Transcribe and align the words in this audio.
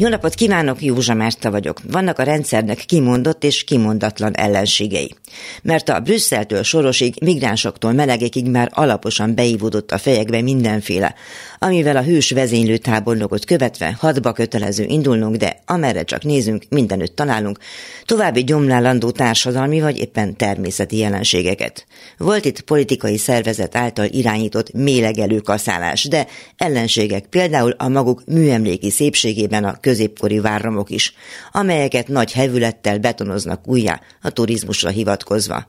Jó 0.00 0.08
napot 0.08 0.34
kívánok, 0.34 0.82
Józsa 0.82 1.14
Márta 1.14 1.50
vagyok. 1.50 1.80
Vannak 1.90 2.18
a 2.18 2.22
rendszernek 2.22 2.76
kimondott 2.76 3.44
és 3.44 3.64
kimondatlan 3.64 4.34
ellenségei. 4.34 5.14
Mert 5.62 5.88
a 5.88 6.00
Brüsszeltől 6.00 6.62
Sorosig, 6.62 7.14
migránsoktól 7.22 7.92
melegekig 7.92 8.50
már 8.50 8.70
alaposan 8.72 9.34
beívódott 9.34 9.90
a 9.90 9.98
fejekbe 9.98 10.40
mindenféle, 10.40 11.14
amivel 11.58 11.96
a 11.96 12.02
hős 12.02 12.30
vezénylő 12.30 12.76
tábornokot 12.76 13.44
követve 13.44 13.96
hadba 13.98 14.32
kötelező 14.32 14.84
indulnunk, 14.84 15.36
de 15.36 15.62
amerre 15.66 16.02
csak 16.02 16.22
nézünk, 16.22 16.64
mindenütt 16.68 17.16
találunk, 17.16 17.58
további 18.04 18.44
gyomlálandó 18.44 19.10
társadalmi 19.10 19.80
vagy 19.80 19.98
éppen 19.98 20.36
természeti 20.36 20.96
jelenségeket. 20.96 21.86
Volt 22.16 22.44
itt 22.44 22.60
politikai 22.60 23.16
szervezet 23.16 23.76
által 23.76 24.06
irányított 24.06 24.72
mélegelő 24.72 25.38
kaszálás, 25.38 26.04
de 26.04 26.26
ellenségek 26.56 27.26
például 27.26 27.74
a 27.78 27.88
maguk 27.88 28.22
műemléki 28.26 28.90
szépségében 28.90 29.64
a 29.64 29.78
középkori 29.90 30.38
várramok 30.38 30.90
is, 30.90 31.14
amelyeket 31.52 32.08
nagy 32.08 32.32
hevülettel 32.32 32.98
betonoznak 32.98 33.68
újjá 33.68 34.00
a 34.22 34.30
turizmusra 34.30 34.88
hivatkozva. 34.88 35.68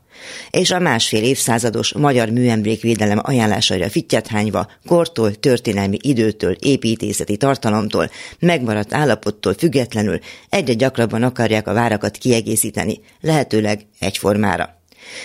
És 0.50 0.72
a 0.72 0.80
másfél 0.80 1.24
évszázados 1.24 1.94
magyar 1.94 2.30
műemlékvédelem 2.30 3.20
ajánlásaira 3.22 3.90
fittyethányva, 3.90 4.68
kortól, 4.88 5.36
történelmi 5.36 5.98
időtől, 6.02 6.56
építészeti 6.60 7.38
tartalomtól, 7.38 8.10
megmaradt 8.40 8.94
állapottól 8.94 9.54
függetlenül 9.54 10.20
egyre 10.50 10.74
gyakrabban 10.74 11.24
akarják 11.24 11.68
a 11.68 11.74
várakat 11.74 12.18
kiegészíteni, 12.18 13.00
lehetőleg 13.22 13.86
egyformára. 14.00 14.80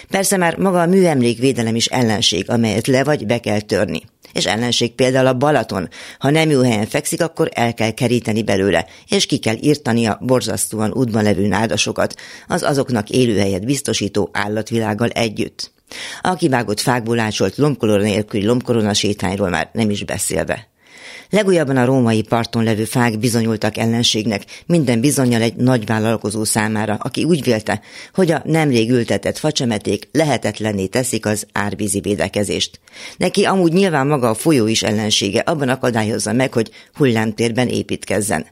Persze 0.08 0.36
már 0.36 0.56
maga 0.56 0.80
a 0.80 0.86
műemlékvédelem 0.86 1.74
is 1.74 1.86
ellenség, 1.86 2.50
amelyet 2.50 2.86
le 2.86 3.04
vagy 3.04 3.26
be 3.26 3.38
kell 3.38 3.60
törni 3.60 4.02
és 4.32 4.46
ellenség 4.46 4.94
például 4.94 5.26
a 5.26 5.36
Balaton. 5.36 5.88
Ha 6.18 6.30
nem 6.30 6.50
jó 6.50 6.62
helyen 6.62 6.86
fekszik, 6.86 7.22
akkor 7.22 7.50
el 7.52 7.74
kell 7.74 7.90
keríteni 7.90 8.42
belőle, 8.42 8.86
és 9.08 9.26
ki 9.26 9.38
kell 9.38 9.56
írtani 9.60 10.06
a 10.06 10.18
borzasztóan 10.20 10.92
útban 10.92 11.22
levő 11.22 11.46
nádasokat, 11.46 12.14
az 12.48 12.62
azoknak 12.62 13.10
élőhelyet 13.10 13.64
biztosító 13.64 14.30
állatvilággal 14.32 15.08
együtt. 15.08 15.74
A 16.20 16.34
kivágott 16.34 16.80
fákból 16.80 17.18
ácsolt 17.18 17.56
lombkorona 17.56 18.02
nélküli 18.02 18.44
lombkorona 18.44 18.94
sétányról 18.94 19.48
már 19.48 19.70
nem 19.72 19.90
is 19.90 20.04
beszélve. 20.04 20.68
Legújabban 21.30 21.76
a 21.76 21.84
római 21.84 22.22
parton 22.22 22.64
levő 22.64 22.84
fák 22.84 23.18
bizonyultak 23.18 23.76
ellenségnek, 23.76 24.44
minden 24.66 25.00
bizonyal 25.00 25.42
egy 25.42 25.56
nagy 25.56 25.86
vállalkozó 25.86 26.44
számára, 26.44 26.98
aki 27.00 27.24
úgy 27.24 27.42
vélte, 27.42 27.80
hogy 28.14 28.30
a 28.30 28.42
nemrég 28.44 28.90
ültetett 28.90 29.38
facsemeték 29.38 30.08
lehetetlenné 30.12 30.86
teszik 30.86 31.26
az 31.26 31.46
árvízi 31.52 32.00
védekezést. 32.00 32.80
Neki 33.16 33.44
amúgy 33.44 33.72
nyilván 33.72 34.06
maga 34.06 34.28
a 34.28 34.34
folyó 34.34 34.66
is 34.66 34.82
ellensége, 34.82 35.40
abban 35.40 35.68
akadályozza 35.68 36.32
meg, 36.32 36.52
hogy 36.52 36.70
hullámtérben 36.94 37.68
építkezzen. 37.68 38.46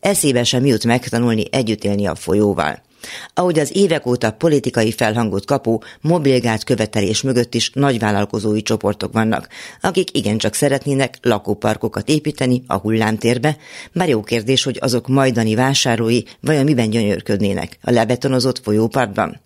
Eszébe 0.00 0.44
sem 0.44 0.66
jut 0.66 0.84
megtanulni 0.84 1.44
együtt 1.50 1.84
élni 1.84 2.06
a 2.06 2.14
folyóval. 2.14 2.86
Ahogy 3.34 3.58
az 3.58 3.76
évek 3.76 4.06
óta 4.06 4.30
politikai 4.30 4.92
felhangot 4.92 5.44
kapó 5.44 5.82
mobilgát 6.00 6.64
követelés 6.64 7.22
mögött 7.22 7.54
is 7.54 7.70
nagyvállalkozói 7.74 8.62
csoportok 8.62 9.12
vannak, 9.12 9.48
akik 9.80 10.16
igencsak 10.16 10.54
szeretnének 10.54 11.18
lakóparkokat 11.22 12.08
építeni 12.08 12.62
a 12.66 12.76
hullámtérbe, 12.76 13.56
bár 13.92 14.08
jó 14.08 14.22
kérdés, 14.22 14.64
hogy 14.64 14.78
azok 14.80 15.08
majdani 15.08 15.54
vásárlói 15.54 16.22
vajon 16.40 16.64
miben 16.64 16.90
gyönyörködnének 16.90 17.78
a 17.82 17.90
lebetonozott 17.90 18.60
folyóparkban. 18.62 19.40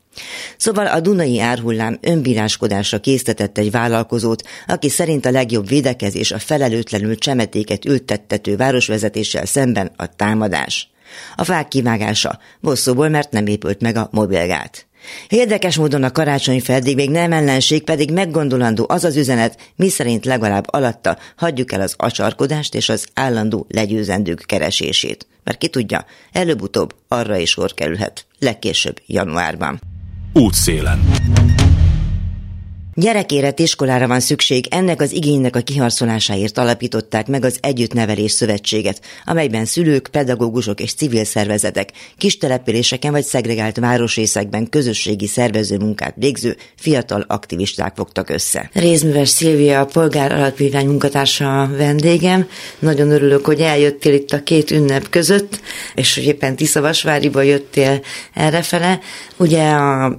Szóval 0.56 0.86
a 0.86 1.00
Dunai 1.00 1.40
árhullám 1.40 1.98
önbíráskodásra 2.00 3.00
késztetett 3.00 3.58
egy 3.58 3.70
vállalkozót, 3.70 4.42
aki 4.66 4.88
szerint 4.88 5.26
a 5.26 5.30
legjobb 5.30 5.68
védekezés 5.68 6.32
a 6.32 6.38
felelőtlenül 6.38 7.16
csemetéket 7.16 7.84
ültettető 7.84 8.56
városvezetéssel 8.56 9.46
szemben 9.46 9.90
a 9.96 10.06
támadás. 10.16 10.91
A 11.36 11.44
fák 11.44 11.68
kivágása, 11.68 12.38
bosszúból, 12.60 13.08
mert 13.08 13.30
nem 13.30 13.46
épült 13.46 13.80
meg 13.80 13.96
a 13.96 14.08
mobilgát. 14.10 14.86
Érdekes 15.28 15.76
módon 15.76 16.02
a 16.02 16.10
karácsony 16.10 16.60
feddig 16.60 16.96
még 16.96 17.10
nem 17.10 17.32
ellenség, 17.32 17.84
pedig 17.84 18.12
meggondolandó 18.12 18.86
az 18.88 19.04
az 19.04 19.16
üzenet, 19.16 19.72
mi 19.76 19.88
szerint 19.88 20.24
legalább 20.24 20.64
alatta 20.70 21.18
hagyjuk 21.36 21.72
el 21.72 21.80
az 21.80 21.94
acsarkodást 21.96 22.74
és 22.74 22.88
az 22.88 23.06
állandó 23.14 23.66
legyőzendők 23.68 24.44
keresését. 24.46 25.26
Mert 25.44 25.58
ki 25.58 25.68
tudja, 25.68 26.04
előbb-utóbb 26.32 26.94
arra 27.08 27.36
is 27.36 27.50
sor 27.50 27.74
kerülhet, 27.74 28.26
legkésőbb 28.38 29.00
januárban. 29.06 29.80
Útszélen. 30.32 31.00
Gyerekérett 32.94 33.58
iskolára 33.58 34.06
van 34.06 34.20
szükség, 34.20 34.66
ennek 34.70 35.00
az 35.00 35.12
igénynek 35.12 35.56
a 35.56 35.60
kiharcolásáért 35.60 36.58
alapították 36.58 37.26
meg 37.26 37.44
az 37.44 37.58
Együttnevelés 37.60 38.32
Szövetséget, 38.32 39.00
amelyben 39.24 39.64
szülők, 39.64 40.08
pedagógusok 40.10 40.80
és 40.80 40.94
civil 40.94 41.24
szervezetek 41.24 41.88
kis 42.18 42.38
településeken 42.38 43.12
vagy 43.12 43.24
szegregált 43.24 43.78
városrészekben 43.78 44.68
közösségi 44.68 45.26
szervező 45.26 45.78
munkát 45.78 46.14
végző 46.16 46.56
fiatal 46.76 47.24
aktivisták 47.28 47.94
fogtak 47.94 48.28
össze. 48.28 48.70
Rézműves 48.72 49.28
Szilvia, 49.28 49.80
a 49.80 49.84
polgár 49.84 50.32
alapítvány 50.32 50.86
munkatársa 50.86 51.62
a 51.62 51.68
vendégem. 51.76 52.48
Nagyon 52.78 53.10
örülök, 53.10 53.44
hogy 53.44 53.60
eljöttél 53.60 54.14
itt 54.14 54.32
a 54.32 54.42
két 54.42 54.70
ünnep 54.70 55.08
között, 55.08 55.60
és 55.94 56.14
hogy 56.14 56.24
éppen 56.24 56.56
Tiszavasváriba 56.56 57.42
jöttél 57.42 58.00
errefele. 58.34 59.00
Ugye 59.36 59.70
a 59.70 60.18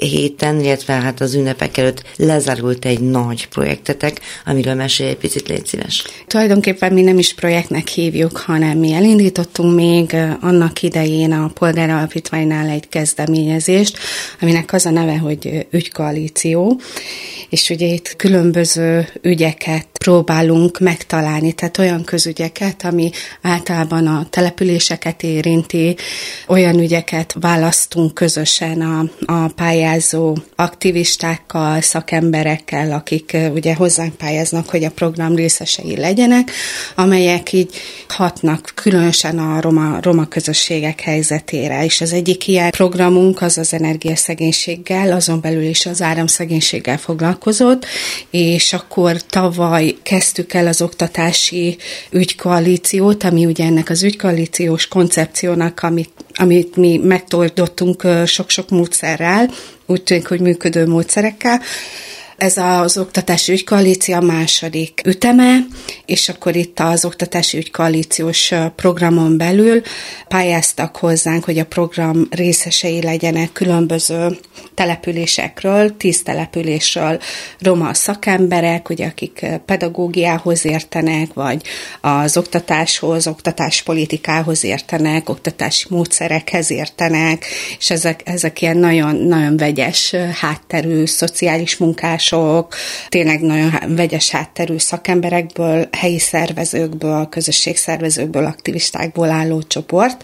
héten, 0.00 0.60
illetve 0.60 0.92
hát 0.92 1.20
az 1.20 1.34
ünnepek 1.34 1.76
előtt 1.76 2.02
lezárult 2.16 2.84
egy 2.84 3.00
nagy 3.00 3.48
projektetek, 3.48 4.20
amiről 4.44 4.74
mesélj 4.74 5.10
egy 5.10 5.16
picit, 5.16 5.48
légy 5.48 5.66
szíves. 5.66 6.04
Tulajdonképpen 6.26 6.92
mi 6.92 7.02
nem 7.02 7.18
is 7.18 7.34
projektnek 7.34 7.88
hívjuk, 7.88 8.36
hanem 8.36 8.78
mi 8.78 8.92
elindítottunk 8.92 9.74
még 9.74 10.16
annak 10.40 10.82
idején 10.82 11.32
a 11.32 11.50
Polgár 11.54 11.90
Alapítványnál 11.90 12.68
egy 12.68 12.88
kezdeményezést, 12.88 13.98
aminek 14.40 14.72
az 14.72 14.86
a 14.86 14.90
neve, 14.90 15.18
hogy 15.18 15.66
ügykoalíció, 15.70 16.80
és 17.48 17.70
ugye 17.70 17.86
itt 17.86 18.16
különböző 18.16 19.08
ügyeket 19.22 19.86
próbálunk 19.98 20.78
megtalálni, 20.78 21.52
tehát 21.52 21.78
olyan 21.78 22.04
közügyeket, 22.04 22.84
ami 22.84 23.10
általában 23.42 24.06
a 24.06 24.26
településeket 24.30 25.22
érinti, 25.22 25.96
olyan 26.48 26.78
ügyeket 26.78 27.34
választunk 27.40 28.14
közösen 28.14 28.80
a, 28.80 29.10
a 29.32 29.48
pályázó 29.48 30.36
aktivistákkal, 30.56 31.80
szakemberekkel, 31.80 32.92
akik 32.92 33.36
ugye 33.52 33.74
hozzánk 33.74 34.14
pályáznak, 34.14 34.68
hogy 34.68 34.84
a 34.84 34.90
program 34.90 35.34
részesei 35.34 35.96
legyenek, 35.96 36.50
amelyek 36.94 37.52
így 37.52 37.74
hatnak 38.08 38.72
különösen 38.74 39.38
a 39.38 39.60
roma, 39.60 39.98
roma 40.00 40.26
közösségek 40.26 41.00
helyzetére. 41.00 41.84
És 41.84 42.00
az 42.00 42.12
egyik 42.12 42.48
ilyen 42.48 42.70
programunk 42.70 43.42
az 43.42 43.58
az 43.58 43.74
energiaszegénységgel, 43.74 45.12
azon 45.12 45.40
belül 45.40 45.64
is 45.64 45.86
az 45.86 46.02
áramszegénységgel 46.02 46.98
foglalkozott, 47.36 47.86
és 48.30 48.72
akkor 48.72 49.22
tavaly 49.22 49.94
kezdtük 50.02 50.52
el 50.52 50.66
az 50.66 50.82
oktatási 50.82 51.76
ügykoalíciót, 52.10 53.24
ami 53.24 53.46
ugye 53.46 53.64
ennek 53.64 53.90
az 53.90 54.02
ügykoalíciós 54.02 54.88
koncepciónak, 54.88 55.82
amit, 55.82 56.10
amit 56.34 56.76
mi 56.76 56.96
megtoldottunk 56.96 58.06
sok-sok 58.26 58.70
módszerrel, 58.70 59.50
úgy 59.86 60.02
tűnik, 60.02 60.28
hogy 60.28 60.40
működő 60.40 60.86
módszerekkel, 60.86 61.60
ez 62.36 62.56
az 62.56 62.98
Oktatási 62.98 63.52
Ügykoalíció 63.52 64.14
a 64.14 64.20
második 64.20 65.00
üteme, 65.04 65.58
és 66.06 66.28
akkor 66.28 66.56
itt 66.56 66.80
az 66.80 67.04
Oktatási 67.04 67.56
Ügykoalíciós 67.56 68.52
programon 68.76 69.36
belül 69.36 69.82
pályáztak 70.28 70.96
hozzánk, 70.96 71.44
hogy 71.44 71.58
a 71.58 71.64
program 71.64 72.26
részesei 72.30 73.02
legyenek 73.02 73.52
különböző 73.52 74.38
településekről, 74.74 75.96
tíz 75.96 76.22
településről 76.22 77.20
roma 77.58 77.94
szakemberek, 77.94 78.88
ugye, 78.88 79.06
akik 79.06 79.46
pedagógiához 79.66 80.64
értenek, 80.64 81.32
vagy 81.32 81.62
az 82.00 82.36
oktatáshoz, 82.36 83.26
oktatáspolitikához 83.26 84.64
értenek, 84.64 85.28
oktatási 85.28 85.86
módszerekhez 85.90 86.70
értenek, 86.70 87.44
és 87.78 87.90
ezek, 87.90 88.20
ezek 88.24 88.62
ilyen 88.62 88.76
nagyon, 88.76 89.16
nagyon 89.16 89.56
vegyes 89.56 90.14
hátterű, 90.40 91.04
szociális 91.06 91.76
munkás 91.76 92.25
pedagógusok, 92.30 92.74
tényleg 93.08 93.40
nagyon 93.40 93.72
vegyes 93.88 94.30
hátterű 94.30 94.78
szakemberekből, 94.78 95.88
helyi 95.92 96.18
szervezőkből, 96.18 97.28
közösségszervezőkből, 97.28 98.44
aktivistákból 98.44 99.30
álló 99.30 99.62
csoport, 99.62 100.22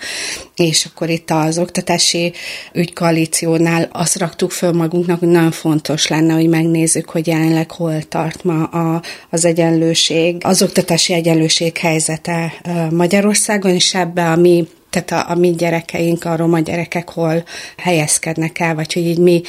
és 0.56 0.84
akkor 0.84 1.08
itt 1.08 1.30
az 1.30 1.58
oktatási 1.58 2.32
ügykoalíciónál 2.72 3.88
azt 3.92 4.18
raktuk 4.18 4.50
föl 4.50 4.72
magunknak, 4.72 5.18
hogy 5.18 5.28
nagyon 5.28 5.50
fontos 5.50 6.06
lenne, 6.06 6.32
hogy 6.34 6.48
megnézzük, 6.48 7.10
hogy 7.10 7.26
jelenleg 7.26 7.70
hol 7.70 8.02
tart 8.02 8.44
ma 8.44 8.64
a, 8.64 9.02
az 9.30 9.44
egyenlőség, 9.44 10.36
az 10.44 10.62
oktatási 10.62 11.12
egyenlőség 11.12 11.76
helyzete 11.76 12.52
Magyarországon, 12.90 13.70
és 13.70 13.94
ebbe 13.94 14.30
a 14.30 14.36
mi 14.36 14.68
tehát 14.92 15.26
a, 15.26 15.30
a 15.30 15.34
mi 15.34 15.50
gyerekeink, 15.50 16.24
a 16.24 16.36
roma 16.36 16.58
gyerekek 16.58 17.10
hol 17.10 17.44
helyezkednek 17.76 18.58
el, 18.58 18.74
vagy 18.74 18.92
hogy 18.92 19.06
így 19.06 19.18
mi, 19.18 19.42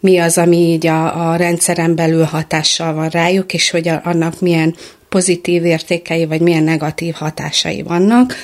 mi 0.00 0.18
az, 0.18 0.38
ami 0.38 0.56
így 0.56 0.86
a, 0.86 1.30
a 1.30 1.36
rendszeren 1.36 1.94
belül 1.94 2.24
hatással 2.24 2.94
van 2.94 3.08
rájuk, 3.08 3.52
és 3.52 3.70
hogy 3.70 3.88
a, 3.88 4.00
annak 4.04 4.40
milyen 4.40 4.74
pozitív 5.08 5.64
értékei, 5.64 6.26
vagy 6.26 6.40
milyen 6.40 6.62
negatív 6.62 7.14
hatásai 7.14 7.82
vannak, 7.82 8.34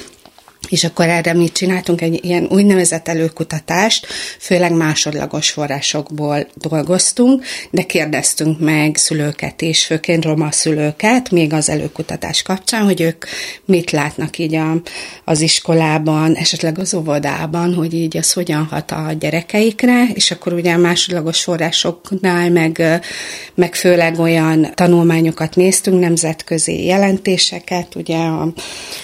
és 0.72 0.84
akkor 0.84 1.08
erre 1.08 1.32
mi 1.32 1.48
csináltunk 1.48 2.00
egy 2.00 2.24
ilyen 2.24 2.46
úgynevezett 2.50 3.08
előkutatást, 3.08 4.06
főleg 4.38 4.72
másodlagos 4.72 5.50
forrásokból 5.50 6.46
dolgoztunk, 6.54 7.44
de 7.70 7.82
kérdeztünk 7.82 8.60
meg 8.60 8.96
szülőket 8.96 9.62
is, 9.62 9.84
főként 9.84 10.24
roma 10.24 10.50
szülőket, 10.50 11.30
még 11.30 11.52
az 11.52 11.68
előkutatás 11.68 12.42
kapcsán, 12.42 12.84
hogy 12.84 13.00
ők 13.00 13.24
mit 13.64 13.90
látnak 13.90 14.38
így 14.38 14.54
a, 14.54 14.82
az 15.24 15.40
iskolában, 15.40 16.34
esetleg 16.34 16.78
az 16.78 16.94
óvodában, 16.94 17.74
hogy 17.74 17.94
így 17.94 18.16
az 18.16 18.32
hogyan 18.32 18.64
hat 18.64 18.90
a 18.90 19.12
gyerekeikre, 19.18 20.06
és 20.14 20.30
akkor 20.30 20.52
ugye 20.52 20.72
a 20.72 20.78
másodlagos 20.78 21.42
forrásoknál 21.42 22.50
meg, 22.50 23.02
meg 23.54 23.74
főleg 23.74 24.18
olyan 24.18 24.72
tanulmányokat 24.74 25.56
néztünk, 25.56 26.00
nemzetközi 26.00 26.84
jelentéseket, 26.84 27.94
ugye 27.94 28.16
a, 28.16 28.42
a 28.42 28.52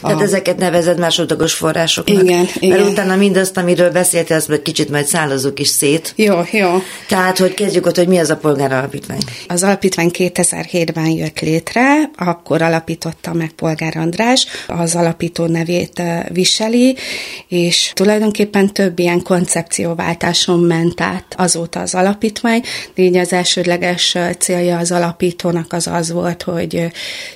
Tehát 0.01 0.21
ezeket 0.21 0.57
nevezed 0.57 0.99
másodlagos 0.99 1.57
forrásoknak. 1.59 2.23
Igen, 2.23 2.39
Mert 2.39 2.57
igen. 2.61 2.81
utána 2.81 3.17
mindazt, 3.17 3.57
amiről 3.57 3.91
beszéltél, 3.91 4.37
azt 4.37 4.49
meg 4.49 4.63
kicsit 4.63 4.91
majd 4.91 5.07
szállazunk 5.07 5.59
is 5.59 5.69
szét. 5.69 6.13
Jó, 6.17 6.41
jó. 6.53 6.83
Tehát, 7.09 7.39
hogy 7.39 7.55
kezdjük 7.55 7.87
ott, 7.87 7.97
hogy 7.97 8.09
mi 8.09 8.19
az 8.19 8.31
a 8.31 8.37
polgáralapítvány. 8.37 9.21
Az 9.47 9.63
alapítvány 9.63 10.11
2007-ben 10.13 11.07
jött 11.07 11.41
létre, 11.41 12.11
akkor 12.17 12.63
alapította 12.63 13.33
meg 13.33 13.51
Polgár 13.51 13.97
András, 13.97 14.47
az 14.67 14.95
alapító 14.95 15.47
nevét 15.47 16.03
viseli, 16.29 16.97
és 17.49 17.91
tulajdonképpen 17.95 18.73
több 18.73 18.99
ilyen 18.99 19.23
koncepcióváltáson 19.23 20.61
ment 20.61 21.01
át 21.01 21.35
azóta 21.37 21.81
az 21.81 21.95
alapítvány, 21.95 22.63
így 22.95 23.17
az 23.17 23.33
elsődleges 23.33 24.17
célja 24.39 24.79
az 24.79 24.93
alapítónak 24.93 25.73
az 25.73 25.87
az 25.87 26.13
volt, 26.13 26.43
hogy 26.43 26.87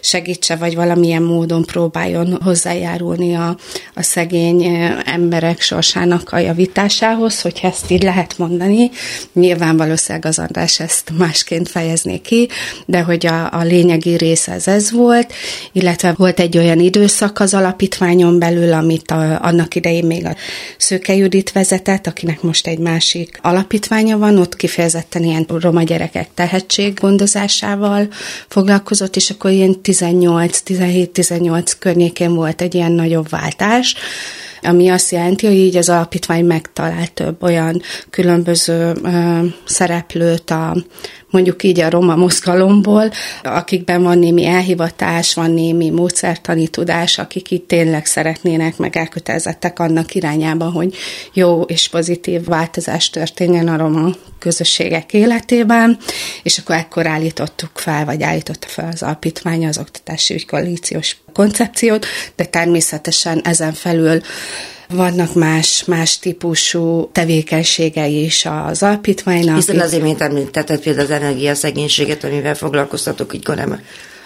segítse, 0.01 0.57
vagy 0.57 0.75
valamilyen 0.75 1.23
módon 1.23 1.65
próbáljon 1.65 2.39
hozzájárulni 2.43 3.35
a, 3.35 3.57
a 3.95 4.03
szegény 4.12 4.62
emberek 5.05 5.61
sorsának 5.61 6.32
a 6.32 6.38
javításához, 6.38 7.41
hogy 7.41 7.61
ezt 7.62 7.91
így 7.91 8.03
lehet 8.03 8.38
mondani. 8.38 8.91
Nyilván 9.32 9.76
valószínűleg 9.76 10.26
az 10.26 10.38
András 10.38 10.81
ezt 10.81 11.12
másként 11.19 11.69
fejezné 11.69 12.19
ki, 12.19 12.49
de 12.87 13.00
hogy 13.00 13.26
a, 13.26 13.53
a 13.53 13.62
lényegi 13.62 14.17
része 14.17 14.53
ez, 14.53 14.69
ez 14.69 14.91
volt, 14.91 15.32
illetve 15.73 16.14
volt 16.17 16.41
egy 16.41 16.59
olyan 16.59 16.79
időszak 16.79 17.41
az 17.41 17.55
alapítványon 17.55 18.38
belül, 18.38 18.73
amit 18.73 19.11
a, 19.11 19.43
annak 19.43 19.75
idején 19.75 20.06
még 20.06 20.26
a 20.26 20.37
Szőke 20.79 21.15
Judit 21.15 21.53
vezetett, 21.53 22.06
akinek 22.06 22.43
most 22.43 22.67
egy 22.67 22.79
másik 22.79 23.38
alapítványa 23.43 24.19
van, 24.19 24.38
ott 24.38 24.56
kifejezetten 24.56 25.25
ilyen 25.25 25.47
roma 25.61 25.82
gyerekek 25.82 26.29
tehetséggondozásával 26.35 28.08
foglalkozott, 28.49 29.17
és 29.17 29.31
akkor 29.31 29.50
ilyen 29.50 29.76
18-17-18 29.82 31.73
környékén 31.79 32.35
volt 32.35 32.61
egy 32.61 32.75
ilyen 32.75 32.93
nagyobb 32.93 33.29
váltás, 33.29 33.94
ami 34.63 34.89
azt 34.89 35.11
jelenti, 35.11 35.47
hogy 35.47 35.57
így 35.57 35.77
az 35.77 35.89
alapítvány 35.89 36.45
megtalál 36.45 37.07
több 37.07 37.43
olyan 37.43 37.83
különböző 38.11 38.93
ö, 39.03 39.39
szereplőt 39.65 40.51
a 40.51 40.77
mondjuk 41.32 41.62
így 41.62 41.81
a 41.81 41.90
roma 41.90 42.17
mozgalomból, 42.17 43.11
akikben 43.43 44.02
van 44.02 44.19
némi 44.19 44.46
elhivatás, 44.46 45.34
van 45.34 45.50
némi 45.50 45.90
módszertani 45.90 46.69
tudás, 46.69 47.19
akik 47.19 47.50
itt 47.50 47.69
tényleg 47.69 48.06
szeretnének, 48.06 48.76
meg 48.76 48.96
elkötelezettek 48.96 49.79
annak 49.79 50.14
irányában, 50.14 50.73
hogy 50.73 50.94
jó 51.32 51.62
és 51.62 51.88
pozitív 51.88 52.44
változás 52.44 53.11
történjen 53.11 53.69
a 53.69 53.76
roma 53.76 54.11
közösségek 54.38 55.12
életében, 55.12 55.99
és 56.43 56.58
akkor 56.58 56.75
ekkor 56.75 57.06
állítottuk 57.06 57.70
fel, 57.75 58.05
vagy 58.05 58.23
állította 58.23 58.67
fel 58.67 58.88
az 58.93 59.02
alapítvány 59.02 59.67
az 59.67 59.79
oktatási 59.79 60.34
ügykoalíciós 60.34 61.17
koncepciót, 61.32 62.06
de 62.37 62.44
természetesen 62.44 63.40
ezen 63.44 63.73
felül 63.73 64.20
vannak 64.93 65.35
más, 65.35 65.85
más 65.85 66.19
típusú 66.19 67.11
tevékenységei 67.12 68.25
is 68.25 68.47
az 68.67 68.83
alapítványnak. 68.83 69.56
Hiszen 69.56 69.81
az 69.81 69.93
imént 69.93 70.21
említetted 70.21 70.81
például 70.81 71.05
az 71.05 71.11
energiaszegénységet, 71.11 72.25
amivel 72.25 72.55
foglalkoztatok 72.55 73.35
így 73.35 73.44
korábban. 73.44 73.81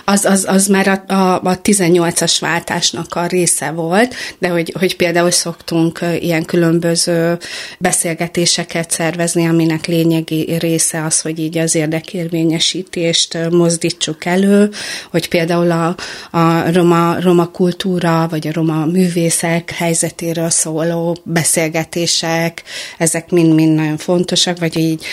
Az, 0.09 0.25
az, 0.25 0.45
az 0.49 0.67
már 0.67 0.89
a, 0.89 1.15
a, 1.15 1.35
a 1.35 1.61
18-as 1.61 2.37
váltásnak 2.41 3.15
a 3.15 3.27
része 3.27 3.71
volt, 3.71 4.15
de 4.39 4.49
hogy, 4.49 4.75
hogy 4.79 4.97
például 4.97 5.31
szoktunk 5.31 6.01
ilyen 6.21 6.45
különböző 6.45 7.39
beszélgetéseket 7.79 8.91
szervezni, 8.91 9.47
aminek 9.47 9.87
lényegi 9.87 10.57
része 10.59 11.05
az, 11.05 11.21
hogy 11.21 11.39
így 11.39 11.59
az 11.59 11.75
érdekérvényesítést 11.75 13.51
mozdítsuk 13.51 14.25
elő, 14.25 14.71
hogy 15.11 15.29
például 15.29 15.71
a, 15.71 15.97
a 16.39 16.73
roma, 16.73 17.21
roma 17.21 17.47
kultúra, 17.47 18.27
vagy 18.31 18.47
a 18.47 18.53
roma 18.53 18.85
művészek 18.85 19.71
helyzetéről 19.71 20.51
szóló 20.51 21.17
beszélgetések, 21.23 22.63
ezek 22.99 23.31
mind-mind 23.31 23.75
nagyon 23.75 23.97
fontosak, 23.97 24.59
vagy 24.59 24.77
így 24.77 25.05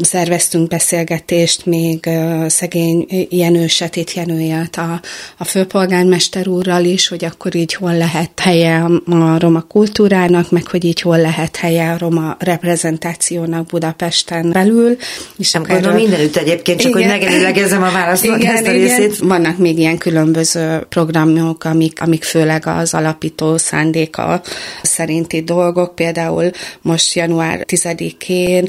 szerveztünk 0.00 0.68
beszélgetést 0.68 1.66
még 1.66 2.08
szegény 2.46 3.06
Jenő 3.30 3.66
Setét 3.66 4.12
Jenő 4.12 4.40
élt 4.42 4.76
a, 4.76 5.00
a 5.38 5.44
főpolgármester 5.44 6.48
úrral 6.48 6.84
is, 6.84 7.08
hogy 7.08 7.24
akkor 7.24 7.54
így 7.54 7.74
hol 7.74 7.96
lehet 7.96 8.40
helye 8.40 8.84
a 9.10 9.38
roma 9.38 9.60
kultúrának, 9.60 10.50
meg 10.50 10.66
hogy 10.66 10.84
így 10.84 11.00
hol 11.00 11.18
lehet 11.18 11.56
helye 11.56 11.90
a 11.90 11.98
roma 11.98 12.36
reprezentációnak 12.38 13.66
Budapesten 13.66 14.50
belül. 14.52 14.96
És 15.38 15.52
nem 15.52 15.62
gondolom 15.62 15.96
mindenütt 15.96 16.36
egyébként, 16.36 16.80
csak 16.80 16.90
igen. 16.90 17.10
hogy 17.10 17.20
megelőlegezem 17.20 17.82
a 17.82 17.90
választnak 17.90 18.40
igen, 18.40 18.54
ezt 18.54 18.66
a 18.66 18.72
igen. 18.72 18.96
részét. 18.96 19.18
Vannak 19.18 19.58
még 19.58 19.78
ilyen 19.78 19.98
különböző 19.98 20.86
programok, 20.88 21.64
amik, 21.64 22.00
amik 22.00 22.24
főleg 22.24 22.66
az 22.66 22.94
alapító 22.94 23.56
szándéka 23.56 24.42
szerinti 24.82 25.42
dolgok, 25.42 25.94
például 25.94 26.50
most 26.80 27.14
január 27.14 27.64
10-én 27.68 28.68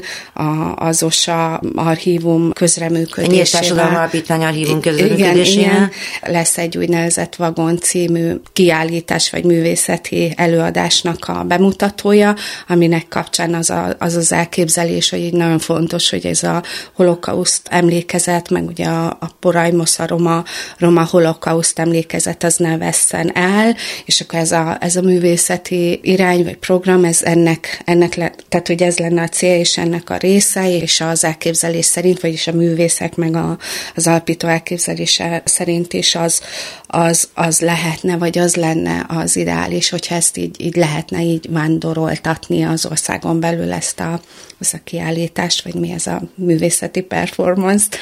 az 0.74 1.02
OSA 1.02 1.60
archívum 1.74 2.52
közreműködésével. 2.52 3.36
Nyílt 3.36 3.50
Társadalmi 3.50 3.96
Alapítvány 3.96 4.44
archívum 4.44 4.80
közreműködésével 4.80 5.62
igen, 5.62 5.63
lesz 6.22 6.58
egy 6.58 6.78
úgynevezett 6.78 7.34
Vagon 7.34 7.78
című 7.78 8.32
kiállítás 8.52 9.30
vagy 9.30 9.44
művészeti 9.44 10.32
előadásnak 10.36 11.28
a 11.28 11.44
bemutatója, 11.44 12.36
aminek 12.68 13.08
kapcsán 13.08 13.54
az 13.54 13.70
a, 13.70 13.96
az, 13.98 14.14
az 14.14 14.32
elképzelés, 14.32 15.10
hogy 15.10 15.20
így 15.20 15.32
nagyon 15.32 15.58
fontos, 15.58 16.10
hogy 16.10 16.26
ez 16.26 16.42
a 16.42 16.62
holokauszt 16.92 17.68
emlékezet, 17.70 18.50
meg 18.50 18.66
ugye 18.66 18.86
a, 18.86 19.06
a 19.06 19.28
Porajmosz, 19.40 19.98
a 19.98 20.06
roma, 20.06 20.44
roma 20.78 21.04
holokauszt 21.04 21.78
emlékezet 21.78 22.42
az 22.42 22.56
ne 22.56 22.78
vesszen 22.78 23.36
el, 23.36 23.76
és 24.04 24.20
akkor 24.20 24.38
ez 24.38 24.52
a, 24.52 24.76
ez 24.80 24.96
a 24.96 25.02
művészeti 25.02 26.00
irány 26.02 26.44
vagy 26.44 26.56
program, 26.56 27.04
ez 27.04 27.22
ennek, 27.22 27.82
ennek 27.84 28.14
le, 28.14 28.32
tehát 28.48 28.66
hogy 28.66 28.82
ez 28.82 28.98
lenne 28.98 29.22
a 29.22 29.28
cél, 29.28 29.58
és 29.58 29.78
ennek 29.78 30.10
a 30.10 30.16
része, 30.16 30.70
és 30.70 31.00
az 31.00 31.24
elképzelés 31.24 31.84
szerint, 31.84 32.20
vagyis 32.20 32.46
a 32.46 32.52
művészek 32.52 33.16
meg 33.16 33.36
a, 33.36 33.58
az 33.94 34.06
alapító 34.06 34.48
elképzelése 34.48 35.42
szerint 35.54 35.92
is 35.92 36.14
az, 36.14 36.40
az, 36.86 37.28
az 37.34 37.60
lehetne, 37.60 38.16
vagy 38.16 38.38
az 38.38 38.54
lenne 38.54 39.06
az 39.08 39.36
ideális, 39.36 39.90
hogyha 39.90 40.14
ezt 40.14 40.36
így, 40.36 40.60
így 40.60 40.76
lehetne 40.76 41.22
így 41.22 41.46
vándoroltatni 41.50 42.62
az 42.62 42.86
országon 42.86 43.40
belül 43.40 43.72
ezt 43.72 44.00
a, 44.00 44.20
az 44.58 44.74
a 44.74 44.80
kiállítást, 44.84 45.62
vagy 45.64 45.74
mi 45.74 45.90
ez 45.90 46.06
a 46.06 46.22
művészeti 46.34 47.00
performance-t. 47.00 47.96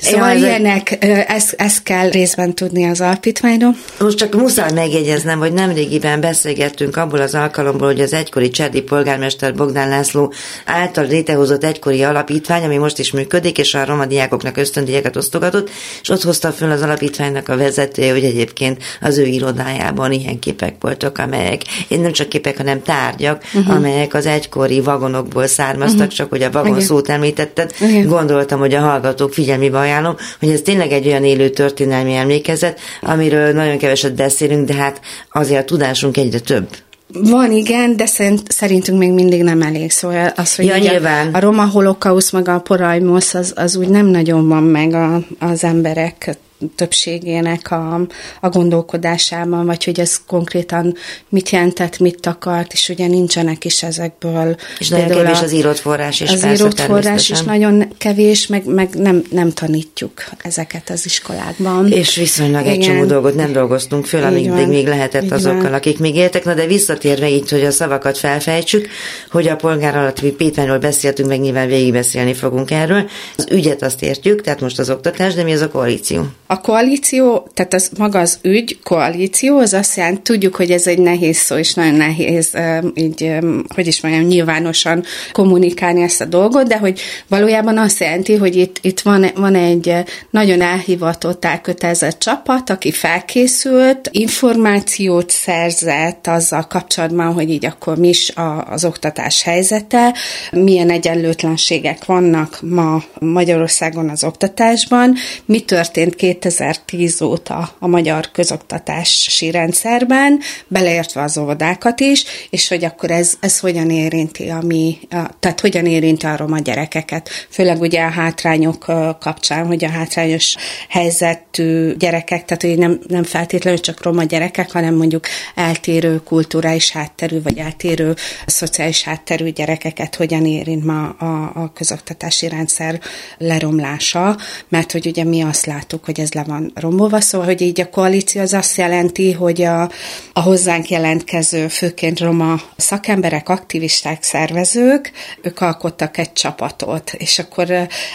Szóval 0.00 0.32
ja, 0.32 0.38
ilyenek, 0.38 0.96
ezt, 1.28 1.54
ezt 1.58 1.82
kell 1.82 2.10
részben 2.10 2.54
tudni 2.54 2.84
az 2.84 3.00
alapítványról. 3.00 3.74
Most 4.00 4.16
csak 4.16 4.34
muszáj 4.34 4.72
megjegyeznem, 4.72 5.38
hogy 5.38 5.52
nemrégiben 5.52 6.20
beszélgettünk 6.20 6.96
abból 6.96 7.20
az 7.20 7.34
alkalomból, 7.34 7.86
hogy 7.86 8.00
az 8.00 8.12
egykori 8.12 8.50
cserdi 8.50 8.82
polgármester 8.82 9.54
Bogdán 9.54 9.88
László 9.88 10.32
által 10.64 11.06
létrehozott 11.06 11.64
egykori 11.64 12.02
alapítvány, 12.02 12.64
ami 12.64 12.76
most 12.76 12.98
is 12.98 13.12
működik, 13.12 13.58
és 13.58 13.74
a 13.74 13.84
roma 13.84 14.06
diákoknak 14.06 14.56
ösztöndíjakat 14.56 15.16
osztogatott, 15.16 15.70
és 16.02 16.08
ott 16.08 16.22
hozta 16.22 16.52
föl 16.52 16.70
az 16.70 16.82
alapítványnak 16.82 17.48
a 17.48 17.56
vezetője, 17.56 18.12
hogy 18.12 18.24
egyébként 18.24 18.82
az 19.00 19.18
ő 19.18 19.24
irodájában 19.24 20.12
ilyen 20.12 20.38
képek 20.38 20.74
voltak, 20.80 21.18
amelyek, 21.18 21.62
én 21.88 22.00
nem 22.00 22.12
csak 22.12 22.28
képek, 22.28 22.56
hanem 22.56 22.82
tárgyak, 22.82 23.42
uh-huh. 23.54 23.74
amelyek 23.74 24.14
az 24.14 24.26
egykori 24.26 24.80
vagonokból 24.80 25.46
származtak, 25.46 25.98
uh-huh. 25.98 26.14
csak 26.14 26.30
hogy 26.30 26.42
a 26.42 26.50
vagon 26.50 26.70
Igen. 26.70 26.86
szót 26.86 27.08
említetted, 27.08 27.74
Igen. 27.80 28.06
gondoltam, 28.06 28.58
hogy 28.58 28.74
a 28.74 28.80
hallgatók 28.80 29.32
figyelmébe 29.32 29.78
ajánlom, 29.90 30.16
hogy 30.40 30.48
ez 30.48 30.60
tényleg 30.60 30.92
egy 30.92 31.06
olyan 31.06 31.24
élő 31.24 31.48
történelmi 31.48 32.14
emlékezet, 32.14 32.80
amiről 33.00 33.52
nagyon 33.52 33.78
keveset 33.78 34.14
beszélünk, 34.14 34.66
de 34.66 34.74
hát 34.74 35.00
azért 35.32 35.60
a 35.60 35.64
tudásunk 35.64 36.16
egyre 36.16 36.38
több. 36.38 36.68
Van, 37.12 37.52
igen, 37.52 37.96
de 37.96 38.06
szerintünk 38.48 38.98
még 38.98 39.12
mindig 39.12 39.42
nem 39.42 39.62
elég. 39.62 39.90
Szóval 39.90 40.32
az, 40.36 40.56
hogy 40.56 40.64
ja, 40.64 40.76
nyilván. 40.76 41.34
A, 41.34 41.36
a 41.36 41.40
roma 41.40 41.64
holokausz, 41.64 42.30
meg 42.30 42.48
a 42.48 42.58
porajmosz, 42.58 43.34
az, 43.34 43.52
az 43.56 43.76
úgy 43.76 43.88
nem 43.88 44.06
nagyon 44.06 44.48
van 44.48 44.62
meg 44.62 44.94
a, 44.94 45.20
az 45.38 45.64
emberek 45.64 46.38
többségének 46.76 47.70
a, 47.70 48.00
a 48.40 48.48
gondolkodásában, 48.48 49.66
vagy 49.66 49.84
hogy 49.84 50.00
ez 50.00 50.20
konkrétan 50.26 50.94
mit 51.28 51.50
jelentett, 51.50 51.98
mit 51.98 52.26
akart, 52.26 52.72
és 52.72 52.88
ugye 52.88 53.06
nincsenek 53.06 53.64
is 53.64 53.82
ezekből. 53.82 54.56
És 54.78 54.88
nagyon 54.88 55.08
kevés 55.08 55.40
a, 55.40 55.42
az 55.42 55.52
írott 55.52 55.78
forrás 55.78 56.20
is. 56.20 56.30
Az 56.30 56.40
persze, 56.40 56.62
írott 56.62 56.80
forrás 56.80 57.30
is 57.30 57.40
nagyon 57.40 57.92
kevés, 57.98 58.46
meg, 58.46 58.64
meg 58.64 58.94
nem, 58.94 59.22
nem 59.30 59.50
tanítjuk 59.50 60.12
ezeket 60.42 60.90
az 60.90 61.04
iskolákban. 61.04 61.92
És 61.92 62.16
viszonylag 62.16 62.60
Igen. 62.60 62.72
egy 62.72 62.80
csomó 62.80 63.04
dolgot 63.04 63.34
nem 63.34 63.52
dolgoztunk 63.52 64.06
föl, 64.06 64.24
amíg 64.24 64.50
még, 64.50 64.66
még 64.66 64.86
lehetett 64.86 65.22
Igen. 65.22 65.36
azokkal, 65.36 65.74
akik 65.74 65.98
még 65.98 66.16
éltek. 66.16 66.44
Na 66.44 66.54
de 66.54 66.66
visszatérve 66.66 67.28
így, 67.28 67.50
hogy 67.50 67.64
a 67.64 67.70
szavakat 67.70 68.18
felfejtsük, 68.18 68.88
hogy 69.30 69.48
a 69.48 69.56
polgár 69.56 69.96
alatt 69.96 70.22
mi 70.22 70.30
Pétványról 70.30 70.78
beszéltünk, 70.78 71.28
meg 71.28 71.40
nyilván 71.40 71.66
végigbeszélni 71.66 72.34
fogunk 72.34 72.70
erről. 72.70 73.08
Az 73.36 73.46
ügyet 73.50 73.82
azt 73.82 74.02
értjük, 74.02 74.40
tehát 74.40 74.60
most 74.60 74.78
az 74.78 74.90
oktatás, 74.90 75.34
de 75.34 75.42
mi 75.42 75.52
az 75.52 75.60
a 75.60 75.68
koalíció? 75.68 76.26
A 76.52 76.60
koalíció, 76.60 77.48
tehát 77.54 77.74
az 77.74 77.90
maga 77.98 78.18
az 78.18 78.38
ügy, 78.42 78.78
koalíció, 78.82 79.58
az 79.58 79.72
azt 79.72 79.96
jelenti, 79.96 80.20
tudjuk, 80.22 80.56
hogy 80.56 80.70
ez 80.70 80.86
egy 80.86 80.98
nehéz 80.98 81.36
szó, 81.36 81.56
és 81.56 81.74
nagyon 81.74 81.94
nehéz 81.94 82.50
így, 82.94 83.32
hogy 83.74 83.86
is 83.86 84.00
mondjam, 84.00 84.24
nyilvánosan 84.24 85.04
kommunikálni 85.32 86.02
ezt 86.02 86.20
a 86.20 86.24
dolgot, 86.24 86.66
de 86.66 86.78
hogy 86.78 87.00
valójában 87.28 87.78
azt 87.78 88.00
jelenti, 88.00 88.36
hogy 88.36 88.56
itt, 88.56 88.78
itt 88.80 89.00
van, 89.00 89.26
van 89.34 89.54
egy 89.54 89.94
nagyon 90.30 90.60
elhivatott, 90.60 91.44
elkötelezett 91.44 92.18
csapat, 92.18 92.70
aki 92.70 92.92
felkészült, 92.92 94.08
információt 94.12 95.30
szerzett 95.30 96.26
azzal 96.26 96.66
kapcsolatban, 96.66 97.32
hogy 97.32 97.50
így 97.50 97.66
akkor 97.66 97.96
mi 97.96 98.08
is 98.08 98.30
a, 98.30 98.64
az 98.64 98.84
oktatás 98.84 99.42
helyzete, 99.42 100.14
milyen 100.50 100.90
egyenlőtlenségek 100.90 102.04
vannak 102.04 102.58
ma 102.62 103.02
Magyarországon 103.20 104.08
az 104.08 104.24
oktatásban, 104.24 105.14
mi 105.44 105.60
történt 105.60 106.14
2010 106.40 107.20
óta 107.20 107.70
a 107.78 107.86
magyar 107.86 108.30
közoktatási 108.30 109.50
rendszerben, 109.50 110.40
beleértve 110.68 111.22
az 111.22 111.38
óvodákat 111.38 112.00
is, 112.00 112.24
és 112.50 112.68
hogy 112.68 112.84
akkor 112.84 113.10
ez, 113.10 113.32
ez 113.40 113.58
hogyan 113.58 113.90
érinti 113.90 114.48
a 114.48 114.60
mi, 114.62 114.98
a, 115.10 115.30
tehát 115.40 115.60
hogyan 115.60 115.86
érinti 115.86 116.26
a 116.26 116.36
roma 116.36 116.58
gyerekeket, 116.58 117.28
főleg 117.50 117.80
ugye 117.80 118.02
a 118.02 118.08
hátrányok 118.08 118.84
kapcsán, 119.20 119.66
hogy 119.66 119.84
a 119.84 119.88
hátrányos 119.88 120.56
helyzetű 120.88 121.96
gyerekek, 121.96 122.44
tehát 122.44 122.62
hogy 122.62 122.78
nem, 122.78 123.00
nem 123.08 123.22
feltétlenül 123.22 123.80
csak 123.80 124.02
roma 124.02 124.24
gyerekek, 124.24 124.72
hanem 124.72 124.94
mondjuk 124.94 125.26
eltérő 125.54 126.22
kulturális 126.24 126.90
hátterű, 126.90 127.42
vagy 127.42 127.58
eltérő 127.58 128.14
szociális 128.46 129.02
hátterű 129.02 129.48
gyerekeket 129.48 130.16
hogyan 130.16 130.46
érint 130.46 130.84
ma 130.84 131.08
a, 131.08 131.52
a 131.54 131.72
közoktatási 131.74 132.48
rendszer 132.48 133.00
leromlása, 133.38 134.36
mert 134.68 134.92
hogy 134.92 135.06
ugye 135.06 135.24
mi 135.24 135.42
azt 135.42 135.66
láttuk, 135.66 136.04
hogy 136.04 136.20
ez 136.20 136.29
le 136.34 136.44
van 136.44 136.72
romolva, 136.74 137.20
szóval, 137.20 137.46
hogy 137.46 137.60
így 137.60 137.80
a 137.80 137.90
koalíció 137.90 138.40
az 138.40 138.52
azt 138.52 138.76
jelenti, 138.76 139.32
hogy 139.32 139.62
a, 139.62 139.90
a 140.32 140.40
hozzánk 140.40 140.88
jelentkező, 140.88 141.68
főként 141.68 142.20
roma 142.20 142.60
szakemberek, 142.76 143.48
aktivisták, 143.48 144.22
szervezők, 144.22 145.12
ők 145.42 145.60
alkottak 145.60 146.18
egy 146.18 146.32
csapatot, 146.32 147.12
és 147.12 147.38
akkor 147.38 147.70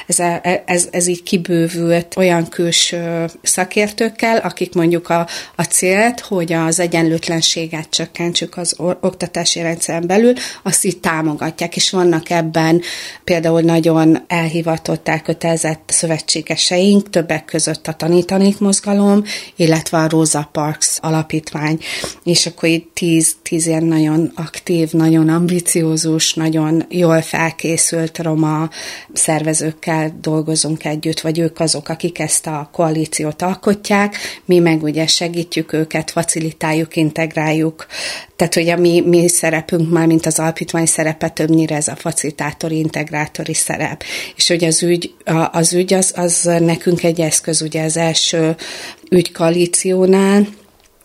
ez, 0.08 0.20
a, 0.20 0.42
ez, 0.66 0.88
ez 0.92 1.08
így 1.08 1.24
kibővült 1.24 2.18
olyan 2.18 2.50
külső 2.50 3.26
szakértőkkel, 3.42 4.38
akik 4.38 4.74
mondjuk 4.74 5.10
a, 5.10 5.28
a 5.56 5.64
célt, 5.64 6.20
hogy 6.20 6.54
az 6.54 6.80
egyenlőtlenséget 6.80 7.90
csökkentsük 7.90 8.58
az 8.58 8.76
oktatási 9.00 9.62
rendszeren 9.62 10.08
belül, 10.08 10.34
azt 10.64 10.86
így 10.86 10.98
támogatják, 10.98 11.76
és 11.76 11.92
vannak 11.92 12.30
ebben 12.30 12.82
például 13.24 13.62
nagyon 13.62 14.24
elhivatott, 14.28 15.08
elkötelezett 15.08 15.84
szövetségeseink, 15.88 17.10
többek 17.10 17.46
között 17.46 17.88
a 17.88 17.94
Tanítanék 18.06 18.60
mozgalom, 18.60 19.24
illetve 19.56 19.98
a 19.98 20.10
Rosa 20.10 20.50
Parks 20.52 20.98
alapítvány, 21.02 21.80
és 22.24 22.46
akkor 22.46 22.70
itt 22.70 22.92
tíz, 22.94 23.36
tíz 23.42 23.66
ilyen 23.66 23.84
nagyon 23.84 24.32
aktív, 24.36 24.92
nagyon 24.92 25.30
ambiciózus, 25.30 26.34
nagyon 26.34 26.86
jól 26.90 27.22
felkészült 27.22 28.18
roma 28.18 28.70
szervezőkkel 29.14 30.18
dolgozunk 30.22 30.86
együtt, 30.86 31.22
vagy 31.22 31.40
ők 31.40 31.60
azok, 31.60 31.90
akik 31.90 32.20
ezt 32.20 32.48
a 32.48 32.70
koalíciót 32.72 33.42
alkotják, 33.42 34.16
mi 34.46 34.60
meg 34.60 34.84
ugye 34.84 35.08
segítjük 35.08 35.74
őket, 35.74 36.12
facilitáljuk, 36.12 36.96
integráljuk, 36.96 37.86
tehát 38.36 38.54
hogy 38.54 38.70
a 38.70 38.78
mi, 38.78 39.02
mi 39.02 39.28
szerepünk 39.28 39.92
már, 39.92 40.08
mint 40.08 40.26
az 40.26 40.40
alapítvány 40.40 40.86
szerepe, 40.86 41.30
többnyire 41.30 41.76
ez 41.76 41.88
a 41.88 41.96
facilitátori, 41.96 42.78
integrátori 42.78 43.54
szerep. 43.54 44.04
És 44.36 44.48
hogy 44.48 44.64
az 44.64 44.84
ügy, 44.84 45.14
az 45.52 45.74
ügy 45.74 45.94
az, 45.94 46.14
az 46.16 46.50
nekünk 46.60 47.04
egy 47.04 47.22
eszköz, 47.22 47.62
ugye 47.62 47.82
első 47.98 48.56
ügykoalíciónál, 49.10 50.48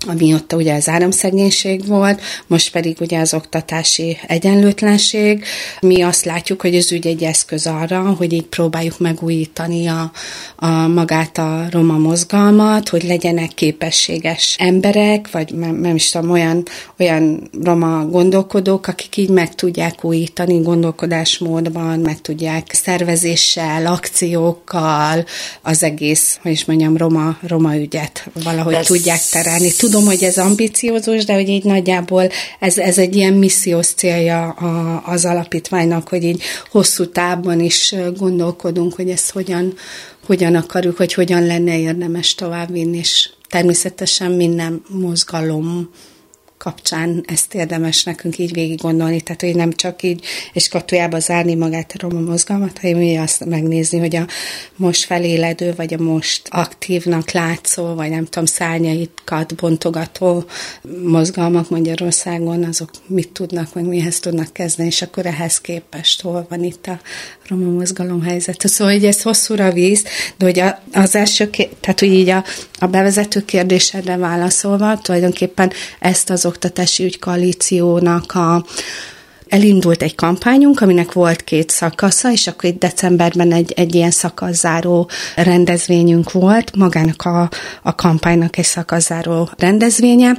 ami 0.07 0.35
ott 0.35 0.53
ugye 0.53 0.75
az 0.75 0.89
áramszegénység 0.89 1.87
volt, 1.87 2.21
most 2.47 2.73
pedig 2.73 2.97
ugye 3.01 3.19
az 3.19 3.35
oktatási 3.35 4.19
egyenlőtlenség. 4.27 5.45
Mi 5.81 6.03
azt 6.03 6.25
látjuk, 6.25 6.61
hogy 6.61 6.77
az 6.77 6.93
ügy 6.93 7.07
egy 7.07 7.23
eszköz 7.23 7.67
arra, 7.67 8.15
hogy 8.19 8.33
így 8.33 8.47
próbáljuk 8.47 8.99
megújítani 8.99 9.87
a, 9.87 10.13
a 10.57 10.69
magát 10.69 11.39
a 11.39 11.67
roma 11.71 11.99
mozgalmat, 11.99 12.89
hogy 12.89 13.03
legyenek 13.03 13.49
képességes 13.55 14.57
emberek, 14.59 15.31
vagy 15.31 15.55
nem, 15.55 15.75
nem 15.75 15.95
is 15.95 16.11
tudom, 16.11 16.31
olyan, 16.31 16.63
olyan 16.99 17.51
roma 17.63 18.05
gondolkodók, 18.07 18.87
akik 18.87 19.17
így 19.17 19.31
meg 19.31 19.55
tudják 19.55 20.05
újítani 20.05 20.61
gondolkodásmódban, 20.61 21.99
meg 21.99 22.21
tudják 22.21 22.73
szervezéssel, 22.73 23.87
akciókkal 23.87 25.25
az 25.63 25.83
egész, 25.83 26.39
hogy 26.43 26.53
is 26.53 26.65
mondjam, 26.65 26.97
roma, 26.97 27.37
roma 27.47 27.77
ügyet 27.77 28.29
valahogy 28.43 28.75
Ez... 28.75 28.87
tudják 28.87 29.21
terelni 29.31 29.71
tudom, 29.91 30.07
hogy 30.07 30.23
ez 30.23 30.39
ambiciózus, 30.39 31.25
de 31.25 31.35
hogy 31.35 31.49
így 31.49 31.65
nagyjából 31.65 32.29
ez, 32.59 32.79
ez 32.79 32.99
egy 32.99 33.17
ilyen 33.17 33.33
missziós 33.33 33.87
célja 33.87 34.49
a, 34.49 35.03
az 35.07 35.25
alapítványnak, 35.25 36.09
hogy 36.09 36.25
így 36.25 36.43
hosszú 36.71 37.07
távon 37.07 37.61
is 37.61 37.95
gondolkodunk, 38.17 38.95
hogy 38.95 39.11
ezt 39.11 39.31
hogyan, 39.31 39.75
hogyan 40.27 40.55
akarjuk, 40.55 40.97
hogy 40.97 41.15
hogyan 41.15 41.47
lenne 41.47 41.79
érdemes 41.79 42.35
továbbvinni, 42.35 42.99
és 42.99 43.31
természetesen 43.49 44.31
minden 44.31 44.83
mozgalom 44.89 45.91
kapcsán 46.63 47.25
ezt 47.27 47.55
érdemes 47.55 48.05
nekünk 48.05 48.39
így 48.39 48.53
végig 48.53 48.81
gondolni, 48.81 49.21
tehát 49.21 49.41
hogy 49.41 49.55
nem 49.55 49.73
csak 49.73 50.03
így 50.03 50.25
és 50.53 50.69
katujába 50.69 51.19
zárni 51.19 51.55
magát 51.55 51.93
a 51.95 51.99
roma 52.09 52.21
mozgalmat, 52.21 52.79
hanem 52.79 53.23
azt 53.23 53.45
megnézni, 53.45 53.99
hogy 53.99 54.17
a 54.17 54.27
most 54.77 55.05
feléledő, 55.05 55.75
vagy 55.77 55.95
a 55.95 56.03
most 56.03 56.49
aktívnak 56.51 57.31
látszó, 57.31 57.95
vagy 57.95 58.11
nem 58.11 58.25
tudom, 58.25 58.47
szárnyaikat 58.47 59.55
bontogató 59.55 60.45
mozgalmak 61.05 61.71
Magyarországon, 61.71 62.65
azok 62.65 62.91
mit 63.07 63.29
tudnak, 63.29 63.73
vagy 63.73 63.85
mihez 63.85 64.21
tudnak 64.21 64.53
kezdeni, 64.53 64.89
és 64.89 65.03
akkor 65.03 65.27
ehhez 65.27 65.61
képest 65.61 66.23
hol 66.23 66.47
van 66.49 66.65
itt 66.65 66.87
a 66.87 67.01
roma 67.49 67.71
mozgalom 67.71 68.23
helyzet. 68.23 68.69
Szóval, 68.69 68.95
hogy 68.95 69.05
ez 69.05 69.23
hosszúra 69.23 69.73
víz, 69.73 70.05
de 70.37 70.45
hogy 70.45 70.63
az 70.93 71.15
első, 71.15 71.51
tehát 71.81 72.01
hogy 72.01 72.13
így 72.13 72.29
a, 72.29 72.45
a 72.79 72.87
bevezető 72.87 73.45
kérdésedre 73.45 74.17
válaszolva, 74.17 74.99
tulajdonképpen 74.99 75.73
ezt 75.99 76.31
az 76.31 76.49
oktatási 76.51 77.05
ügykoalíciónak 77.05 78.35
a 78.35 78.65
elindult 79.49 80.03
egy 80.03 80.15
kampányunk, 80.15 80.81
aminek 80.81 81.13
volt 81.13 81.45
két 81.45 81.71
szakasza, 81.71 82.33
és 82.33 82.47
akkor 82.47 82.71
itt 82.71 82.79
decemberben 82.79 83.53
egy, 83.53 83.73
egy 83.73 83.95
ilyen 83.95 84.11
szakaszáró 84.11 85.11
rendezvényünk 85.37 86.33
volt, 86.33 86.77
magának 86.77 87.23
a, 87.23 87.51
a 87.83 87.95
kampánynak 87.95 88.57
egy 88.57 88.65
szakaszáró 88.65 89.51
rendezvénye, 89.57 90.33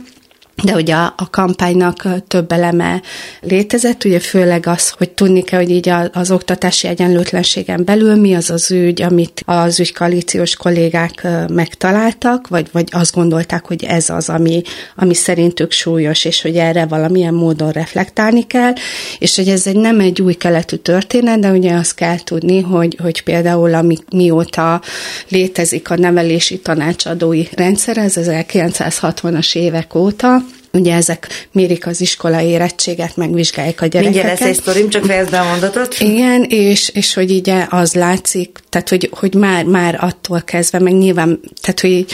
de 0.64 0.74
ugye 0.74 0.94
a, 0.94 1.14
a 1.18 1.30
kampánynak 1.30 2.08
több 2.28 2.52
eleme 2.52 3.02
létezett, 3.42 4.04
ugye 4.04 4.20
főleg 4.20 4.68
az, 4.68 4.90
hogy 4.90 5.10
tudni 5.10 5.42
kell, 5.42 5.60
hogy 5.60 5.70
így 5.70 5.90
az, 5.90 6.10
az 6.14 6.32
oktatási 6.32 6.88
egyenlőtlenségen 6.88 7.84
belül 7.86 8.16
mi 8.16 8.34
az 8.34 8.50
az 8.50 8.72
ügy, 8.72 9.02
amit 9.02 9.44
az 9.46 9.80
ügykoalíciós 9.80 10.56
kollégák 10.56 11.28
megtaláltak, 11.50 12.48
vagy, 12.48 12.68
vagy 12.72 12.88
azt 12.92 13.14
gondolták, 13.14 13.66
hogy 13.66 13.84
ez 13.84 14.10
az, 14.10 14.30
ami, 14.30 14.62
ami 14.96 15.14
szerintük 15.14 15.72
súlyos, 15.72 16.26
és 16.26 16.42
hogy 16.42 16.58
erre 16.58 16.86
valamilyen 16.86 17.34
módon 17.34 17.72
reflektálni 17.72 18.48
kell, 18.48 18.74
és 19.20 19.36
hogy 19.36 19.48
ez 19.48 19.68
egy 19.68 19.76
nem 19.76 20.00
egy 20.00 20.22
új 20.22 20.34
keletű 20.34 20.76
történet, 20.76 21.40
de 21.40 21.52
ugye 21.52 21.74
azt 21.74 21.96
kell 21.96 22.18
tudni, 22.24 22.62
hogy, 22.62 22.98
hogy 23.02 23.24
például 23.24 23.74
ami, 23.74 23.98
mióta 24.12 24.82
létezik 25.30 25.90
a 25.90 25.96
nevelési 25.96 26.60
tanácsadói 26.60 27.44
rendszer, 27.52 27.98
ez 27.98 28.14
1960-as 28.18 29.56
évek 29.56 29.96
óta, 29.96 30.42
Ugye 30.74 30.94
ezek 30.94 31.48
mérik 31.52 31.88
az 31.88 32.02
iskola 32.02 32.42
érettséget, 32.42 33.16
megvizsgálják 33.16 33.82
a 33.82 33.86
gyerekeket. 33.86 34.14
Mindjárt 34.24 34.40
lesz 34.40 34.50
egy 34.50 34.62
sztorim, 34.62 34.90
csak 34.90 35.06
fejezd 35.06 35.32
be 35.32 35.40
a 35.40 35.50
mondatot. 35.50 35.96
Igen, 36.00 36.44
és, 36.44 36.90
és 36.90 37.14
hogy 37.14 37.32
így 37.32 37.52
az 37.70 37.94
látszik, 37.94 38.60
tehát 38.70 38.90
hogy, 38.90 39.10
hogy 39.12 39.34
már, 39.34 39.64
már 39.64 39.98
attól 40.00 40.42
kezdve, 40.42 40.80
meg 40.80 40.94
nyilván, 40.94 41.40
tehát 41.62 41.80
hogy 41.80 42.06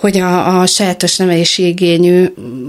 hogy 0.00 0.18
a, 0.18 0.60
a 0.60 0.66
sajátos 0.66 1.16
nevelési 1.16 1.66
igényű 1.66 2.26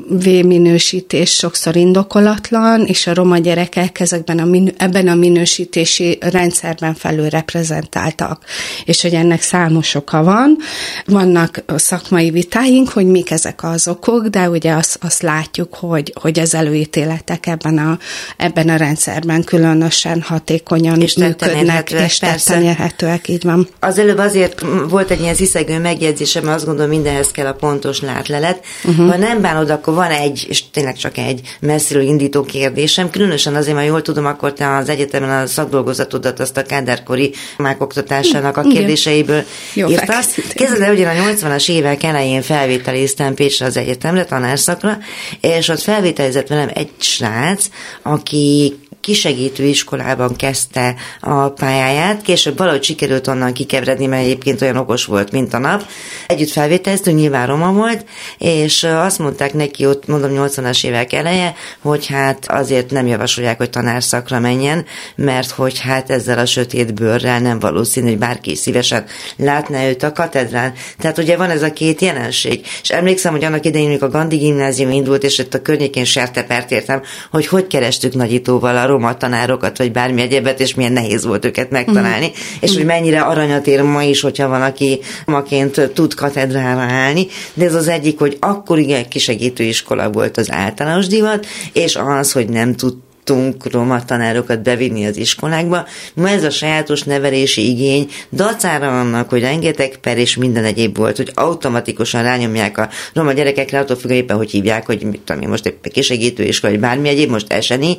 V-minősítés 0.09 1.31
sokszor 1.31 1.75
indokolatlan, 1.75 2.85
és 2.85 3.07
a 3.07 3.13
roma 3.13 3.37
gyerekek 3.37 3.99
ezekben 3.99 4.39
a 4.39 4.45
minő, 4.45 4.73
ebben 4.77 5.07
a 5.07 5.15
minősítési 5.15 6.17
rendszerben 6.19 6.93
felül 6.93 7.29
reprezentáltak, 7.29 8.43
és 8.85 9.01
hogy 9.01 9.13
ennek 9.13 9.41
számos 9.41 9.95
oka 9.95 10.23
van. 10.23 10.57
Vannak 11.05 11.63
szakmai 11.75 12.29
vitáink, 12.29 12.89
hogy 12.89 13.05
mik 13.05 13.31
ezek 13.31 13.63
az 13.63 13.87
okok, 13.87 14.27
de 14.27 14.49
ugye 14.49 14.73
azt, 14.73 14.97
azt 15.01 15.21
látjuk, 15.21 15.73
hogy, 15.73 16.13
hogy 16.21 16.39
az 16.39 16.55
előítéletek 16.55 17.47
ebben 17.47 17.77
a, 17.77 17.97
ebben 18.37 18.69
a 18.69 18.75
rendszerben 18.75 19.43
különösen 19.43 20.21
hatékonyan 20.21 21.01
és 21.01 21.15
működnek, 21.15 21.91
és 21.91 22.17
tetten 22.17 22.63
érhetőek, 22.63 23.27
így 23.27 23.43
van. 23.43 23.67
Az 23.79 23.99
előbb 23.99 24.17
azért 24.17 24.65
volt 24.89 25.11
egy 25.11 25.21
ilyen 25.21 25.35
sziszegő 25.35 25.79
megjegyzésem, 25.79 26.47
azt 26.47 26.65
gondolom 26.65 26.89
minden 26.89 27.16
ehhez 27.17 27.31
kell 27.31 27.45
a 27.45 27.53
pontos 27.53 28.01
látlelet. 28.01 28.65
Uh-huh. 28.83 29.09
Ha 29.09 29.17
nem 29.17 29.41
bánod, 29.41 29.69
akkor 29.69 29.93
van 29.93 30.11
egy, 30.11 30.45
és 30.49 30.69
tényleg 30.69 30.95
csak 30.95 31.17
egy 31.17 31.41
messziről 31.59 32.03
indító 32.03 32.43
kérdésem, 32.43 33.09
különösen 33.09 33.55
azért, 33.55 33.75
mert 33.75 33.87
jól 33.87 34.01
tudom, 34.01 34.25
akkor 34.25 34.53
te 34.53 34.75
az 34.75 34.89
egyetemen 34.89 35.29
a 35.29 35.47
szakdolgozatodat 35.47 36.39
azt 36.39 36.57
a 36.57 36.63
kádárkori 36.63 37.33
mák 37.57 37.81
oktatásának 37.81 38.57
a 38.57 38.61
kérdéseiből 38.61 39.43
Jó 39.73 39.89
írtasz. 39.89 40.37
Kezded 40.53 40.81
el, 40.81 40.93
ugyan 40.93 41.17
a 41.17 41.21
80-as 41.21 41.69
évek 41.69 42.03
elején 42.03 42.41
felvételiztem 42.41 43.33
Pécsre 43.33 43.65
az 43.65 43.77
egyetemre, 43.77 44.25
tanárszakra, 44.25 44.97
és 45.41 45.67
ott 45.67 45.81
felvételizett 45.81 46.47
velem 46.47 46.69
egy 46.73 46.89
srác, 46.97 47.65
aki 48.01 48.75
kisegítő 49.07 49.63
iskolában 49.63 50.35
kezdte 50.35 50.95
a 51.19 51.49
pályáját, 51.49 52.21
később 52.21 52.57
valahogy 52.57 52.83
sikerült 52.83 53.27
onnan 53.27 53.53
kikeveredni, 53.53 54.05
mert 54.05 54.23
egyébként 54.23 54.61
olyan 54.61 54.77
okos 54.77 55.05
volt, 55.05 55.31
mint 55.31 55.53
a 55.53 55.57
nap. 55.57 55.83
Együtt 56.27 56.49
felvételeztünk, 56.49 57.17
nyilván 57.17 57.47
roma 57.47 57.71
volt, 57.71 58.05
és 58.37 58.83
azt 58.83 59.19
mondták 59.19 59.53
neki 59.53 59.85
ott, 59.85 60.07
mondom, 60.07 60.31
80-as 60.33 60.85
évek 60.85 61.13
eleje, 61.13 61.55
hogy 61.81 62.05
hát 62.05 62.45
azért 62.47 62.91
nem 62.91 63.07
javasolják, 63.07 63.57
hogy 63.57 63.69
tanárszakra 63.69 64.39
menjen, 64.39 64.85
mert 65.15 65.49
hogy 65.49 65.79
hát 65.79 66.09
ezzel 66.09 66.39
a 66.39 66.45
sötét 66.45 66.93
bőrrel 66.93 67.39
nem 67.39 67.59
valószínű, 67.59 68.07
hogy 68.07 68.17
bárki 68.17 68.55
szívesen 68.55 69.05
látná 69.37 69.87
őt 69.87 70.03
a 70.03 70.11
katedrán. 70.11 70.73
Tehát 70.99 71.17
ugye 71.17 71.37
van 71.37 71.49
ez 71.49 71.63
a 71.63 71.73
két 71.73 72.01
jelenség. 72.01 72.65
És 72.81 72.89
emlékszem, 72.89 73.31
hogy 73.31 73.43
annak 73.43 73.65
idején, 73.65 73.87
amikor 73.87 74.07
a 74.07 74.11
Gandhi 74.11 74.37
gimnázium 74.37 74.91
indult, 74.91 75.23
és 75.23 75.37
itt 75.37 75.53
a 75.53 75.61
környékén 75.61 76.05
sertepert 76.05 76.71
értem, 76.71 77.01
hogy 77.31 77.47
hogy 77.47 77.67
kerestük 77.67 78.13
nagyítóval 78.13 78.77
a 78.77 78.95
roma 78.97 79.17
tanárokat, 79.17 79.77
vagy 79.77 79.91
bármi 79.91 80.21
egyebet, 80.21 80.59
és 80.59 80.73
milyen 80.73 80.91
nehéz 80.91 81.25
volt 81.25 81.45
őket 81.45 81.69
megtalálni, 81.69 82.25
mm. 82.25 82.57
és 82.59 82.75
hogy 82.75 82.85
mennyire 82.85 83.21
aranyat 83.21 83.67
ér 83.67 83.81
ma 83.81 84.03
is, 84.03 84.21
hogyha 84.21 84.47
van, 84.47 84.61
aki 84.61 84.99
maként 85.25 85.91
tud 85.93 86.13
katedrára 86.13 86.81
állni, 86.81 87.27
de 87.53 87.65
ez 87.65 87.73
az 87.73 87.87
egyik, 87.87 88.19
hogy 88.19 88.37
akkor 88.39 88.79
igen 88.79 89.07
kisegítő 89.07 89.63
iskola 89.63 90.09
volt 90.09 90.37
az 90.37 90.51
általános 90.51 91.07
divat, 91.07 91.45
és 91.73 91.95
az, 91.95 92.31
hogy 92.31 92.49
nem 92.49 92.75
tud 92.75 92.93
tudtunk 93.27 93.71
roma 93.71 94.05
tanárokat 94.05 94.61
bevinni 94.61 95.05
az 95.05 95.17
iskolákba. 95.17 95.87
Ma 96.13 96.29
ez 96.29 96.43
a 96.43 96.49
sajátos 96.49 97.03
nevelési 97.03 97.69
igény 97.69 98.09
dacára 98.31 98.99
annak, 98.99 99.29
hogy 99.29 99.41
rengeteg 99.41 99.97
per 99.97 100.17
és 100.17 100.35
minden 100.35 100.63
egyéb 100.63 100.97
volt, 100.97 101.17
hogy 101.17 101.31
automatikusan 101.33 102.23
rányomják 102.23 102.77
a 102.77 102.89
roma 103.13 103.31
gyerekekre, 103.31 103.79
attól 103.79 103.95
függ 103.95 104.11
éppen, 104.11 104.37
hogy 104.37 104.51
hívják, 104.51 104.85
hogy 104.85 105.03
mit 105.03 105.21
tudom 105.21 105.41
én, 105.41 105.49
most 105.49 105.65
egy 105.65 105.91
kisegítő 105.91 106.43
iskola, 106.43 106.71
vagy 106.71 106.81
bármi 106.81 107.09
egyéb, 107.09 107.29
most 107.29 107.53
eseni. 107.53 107.97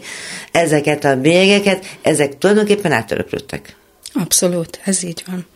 Ezeket 0.52 1.04
a 1.04 1.16
bélyegeket, 1.16 1.86
ezek 2.02 2.38
tulajdonképpen 2.38 2.92
átöröklődtek. 2.92 3.76
Abszolút, 4.12 4.80
ez 4.84 5.02
így 5.02 5.24
van. 5.26 5.46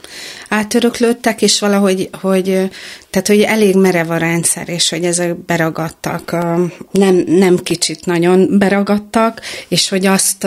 Átöröklődtek, 0.53 1.43
és 1.43 1.61
valahogy, 1.61 2.09
hogy 2.21 2.71
tehát, 3.13 3.27
hogy 3.27 3.41
elég 3.41 3.77
merev 3.77 4.11
a 4.11 4.17
rendszer, 4.17 4.69
és 4.69 4.89
hogy 4.89 5.05
ezek 5.05 5.45
beragadtak, 5.45 6.31
nem, 6.91 7.25
nem 7.27 7.57
kicsit 7.57 8.07
nagyon 8.07 8.59
beragadtak, 8.59 9.41
és 9.69 9.89
hogy 9.89 10.07
azt, 10.07 10.47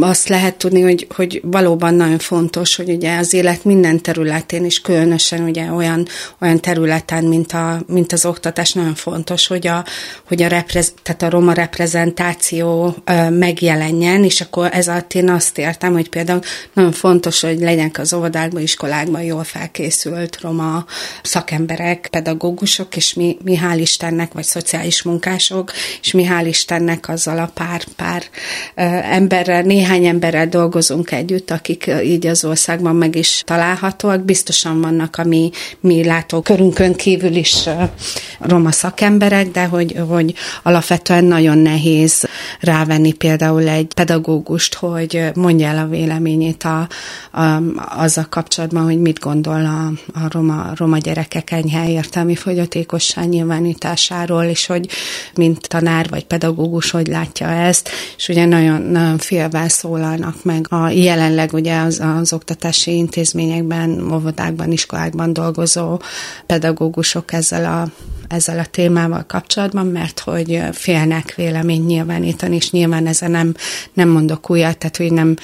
azt 0.00 0.28
lehet 0.28 0.54
tudni, 0.54 0.80
hogy, 0.80 1.06
hogy 1.14 1.40
valóban 1.44 1.94
nagyon 1.94 2.18
fontos, 2.18 2.76
hogy 2.76 2.88
ugye 2.90 3.16
az 3.16 3.34
élet 3.34 3.64
minden 3.64 4.00
területén, 4.00 4.64
és 4.64 4.80
különösen 4.80 5.42
ugye 5.42 5.70
olyan, 5.72 6.06
olyan 6.40 6.60
területen, 6.60 7.24
mint, 7.24 7.52
a, 7.52 7.82
mint 7.86 8.12
az 8.12 8.24
oktatás, 8.24 8.72
nagyon 8.72 8.94
fontos, 8.94 9.46
hogy 9.46 9.66
a, 9.66 9.84
hogy 10.28 10.42
a, 10.42 10.48
reprez, 10.48 10.92
tehát 11.02 11.22
a 11.22 11.30
roma 11.30 11.52
reprezentáció 11.52 12.96
megjelenjen, 13.30 14.24
és 14.24 14.40
akkor 14.40 14.68
ez 14.72 14.88
alatt 14.88 15.14
én 15.14 15.30
azt 15.30 15.58
értem, 15.58 15.92
hogy 15.92 16.08
például 16.08 16.40
nagyon 16.72 16.92
fontos, 16.92 17.40
hogy 17.40 17.58
legyenek 17.58 17.98
az 17.98 18.12
óvodákban, 18.12 18.62
iskolákban 18.96 19.22
jól 19.22 19.44
felkészült 19.44 20.40
roma 20.40 20.84
szakemberek, 21.22 22.08
pedagógusok, 22.10 22.96
és 22.96 23.14
mi, 23.14 23.36
mi 23.44 23.58
hál' 23.62 23.78
Istennek, 23.80 24.32
vagy 24.32 24.44
szociális 24.44 25.02
munkások, 25.02 25.72
és 26.00 26.12
mi 26.12 26.26
hál' 26.28 26.46
Istennek 26.46 27.08
azzal 27.08 27.38
a 27.38 27.50
pár-pár 27.54 28.22
emberrel, 29.10 29.62
néhány 29.62 30.06
emberrel 30.06 30.48
dolgozunk 30.48 31.10
együtt, 31.10 31.50
akik 31.50 31.90
így 32.04 32.26
az 32.26 32.44
országban 32.44 32.96
meg 32.96 33.16
is 33.16 33.42
találhatóak. 33.44 34.24
Biztosan 34.24 34.80
vannak 34.80 35.16
a 35.16 35.24
mi, 35.24 35.50
mi 35.80 36.04
látókörünkön 36.04 36.94
kívül 36.94 37.34
is 37.34 37.68
roma 38.38 38.72
szakemberek, 38.72 39.50
de 39.50 39.64
hogy, 39.64 39.96
hogy 40.08 40.34
alapvetően 40.62 41.24
nagyon 41.24 41.58
nehéz 41.58 42.28
rávenni 42.60 43.12
például 43.12 43.68
egy 43.68 43.94
pedagógust, 43.94 44.74
hogy 44.74 45.30
mondja 45.34 45.68
el 45.68 45.78
a 45.78 45.86
véleményét 45.86 46.62
a, 46.62 46.88
a, 47.40 47.62
azzal 47.96 48.26
kapcsolatban, 48.28 48.84
hogy 48.86 49.00
mit 49.00 49.18
gondol 49.18 49.64
a, 49.64 49.86
a 50.18 50.28
roma, 50.30 50.72
roma 50.74 50.98
gyerekek 50.98 51.50
enyhe 51.50 51.90
értelmi 51.90 52.34
fogyatékosság 52.34 53.28
nyilvánításáról, 53.28 54.44
és 54.44 54.66
hogy 54.66 54.88
mint 55.34 55.68
tanár 55.68 56.08
vagy 56.08 56.24
pedagógus, 56.24 56.90
hogy 56.90 57.06
látja 57.06 57.48
ezt, 57.48 57.90
és 58.16 58.28
ugye 58.28 58.44
nagyon, 58.44 58.82
nagyon 58.82 59.18
félvel 59.18 59.68
szólalnak 59.68 60.44
meg 60.44 60.66
a 60.68 60.88
jelenleg 60.88 61.52
ugye 61.52 61.78
az, 61.78 62.00
az 62.00 62.32
oktatási 62.32 62.96
intézményekben, 62.96 64.12
óvodákban, 64.12 64.72
iskolákban 64.72 65.32
dolgozó 65.32 66.00
pedagógusok 66.46 67.32
ezzel 67.32 67.64
a 67.64 67.88
ezzel 68.28 68.58
a 68.58 68.64
témával 68.64 69.24
kapcsolatban, 69.26 69.86
mert 69.86 70.20
hogy 70.20 70.62
félnek 70.72 71.34
véleményt 71.34 71.86
nyilvánítani, 71.86 72.56
és 72.56 72.70
nyilván 72.70 73.06
ezen 73.06 73.30
nem, 73.30 73.54
nem 73.92 74.08
mondok 74.08 74.50
újat, 74.50 74.78
tehát 74.78 74.96
hogy 74.96 75.12
nem 75.12 75.36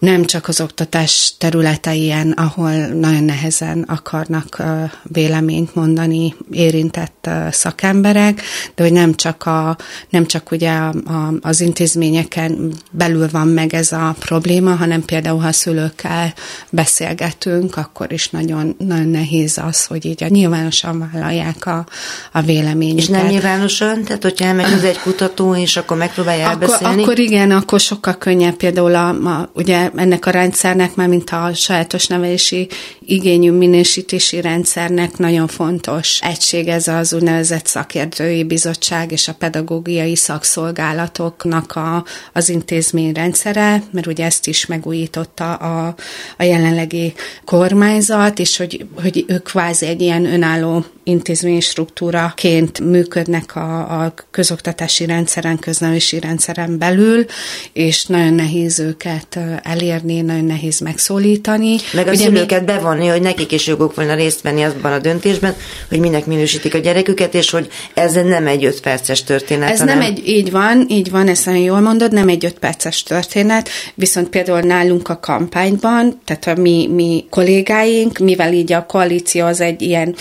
nem 0.00 0.24
csak 0.24 0.48
az 0.48 0.60
oktatás 0.60 1.32
területein, 1.38 2.30
ahol 2.30 2.72
nagyon 2.76 3.24
nehezen 3.24 3.82
akarnak 3.88 4.62
véleményt 5.02 5.74
mondani 5.74 6.34
érintett 6.50 7.30
szakemberek, 7.50 8.42
de 8.74 8.82
hogy 8.82 8.92
nem 8.92 9.14
csak, 9.14 9.46
a, 9.46 9.76
nem 10.10 10.26
csak 10.26 10.50
ugye 10.50 10.70
a, 10.70 10.88
a, 10.88 11.32
az 11.40 11.60
intézményeken 11.60 12.72
belül 12.90 13.28
van 13.30 13.48
meg 13.48 13.74
ez 13.74 13.92
a 13.92 14.14
probléma, 14.18 14.74
hanem 14.74 15.04
például, 15.04 15.40
ha 15.40 15.46
a 15.46 15.52
szülőkkel 15.52 16.34
beszélgetünk, 16.70 17.76
akkor 17.76 18.12
is 18.12 18.30
nagyon, 18.30 18.74
nagyon 18.78 19.08
nehéz 19.08 19.58
az, 19.64 19.84
hogy 19.84 20.04
így 20.04 20.22
a 20.22 20.28
nyilvánosan 20.28 21.10
vállalják 21.12 21.66
a, 21.66 21.86
a 22.32 22.40
véleményüket. 22.40 23.02
És 23.02 23.08
nem 23.08 23.26
nyilvánosan? 23.26 24.04
Tehát, 24.04 24.22
hogyha 24.22 24.44
elmegy 24.44 24.84
egy 24.84 24.98
kutató, 24.98 25.54
és 25.54 25.76
akkor 25.76 25.96
megpróbálja 25.96 26.48
akkor, 26.48 26.62
elbeszélni? 26.62 27.02
Akkor 27.02 27.18
igen, 27.18 27.50
akkor 27.50 27.80
sokkal 27.80 28.18
könnyebb 28.18 28.54
például 28.54 28.94
a, 28.94 29.08
a 29.08 29.50
ugye 29.54 29.89
ennek 29.96 30.26
a 30.26 30.30
rendszernek, 30.30 30.94
már 30.94 31.08
mint 31.08 31.30
a 31.30 31.50
sajátos 31.54 32.06
nevelési 32.06 32.68
igényű 33.00 33.50
minősítési 33.50 34.40
rendszernek 34.40 35.16
nagyon 35.16 35.46
fontos 35.46 36.20
egység 36.22 36.68
ez 36.68 36.88
az 36.88 37.12
úgynevezett 37.12 37.66
szakértői 37.66 38.44
bizottság 38.44 39.12
és 39.12 39.28
a 39.28 39.34
pedagógiai 39.34 40.16
szakszolgálatoknak 40.16 41.72
a, 41.76 42.04
az 42.32 42.48
intézmény 42.48 43.12
rendszere, 43.12 43.82
mert 43.90 44.06
ugye 44.06 44.24
ezt 44.24 44.46
is 44.46 44.66
megújította 44.66 45.54
a, 45.54 45.94
a 46.36 46.42
jelenlegi 46.42 47.12
kormányzat, 47.44 48.38
és 48.38 48.56
hogy, 48.56 48.86
hogy 49.02 49.24
ők 49.28 49.42
kvázi 49.42 49.86
egy 49.86 50.00
ilyen 50.00 50.24
önálló 50.24 50.84
intézménystruktúraként 51.10 52.80
működnek 52.80 53.56
a, 53.56 54.02
a 54.02 54.14
közoktatási 54.30 55.06
rendszeren, 55.06 55.58
köznevési 55.58 56.20
rendszeren 56.20 56.78
belül, 56.78 57.24
és 57.72 58.06
nagyon 58.06 58.34
nehéz 58.34 58.78
őket 58.78 59.38
elérni, 59.62 60.20
nagyon 60.20 60.44
nehéz 60.44 60.80
megszólítani. 60.80 61.76
Meg 61.92 62.06
a 62.06 62.10
Ugye 62.10 62.24
szülőket 62.24 62.60
mi... 62.60 62.66
bevonni, 62.66 63.06
hogy 63.06 63.22
nekik 63.22 63.52
is 63.52 63.66
joguk 63.66 63.94
volna 63.94 64.14
részt 64.14 64.40
venni 64.40 64.62
azban 64.62 64.92
a 64.92 64.98
döntésben, 64.98 65.54
hogy 65.88 65.98
minek 65.98 66.26
minősítik 66.26 66.74
a 66.74 66.78
gyereküket, 66.78 67.34
és 67.34 67.50
hogy 67.50 67.68
ez 67.94 68.12
nem 68.12 68.46
egy 68.46 68.64
öt 68.64 68.80
perces 68.80 69.22
történet. 69.22 69.70
Ez 69.70 69.78
hanem... 69.78 69.98
nem 69.98 70.06
egy, 70.06 70.28
így 70.28 70.50
van, 70.50 70.86
így 70.88 71.10
van, 71.10 71.28
ezt 71.28 71.46
nagyon 71.46 71.62
jól 71.62 71.80
mondod, 71.80 72.12
nem 72.12 72.28
egy 72.28 72.44
öt 72.44 72.58
perces 72.58 73.02
történet, 73.02 73.68
viszont 73.94 74.28
például 74.28 74.60
nálunk 74.60 75.08
a 75.08 75.20
kampányban, 75.20 76.20
tehát 76.24 76.58
a 76.58 76.60
mi, 76.60 76.88
mi 76.92 77.24
kollégáink, 77.30 78.18
mivel 78.18 78.52
így 78.52 78.72
a 78.72 78.86
koalíció 78.86 79.46
az 79.46 79.60
egy 79.60 79.82
ilyen 79.82 80.14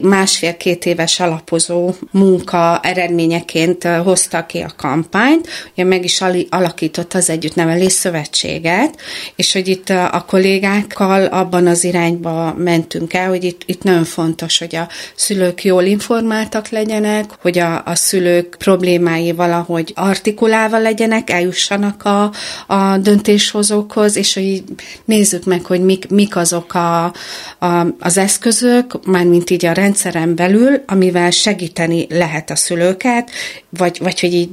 másfél-két 0.00 0.86
éves 0.86 1.20
alapozó 1.20 1.94
munka 2.10 2.80
eredményeként 2.82 3.84
hozta 3.84 4.46
ki 4.46 4.58
a 4.58 4.72
kampányt, 4.76 5.48
ugye 5.72 5.84
meg 5.84 6.04
is 6.04 6.22
alakított 6.48 7.14
az 7.14 7.30
Együttnevelés 7.30 7.92
Szövetséget, 7.92 9.00
és 9.36 9.52
hogy 9.52 9.68
itt 9.68 9.88
a 9.88 10.24
kollégákkal 10.26 11.24
abban 11.24 11.66
az 11.66 11.84
irányba 11.84 12.54
mentünk 12.58 13.14
el, 13.14 13.28
hogy 13.28 13.44
itt, 13.44 13.62
itt 13.66 13.82
nagyon 13.82 14.04
fontos, 14.04 14.58
hogy 14.58 14.76
a 14.76 14.88
szülők 15.14 15.64
jól 15.64 15.82
informáltak 15.82 16.68
legyenek, 16.68 17.24
hogy 17.40 17.58
a, 17.58 17.82
a 17.84 17.94
szülők 17.94 18.56
problémái 18.58 19.32
valahogy 19.32 19.92
artikulálva 19.94 20.78
legyenek, 20.78 21.30
eljussanak 21.30 22.04
a, 22.04 22.32
a 22.66 22.98
döntéshozókhoz, 22.98 24.16
és 24.16 24.34
hogy 24.34 24.62
nézzük 25.04 25.44
meg, 25.44 25.64
hogy 25.64 25.80
mik, 25.80 26.08
mik 26.10 26.36
azok 26.36 26.74
a, 26.74 27.04
a, 27.58 27.86
az 27.98 28.16
eszközök, 28.16 29.06
mármint 29.06 29.50
így 29.50 29.66
a 29.66 29.72
rendszeren 29.90 30.34
belül, 30.34 30.82
amivel 30.86 31.30
segíteni 31.30 32.06
lehet 32.08 32.50
a 32.50 32.56
szülőket, 32.56 33.30
vagy, 33.68 33.98
vagy 34.00 34.20
hogy 34.20 34.34
így 34.34 34.50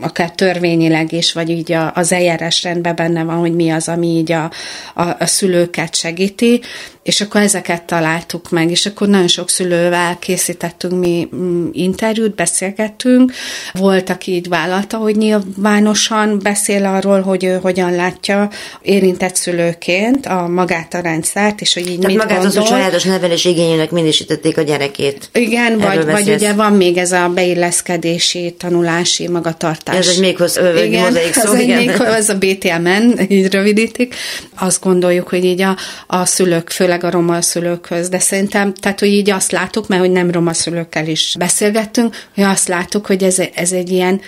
akár 0.00 0.30
törvényileg 0.30 1.12
is, 1.12 1.32
vagy 1.32 1.48
így 1.48 1.72
a, 1.72 1.92
az 1.94 2.12
eljárásrendben 2.12 2.94
benne 2.94 3.24
van, 3.24 3.36
hogy 3.36 3.54
mi 3.54 3.70
az, 3.70 3.88
ami 3.88 4.06
így 4.06 4.32
a, 4.32 4.50
a, 4.94 5.02
a 5.18 5.26
szülőket 5.26 5.94
segíti, 5.94 6.60
és 7.02 7.20
akkor 7.20 7.40
ezeket 7.40 7.82
találtuk 7.82 8.50
meg, 8.50 8.70
és 8.70 8.86
akkor 8.86 9.08
nagyon 9.08 9.28
sok 9.28 9.50
szülővel 9.50 10.18
készítettünk 10.18 11.00
mi 11.00 11.28
mm, 11.34 11.68
interjút, 11.72 12.34
beszélgettünk. 12.34 13.32
Volt, 13.72 14.10
aki 14.10 14.32
így 14.32 14.48
vállalta, 14.48 14.96
hogy 14.96 15.16
nyilvánosan 15.16 16.38
beszél 16.42 16.84
arról, 16.84 17.20
hogy 17.20 17.44
ő 17.44 17.58
hogyan 17.62 17.94
látja 17.94 18.50
érintett 18.82 19.36
szülőként 19.36 20.26
a 20.26 20.48
magát 20.48 20.94
a 20.94 21.00
rendszert, 21.00 21.60
és 21.60 21.74
hogy 21.74 21.86
így 21.86 21.98
Tehát 21.98 22.16
mit 22.16 22.16
magát 22.16 22.42
gondol. 22.42 22.62
az, 22.62 22.68
hogy 22.68 22.78
sajátos 22.78 23.04
nevelés 23.04 23.44
igényének 23.44 23.90
minősítették 23.90 24.58
a 24.58 24.62
gyerekét. 24.62 25.28
Igen, 25.32 25.78
vagy, 25.78 26.04
vagy 26.04 26.28
ugye 26.28 26.52
van 26.52 26.72
még 26.72 26.96
ez 26.96 27.12
a 27.12 27.28
beilleszkedési, 27.34 28.54
tanulási 28.58 29.28
magatartás. 29.28 29.89
Ez 29.94 30.08
egy 30.08 30.20
még 30.20 30.38
igen, 30.84 31.02
mozaik 31.02 31.32
szó, 31.32 31.52
ez, 31.52 31.60
igen. 31.60 31.76
Még, 31.76 31.90
ez 32.00 32.28
a 32.28 32.38
BTMN, 32.38 33.26
így 33.28 33.52
rövidítik. 33.52 34.14
Azt 34.58 34.82
gondoljuk, 34.82 35.28
hogy 35.28 35.44
így 35.44 35.60
a, 35.60 35.76
a 36.06 36.24
szülők, 36.24 36.70
főleg 36.70 37.00
főleg 37.00 37.04
a 37.04 37.18
roma 37.18 37.42
szülőkhöz, 37.42 38.08
de 38.08 38.18
szerintem, 38.18 38.74
tehát, 38.74 39.00
hogy 39.00 39.08
így 39.08 39.30
azt 39.30 39.52
látok, 39.52 39.88
mert 39.88 40.00
hogy 40.00 40.10
nem 40.10 40.30
roma 40.30 40.52
szülőkkel 40.52 41.06
is 41.06 41.34
beszélgettünk, 41.38 42.16
hogy 42.34 42.44
azt 42.44 42.68
látok, 42.68 43.06
hogy 43.06 43.22
ez, 43.22 43.38
ez 43.54 43.72
egy 43.72 43.90
ilyen 43.90 44.20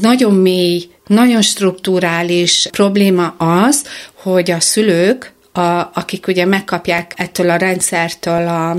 nagyon 0.00 0.34
mély, 0.34 0.90
nagyon 1.06 1.42
strukturális 1.42 2.68
probléma 2.70 3.34
az, 3.38 3.84
hogy 4.14 4.50
a 4.50 4.60
szülők, 4.60 5.32
a, 5.52 5.90
akik 5.94 6.26
ugye 6.26 6.44
megkapják 6.44 7.12
ettől 7.16 7.50
a 7.50 7.56
rendszertől 7.56 8.48
a 8.48 8.76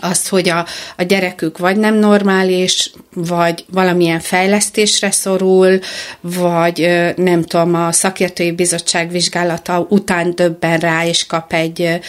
azt, 0.00 0.28
hogy 0.28 0.48
a, 0.48 0.66
a 0.96 1.02
gyerekük 1.02 1.58
vagy 1.58 1.76
nem 1.76 1.94
normális, 1.94 2.92
vagy 3.14 3.64
valamilyen 3.70 4.20
fejlesztésre 4.20 5.10
szorul, 5.10 5.78
vagy 6.20 6.88
nem 7.16 7.42
tudom, 7.42 7.74
a 7.74 7.92
szakértői 7.92 8.52
bizottság 8.52 9.10
vizsgálata 9.10 9.86
után 9.88 10.34
döbben 10.34 10.78
rá, 10.78 11.06
és 11.06 11.26
kap 11.26 11.52
egy 11.52 12.00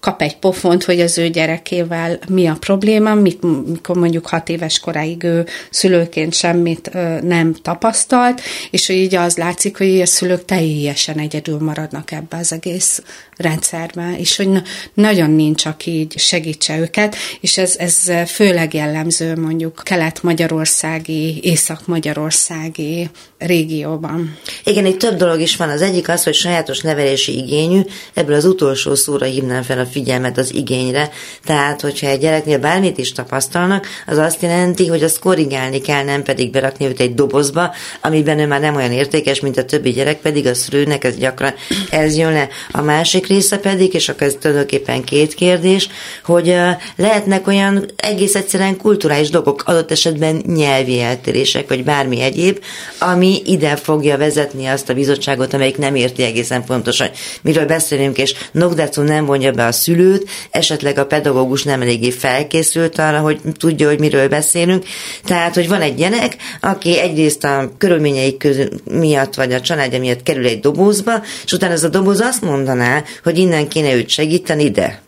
kap 0.00 0.22
egy 0.22 0.38
pofont, 0.38 0.84
hogy 0.84 1.00
az 1.00 1.18
ő 1.18 1.28
gyerekével 1.28 2.18
mi 2.28 2.46
a 2.46 2.56
probléma, 2.60 3.14
mit, 3.14 3.42
mikor 3.66 3.96
mondjuk 3.96 4.26
hat 4.26 4.48
éves 4.48 4.80
koráig 4.80 5.24
ő 5.24 5.46
szülőként 5.70 6.34
semmit 6.34 6.90
ö, 6.94 7.20
nem 7.20 7.54
tapasztalt, 7.62 8.40
és 8.70 8.88
így 8.88 9.14
az 9.14 9.36
látszik, 9.36 9.78
hogy 9.78 10.00
a 10.00 10.06
szülők 10.06 10.44
teljesen 10.44 11.18
egyedül 11.18 11.58
maradnak 11.58 12.12
ebbe 12.12 12.36
az 12.36 12.52
egész 12.52 13.02
rendszerbe, 13.36 14.14
és 14.18 14.36
hogy 14.36 14.48
na, 14.48 14.62
nagyon 14.94 15.30
nincs, 15.30 15.66
aki 15.66 15.90
így 15.90 16.18
segítse 16.18 16.78
őket, 16.78 17.16
és 17.40 17.58
ez, 17.58 17.76
ez 17.78 18.12
főleg 18.26 18.74
jellemző 18.74 19.36
mondjuk 19.36 19.80
kelet-magyarországi, 19.84 21.40
észak-magyarországi 21.42 23.10
régióban. 23.38 24.36
Igen, 24.64 24.86
itt 24.86 24.98
több 24.98 25.16
dolog 25.16 25.40
is 25.40 25.56
van. 25.56 25.68
Az 25.68 25.82
egyik 25.82 26.08
az, 26.08 26.24
hogy 26.24 26.34
sajátos 26.34 26.80
nevelési 26.80 27.36
igényű, 27.36 27.80
ebből 28.14 28.34
az 28.34 28.44
utolsó 28.44 28.94
szóra 28.94 29.26
hívnám 29.26 29.62
fel 29.62 29.78
a 29.78 29.86
figyelmet 29.90 30.38
az 30.38 30.54
igényre. 30.54 31.10
Tehát, 31.44 31.80
hogyha 31.80 32.06
egy 32.06 32.20
gyereknél 32.20 32.58
bármit 32.58 32.98
is 32.98 33.12
tapasztalnak, 33.12 33.86
az 34.06 34.18
azt 34.18 34.42
jelenti, 34.42 34.86
hogy 34.86 35.02
azt 35.02 35.18
korrigálni 35.18 35.80
kell, 35.80 36.04
nem 36.04 36.22
pedig 36.22 36.50
berakni 36.50 36.86
őt 36.86 37.00
egy 37.00 37.14
dobozba, 37.14 37.74
amiben 38.00 38.38
ő 38.38 38.46
már 38.46 38.60
nem 38.60 38.76
olyan 38.76 38.92
értékes, 38.92 39.40
mint 39.40 39.58
a 39.58 39.64
többi 39.64 39.90
gyerek, 39.90 40.20
pedig 40.20 40.46
a 40.46 40.54
szülőnek 40.54 41.04
ez 41.04 41.16
gyakran 41.16 41.54
ez 41.90 42.16
jön 42.16 42.32
le. 42.32 42.48
A 42.70 42.82
másik 42.82 43.26
része 43.26 43.58
pedig, 43.58 43.94
és 43.94 44.08
akkor 44.08 44.26
ez 44.26 44.36
tulajdonképpen 44.40 45.04
két 45.04 45.34
kérdés, 45.34 45.88
hogy 46.24 46.56
lehetnek 46.96 47.46
olyan 47.46 47.90
egész 47.96 48.34
egyszerűen 48.34 48.76
kulturális 48.76 49.30
dolgok, 49.30 49.62
adott 49.66 49.90
esetben 49.90 50.42
nyelvi 50.46 51.00
eltérések, 51.00 51.68
vagy 51.68 51.84
bármi 51.84 52.20
egyéb, 52.20 52.62
ami 52.98 53.42
ide 53.44 53.76
fogja 53.76 54.16
vezetni 54.16 54.66
azt 54.66 54.88
a 54.88 54.94
bizottságot, 54.94 55.54
amelyik 55.54 55.78
nem 55.78 55.94
érti 55.94 56.22
egészen 56.22 56.64
pontosan, 56.64 57.08
miről 57.42 57.66
beszélünk, 57.66 58.18
és 58.18 58.34
Nogdacu 58.52 59.02
nem 59.02 59.24
vonja 59.24 59.52
be 59.52 59.66
a 59.66 59.72
szülőt, 59.78 60.28
esetleg 60.50 60.98
a 60.98 61.06
pedagógus 61.06 61.62
nem 61.62 61.82
eléggé 61.82 62.10
felkészült 62.10 62.98
arra, 62.98 63.18
hogy 63.18 63.40
tudja, 63.58 63.88
hogy 63.88 63.98
miről 63.98 64.28
beszélünk. 64.28 64.84
Tehát, 65.24 65.54
hogy 65.54 65.68
van 65.68 65.80
egy 65.80 65.94
gyerek, 65.94 66.36
aki 66.60 66.98
egyrészt 66.98 67.44
a 67.44 67.70
körülményei 67.78 68.36
közül 68.36 68.68
miatt, 68.84 69.34
vagy 69.34 69.52
a 69.52 69.60
családja 69.60 69.98
miatt 69.98 70.22
kerül 70.22 70.46
egy 70.46 70.60
dobozba, 70.60 71.22
és 71.44 71.52
utána 71.52 71.72
ez 71.72 71.84
a 71.84 71.88
doboz 71.88 72.20
azt 72.20 72.42
mondaná, 72.42 73.02
hogy 73.22 73.38
innen 73.38 73.68
kéne 73.68 73.94
őt 73.94 74.08
segíteni, 74.08 74.70
de. 74.70 75.02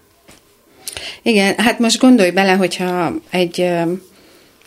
Igen, 1.22 1.54
hát 1.56 1.78
most 1.78 2.00
gondolj 2.00 2.30
bele, 2.30 2.52
hogyha 2.52 3.12
egy 3.30 3.66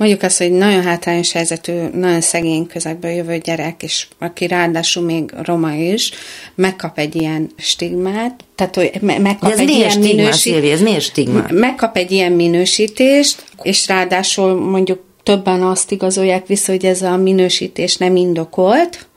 mondjuk 0.03 0.23
azt, 0.23 0.37
hogy 0.37 0.51
nagyon 0.51 0.83
hátrányos 0.83 1.31
helyzetű, 1.31 1.71
nagyon 1.93 2.21
szegény 2.21 2.67
közegből 2.67 3.11
jövő 3.11 3.37
gyerek, 3.37 3.83
és 3.83 4.07
aki 4.19 4.47
ráadásul 4.47 5.03
még 5.03 5.31
roma 5.41 5.73
is, 5.73 6.11
megkap 6.55 6.97
egy 6.97 7.15
ilyen 7.15 7.51
stigmát, 7.57 8.43
tehát 8.55 8.75
hogy 8.75 8.91
megkap 9.01 9.51
ez 9.51 9.59
egy 9.59 9.69
ilyen 9.69 9.99
minősítést. 9.99 10.73
ez 10.73 10.81
miért 10.81 11.01
stigma? 11.01 11.45
Megkap 11.49 11.97
egy 11.97 12.11
ilyen 12.11 12.31
minősítést, 12.31 13.43
és 13.61 13.87
ráadásul 13.87 14.53
mondjuk 14.53 15.03
többen 15.23 15.61
azt 15.61 15.91
igazolják 15.91 16.47
vissza, 16.47 16.71
hogy 16.71 16.85
ez 16.85 17.01
a 17.01 17.17
minősítés 17.17 17.97
nem 17.97 18.15
indokolt, 18.15 19.07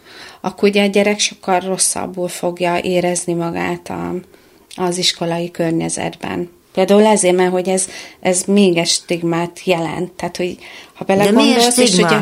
akkor 0.40 0.68
ugye 0.68 0.83
a 0.83 0.87
gyerek 0.87 1.18
sokkal 1.18 1.61
rosszabbul 1.61 2.29
fogja 2.29 2.79
érezni 2.79 3.33
magát 3.33 3.88
a, 3.88 4.14
az 4.77 4.99
iskolai 4.99 5.51
környezetben. 5.51 6.56
Például 6.77 7.07
ezért, 7.07 7.37
mert 7.37 7.51
hogy 7.51 7.69
ez, 7.69 7.89
ez 8.21 8.43
még 8.47 8.77
egy 8.77 8.87
stigmát 8.87 9.61
jelent. 9.65 10.12
Tehát, 10.12 10.37
hogy 10.37 10.57
ha 10.95 11.05
belegondolsz, 11.05 11.77
és 11.77 11.93
ugye, 11.93 12.17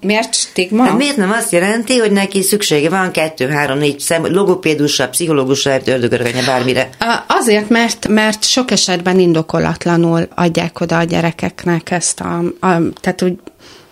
miért 0.00 0.34
stigma? 0.34 0.84
Hát 0.84 0.96
miért 0.96 1.16
nem 1.16 1.30
azt 1.30 1.52
jelenti, 1.52 1.98
hogy 1.98 2.12
neki 2.12 2.42
szüksége 2.42 2.88
van 2.88 3.10
kettő, 3.10 3.48
három, 3.48 3.78
négy 3.78 4.00
szem, 4.00 4.32
logopédusra, 4.32 5.08
pszichológusra, 5.08 5.78
ördögörgönye, 5.84 6.44
bármire? 6.44 6.88
Azért, 7.26 7.68
mert, 7.68 8.08
mert 8.08 8.44
sok 8.44 8.70
esetben 8.70 9.18
indokolatlanul 9.18 10.28
adják 10.34 10.80
oda 10.80 10.98
a 10.98 11.04
gyerekeknek 11.04 11.90
ezt 11.90 12.20
a, 12.20 12.38
a 12.66 12.78
tehát 13.00 13.22
úgy 13.22 13.38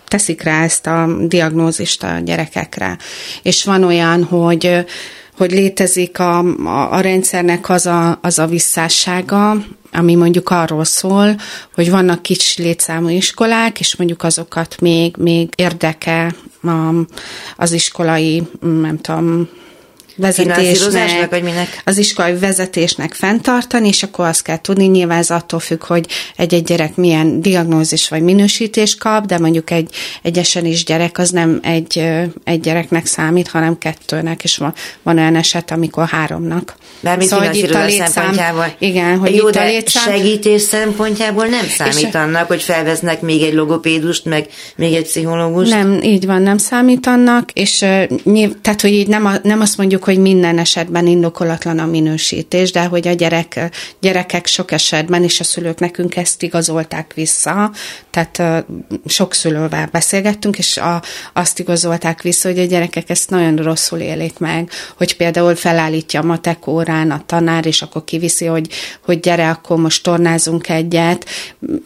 teszik 0.07 0.41
rá 0.41 0.63
ezt 0.63 0.87
a 0.87 1.07
diagnózist 1.21 2.03
a 2.03 2.19
gyerekekre. 2.23 2.97
És 3.43 3.63
van 3.63 3.83
olyan, 3.83 4.23
hogy 4.23 4.85
hogy 5.39 5.51
létezik 5.51 6.19
a, 6.19 6.37
a, 6.65 6.93
a 6.93 6.99
rendszernek 6.99 7.69
az 7.69 7.85
a, 7.85 8.19
az 8.21 8.39
a 8.39 8.45
visszássága, 8.45 9.55
ami 9.91 10.15
mondjuk 10.15 10.49
arról 10.49 10.83
szól, 10.83 11.35
hogy 11.73 11.89
vannak 11.89 12.21
kicsi 12.21 12.61
létszámú 12.61 13.07
iskolák, 13.07 13.79
és 13.79 13.95
mondjuk 13.95 14.23
azokat 14.23 14.81
még, 14.81 15.15
még 15.17 15.49
érdeke 15.55 16.35
az 17.55 17.71
iskolai, 17.71 18.43
nem 18.59 18.97
tudom, 18.97 19.49
vezetésnek, 20.19 21.29
vagy 21.29 21.43
minek? 21.43 21.81
az 21.85 21.97
iskolai 21.97 22.37
vezetésnek 22.37 23.13
fenntartani, 23.13 23.87
és 23.87 24.03
akkor 24.03 24.25
azt 24.25 24.41
kell 24.41 24.61
tudni, 24.61 24.85
nyilván 24.85 25.17
ez 25.17 25.29
attól 25.29 25.59
függ, 25.59 25.83
hogy 25.83 26.05
egy-egy 26.35 26.63
gyerek 26.63 26.95
milyen 26.95 27.41
diagnózis 27.41 28.09
vagy 28.09 28.21
minősítés 28.21 28.95
kap, 28.95 29.25
de 29.25 29.39
mondjuk 29.39 29.71
egy, 29.71 29.89
egy 30.21 30.47
is 30.63 30.83
gyerek 30.83 31.17
az 31.17 31.29
nem 31.29 31.59
egy, 31.63 32.03
egy 32.43 32.59
gyereknek 32.59 33.05
számít, 33.05 33.47
hanem 33.47 33.77
kettőnek, 33.77 34.43
és 34.43 34.57
van, 34.57 34.73
van 35.03 35.17
olyan 35.17 35.35
eset, 35.35 35.71
amikor 35.71 36.07
háromnak. 36.07 36.75
Bármi 36.99 37.25
szóval, 37.25 37.53
itt 37.53 37.73
a 37.73 37.85
létszám, 37.85 38.07
szempontjából. 38.07 38.75
Igen, 38.79 39.17
hogy 39.17 39.35
Jó, 39.35 39.47
itt 39.47 39.55
a 39.55 39.63
létszám... 39.63 40.13
segítés 40.13 40.61
szempontjából 40.61 41.45
nem 41.45 41.67
számít 41.67 42.07
és 42.07 42.13
annak, 42.13 42.47
hogy 42.47 42.61
felveznek 42.61 43.21
még 43.21 43.41
egy 43.41 43.53
logopédust, 43.53 44.25
meg 44.25 44.47
még 44.75 44.93
egy 44.93 45.03
pszichológust? 45.03 45.69
Nem, 45.69 45.99
így 46.01 46.25
van, 46.25 46.41
nem 46.41 46.57
számít 46.57 47.07
annak, 47.07 47.51
és 47.51 47.77
tehát, 48.61 48.81
hogy 48.81 48.93
így 48.93 49.07
nem, 49.07 49.39
nem 49.43 49.61
azt 49.61 49.77
mondjuk, 49.77 50.03
hogy 50.09 50.19
minden 50.19 50.57
esetben 50.57 51.07
indokolatlan 51.07 51.79
a 51.79 51.85
minősítés, 51.85 52.71
de 52.71 52.85
hogy 52.85 53.07
a 53.07 53.13
gyerek, 53.13 53.69
gyerekek 53.99 54.45
sok 54.45 54.71
esetben, 54.71 55.23
és 55.23 55.39
a 55.39 55.43
szülők 55.43 55.79
nekünk 55.79 56.15
ezt 56.15 56.43
igazolták 56.43 57.13
vissza, 57.13 57.71
tehát 58.09 58.65
sok 59.05 59.33
szülővel 59.33 59.89
beszélgettünk, 59.91 60.57
és 60.57 60.77
a, 60.77 61.01
azt 61.33 61.59
igazolták 61.59 62.21
vissza, 62.21 62.49
hogy 62.49 62.59
a 62.59 62.65
gyerekek 62.65 63.09
ezt 63.09 63.29
nagyon 63.29 63.55
rosszul 63.55 63.99
élik 63.99 64.39
meg, 64.39 64.69
hogy 64.97 65.17
például 65.17 65.55
felállítja 65.55 66.19
a 66.19 66.23
matek 66.25 66.67
órán 66.67 67.11
a 67.11 67.23
tanár, 67.25 67.65
és 67.65 67.81
akkor 67.81 68.03
kiviszi, 68.03 68.45
hogy, 68.45 68.69
hogy 69.05 69.19
gyere, 69.19 69.49
akkor 69.49 69.77
most 69.77 70.03
tornázunk 70.03 70.69
egyet, 70.69 71.25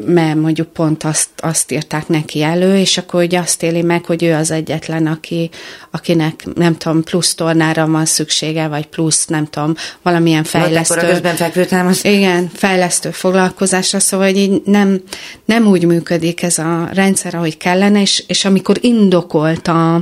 mert 0.05 0.35
mondjuk 0.35 0.67
pont 0.67 1.03
azt, 1.03 1.29
azt 1.37 1.71
írták 1.71 2.07
neki 2.07 2.41
elő, 2.41 2.77
és 2.77 2.97
akkor 2.97 3.19
hogy 3.19 3.35
azt 3.35 3.63
éli 3.63 3.81
meg, 3.81 4.05
hogy 4.05 4.23
ő 4.23 4.33
az 4.33 4.51
egyetlen, 4.51 5.07
aki, 5.07 5.49
akinek 5.91 6.45
nem 6.55 6.77
tudom, 6.77 7.03
plusz 7.03 7.35
tornára 7.35 7.87
van 7.87 8.05
szüksége, 8.13 8.67
vagy 8.67 8.85
plusz, 8.85 9.25
nem 9.25 9.45
tudom, 9.45 9.75
valamilyen 10.01 10.43
fejlesztő. 10.43 10.95
Vagy 10.95 11.09
közben 11.09 11.35
fekvőtámasz. 11.35 12.03
Igen, 12.03 12.49
fejlesztő 12.53 13.11
foglalkozásra, 13.11 13.99
szóval 13.99 14.27
hogy 14.27 14.37
így 14.37 14.61
nem, 14.65 15.01
nem 15.45 15.67
úgy 15.67 15.85
működik 15.85 16.43
ez 16.43 16.57
a 16.57 16.89
rendszer, 16.93 17.35
ahogy 17.35 17.57
kellene, 17.57 18.01
és, 18.01 18.23
és 18.27 18.45
amikor 18.45 18.77
indokolt 18.81 19.67
a, 19.67 19.95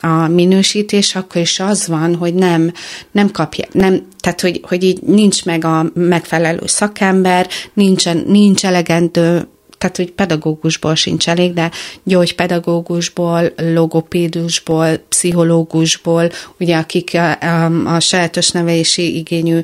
a 0.00 0.28
minősítés, 0.28 1.14
akkor 1.14 1.40
is 1.40 1.60
az 1.60 1.86
van, 1.86 2.14
hogy 2.14 2.34
nem, 2.34 2.72
nem 3.12 3.30
kapja, 3.30 3.66
nem, 3.72 4.06
tehát 4.20 4.40
hogy, 4.40 4.60
hogy 4.62 4.82
így 4.84 5.02
nincs 5.02 5.44
meg 5.44 5.64
a 5.64 5.90
megfelelő 5.94 6.66
szakember, 6.66 7.48
nincsen, 7.74 8.24
nincs 8.26 8.64
elegendő 8.64 9.48
tehát 9.78 9.96
hogy 9.96 10.12
pedagógusból 10.12 10.94
sincs 10.94 11.28
elég, 11.28 11.52
de 11.52 11.70
gyógypedagógusból, 12.02 13.52
logopédusból, 13.56 14.96
pszichológusból, 15.08 16.30
ugye 16.60 16.76
akik 16.76 17.10
a, 17.14 17.40
a, 17.40 17.94
a 17.94 18.00
sajátos 18.00 18.50
nevelési 18.50 19.16
igényű 19.16 19.60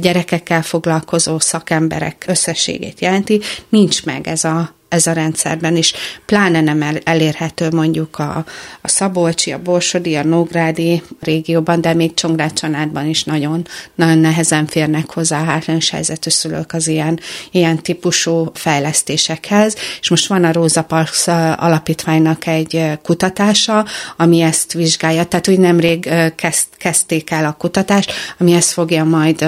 gyerekekkel 0.00 0.62
foglalkozó 0.62 1.38
szakemberek 1.38 2.24
összességét 2.28 3.00
jelenti, 3.00 3.40
nincs 3.68 4.04
meg 4.04 4.28
ez 4.28 4.44
a 4.44 4.76
ez 4.88 5.06
a 5.06 5.12
rendszerben 5.12 5.76
is, 5.76 5.92
pláne 6.26 6.60
nem 6.60 6.84
elérhető 7.04 7.68
mondjuk 7.70 8.18
a, 8.18 8.44
a 8.80 8.88
Szabolcsi, 8.88 9.52
a 9.52 9.62
Borsodi, 9.62 10.16
a 10.16 10.24
Nógrádi 10.24 11.02
régióban, 11.20 11.80
de 11.80 11.94
még 11.94 12.14
Csongrád 12.14 12.52
is 13.04 13.24
nagyon, 13.24 13.66
nagyon 13.94 14.18
nehezen 14.18 14.66
férnek 14.66 15.10
hozzá 15.10 15.40
a 15.40 15.44
hátrányos 15.44 15.90
helyzetű 15.90 16.30
szülők 16.30 16.72
az 16.72 16.86
ilyen, 16.86 17.20
ilyen 17.50 17.82
típusú 17.82 18.50
fejlesztésekhez, 18.54 19.76
és 20.00 20.10
most 20.10 20.26
van 20.26 20.44
a 20.44 20.52
Rosa 20.52 20.82
Parks 20.82 21.26
alapítványnak 21.56 22.46
egy 22.46 22.98
kutatása, 23.02 23.86
ami 24.16 24.40
ezt 24.40 24.72
vizsgálja, 24.72 25.24
tehát 25.24 25.48
úgy 25.48 25.58
nemrég 25.58 26.10
kezd, 26.36 26.66
kezdték 26.76 27.30
el 27.30 27.44
a 27.44 27.52
kutatást, 27.58 28.12
ami 28.38 28.52
ezt 28.52 28.70
fogja 28.70 29.04
majd 29.04 29.46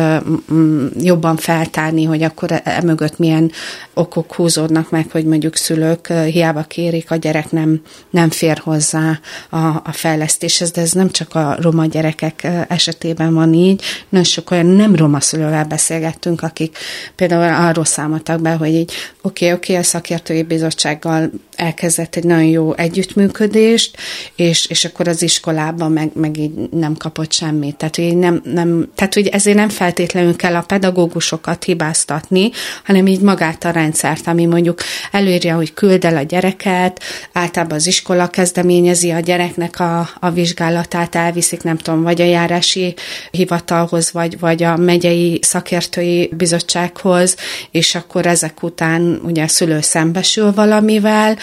jobban 0.98 1.36
feltárni, 1.36 2.04
hogy 2.04 2.22
akkor 2.22 2.60
emögött 2.64 3.18
milyen 3.18 3.52
okok 3.94 4.34
húzódnak 4.34 4.90
meg, 4.90 5.06
hogy 5.10 5.24
mondjuk 5.30 5.56
szülők 5.56 6.12
hiába 6.12 6.62
kérik, 6.62 7.10
a 7.10 7.16
gyerek 7.16 7.50
nem, 7.50 7.80
nem 8.10 8.30
fér 8.30 8.58
hozzá 8.58 9.20
a, 9.50 9.66
a 9.66 9.92
fejlesztéshez, 9.92 10.70
de 10.70 10.80
ez 10.80 10.92
nem 10.92 11.10
csak 11.10 11.34
a 11.34 11.56
roma 11.60 11.86
gyerekek 11.86 12.48
esetében 12.68 13.34
van 13.34 13.54
így, 13.54 13.82
nagyon 14.08 14.26
sok 14.26 14.50
olyan 14.50 14.66
nem 14.66 14.94
roma 14.94 15.20
szülővel 15.20 15.64
beszélgettünk, 15.64 16.42
akik 16.42 16.76
például 17.14 17.68
arról 17.68 17.84
számoltak 17.84 18.40
be, 18.40 18.52
hogy 18.52 18.74
így 18.74 18.92
oké, 19.22 19.44
okay, 19.44 19.52
oké, 19.52 19.72
okay, 19.72 19.76
a 19.76 19.82
szakértői 19.82 20.42
bizottsággal 20.42 21.30
elkezdett 21.60 22.16
egy 22.16 22.24
nagyon 22.24 22.44
jó 22.44 22.74
együttműködést, 22.74 23.96
és, 24.34 24.66
és 24.66 24.84
akkor 24.84 25.08
az 25.08 25.22
iskolában 25.22 25.92
meg, 25.92 26.10
meg 26.14 26.38
így 26.38 26.52
nem 26.70 26.96
kapott 26.96 27.32
semmit. 27.32 27.76
Tehát, 27.76 27.96
hogy 27.96 28.16
nem, 28.16 28.40
nem, 28.44 28.90
tehát, 28.94 29.14
hogy 29.14 29.26
ezért 29.26 29.56
nem 29.56 29.68
feltétlenül 29.68 30.36
kell 30.36 30.54
a 30.54 30.60
pedagógusokat 30.62 31.64
hibáztatni, 31.64 32.50
hanem 32.84 33.06
így 33.06 33.20
magát 33.20 33.64
a 33.64 33.70
rendszert, 33.70 34.26
ami 34.26 34.46
mondjuk 34.46 34.80
előírja, 35.20 35.56
hogy 35.56 35.74
küld 35.74 36.04
el 36.04 36.16
a 36.16 36.22
gyereket, 36.22 37.00
általában 37.32 37.76
az 37.76 37.86
iskola 37.86 38.28
kezdeményezi 38.28 39.10
a 39.10 39.20
gyereknek 39.20 39.80
a, 39.80 40.08
a 40.20 40.30
vizsgálatát, 40.30 41.14
elviszik, 41.14 41.62
nem 41.62 41.76
tudom, 41.76 42.02
vagy 42.02 42.20
a 42.20 42.24
járási 42.24 42.94
hivatalhoz, 43.30 44.12
vagy, 44.12 44.38
vagy 44.38 44.62
a 44.62 44.76
megyei 44.76 45.38
szakértői 45.42 46.30
bizottsághoz, 46.36 47.36
és 47.70 47.94
akkor 47.94 48.26
ezek 48.26 48.62
után 48.62 49.20
ugye 49.24 49.42
a 49.42 49.48
szülő 49.48 49.80
szembesül 49.80 50.52
valamivel, 50.52 51.36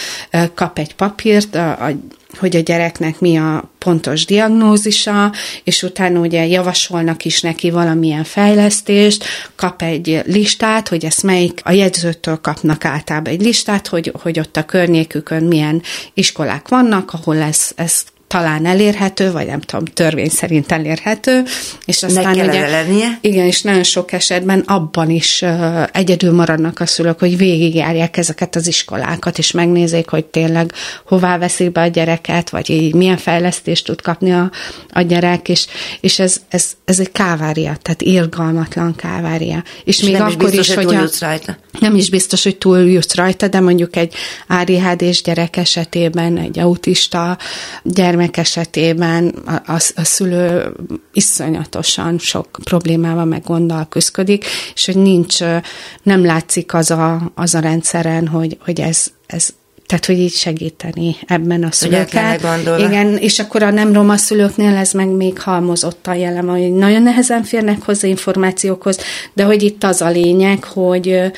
kap 0.53 0.79
egy 0.79 0.95
papírt, 0.95 1.55
a, 1.55 1.69
a 1.69 1.91
hogy 2.37 2.55
a 2.55 2.59
gyereknek 2.59 3.19
mi 3.19 3.37
a 3.37 3.71
pontos 3.77 4.25
diagnózisa, 4.25 5.31
és 5.63 5.83
utána 5.83 6.19
ugye 6.19 6.45
javasolnak 6.45 7.25
is 7.25 7.41
neki 7.41 7.69
valamilyen 7.69 8.23
fejlesztést, 8.23 9.25
kap 9.55 9.81
egy 9.81 10.21
listát, 10.25 10.87
hogy 10.87 11.05
ezt 11.05 11.23
melyik, 11.23 11.61
a 11.63 11.71
jegyzőtől 11.71 12.41
kapnak 12.41 12.85
általában 12.85 13.33
egy 13.33 13.41
listát, 13.41 13.87
hogy, 13.87 14.11
hogy 14.21 14.39
ott 14.39 14.57
a 14.57 14.65
környékükön 14.65 15.43
milyen 15.43 15.81
iskolák 16.13 16.67
vannak, 16.67 17.13
ahol 17.13 17.37
ez, 17.37 17.71
ezt 17.75 18.15
talán 18.27 18.65
elérhető, 18.65 19.31
vagy 19.31 19.45
nem 19.45 19.59
tudom, 19.59 19.85
törvény 19.85 20.29
szerint 20.29 20.71
elérhető, 20.71 21.43
és 21.85 22.03
aztán 22.03 22.33
ugye, 22.33 22.67
lennie. 22.69 23.17
igen, 23.21 23.45
és 23.45 23.61
nagyon 23.61 23.83
sok 23.83 24.11
esetben 24.11 24.59
abban 24.59 25.09
is 25.09 25.41
uh, 25.41 25.83
egyedül 25.91 26.31
maradnak 26.31 26.79
a 26.79 26.85
szülők, 26.85 27.19
hogy 27.19 27.37
végigjárják 27.37 28.17
ezeket 28.17 28.55
az 28.55 28.67
iskolákat, 28.67 29.37
és 29.37 29.51
megnézik, 29.51 30.09
hogy 30.09 30.25
tényleg 30.25 30.71
hová 31.05 31.37
veszik 31.37 31.71
be 31.71 31.81
a 31.81 31.87
gyereket, 31.87 32.49
vagy 32.49 32.69
így 32.69 32.93
milyen 32.93 33.17
fejlesztést 33.17 33.85
tud 33.85 34.01
kapni 34.01 34.33
a, 34.33 34.51
a 34.89 35.01
gyerek, 35.01 35.49
és, 35.49 35.65
és 36.01 36.19
ez, 36.19 36.41
ez, 36.49 36.71
ez 36.85 36.99
egy 36.99 37.11
kávária, 37.11 37.77
tehát 37.81 38.01
irgalmatlan 38.01 38.95
kávária. 38.95 39.63
És, 39.83 39.97
és 39.97 40.03
még 40.03 40.15
akkor 40.15 40.31
is, 40.31 40.55
biztos, 40.55 40.67
is 40.67 40.73
hogy 40.73 40.95
a, 40.95 41.09
rajta. 41.19 41.57
Nem 41.79 41.95
is 41.95 42.09
biztos, 42.09 42.43
hogy 42.43 42.57
túl 42.57 42.79
jutsz 42.79 43.15
rajta, 43.15 43.47
de 43.47 43.59
mondjuk 43.59 43.95
egy 43.95 44.13
ADHD-s 44.47 45.21
gyerek 45.21 45.57
esetében, 45.57 46.37
egy 46.37 46.59
autista 46.59 47.37
gyermek 47.83 48.37
esetében 48.37 49.27
a, 49.27 49.51
a, 49.51 49.79
a 49.95 50.03
szülő 50.03 50.75
iszonyatosan 51.13 52.17
sok 52.19 52.47
problémával 52.63 53.25
meg 53.25 53.43
gonddal 53.43 53.87
küzdik, 53.89 54.45
és 54.73 54.85
hogy 54.85 54.97
nincs, 54.97 55.39
nem 56.03 56.25
látszik 56.25 56.73
az 56.73 56.91
a, 56.91 57.31
az 57.35 57.55
a 57.55 57.59
rendszeren, 57.59 58.27
hogy, 58.27 58.57
hogy 58.59 58.79
ez, 58.79 59.05
ez 59.25 59.53
tehát, 59.87 60.05
hogy 60.05 60.19
így 60.19 60.33
segíteni 60.33 61.15
ebben 61.27 61.63
a 61.63 61.71
szülőket. 61.71 62.41
Igen, 62.77 63.17
és 63.17 63.39
akkor 63.39 63.63
a 63.63 63.71
nem 63.71 63.93
roma 63.93 64.17
szülőknél 64.17 64.75
ez 64.75 64.91
meg 64.91 65.07
még 65.07 65.39
halmozottan 65.39 66.15
jelen, 66.15 66.49
hogy 66.49 66.73
nagyon 66.73 67.01
nehezen 67.01 67.43
férnek 67.43 67.81
hozzá 67.81 68.07
információkhoz, 68.07 68.99
de 69.33 69.43
hogy 69.43 69.63
itt 69.63 69.83
az 69.83 70.01
a 70.01 70.09
lényeg, 70.09 70.63
hogy 70.63 71.31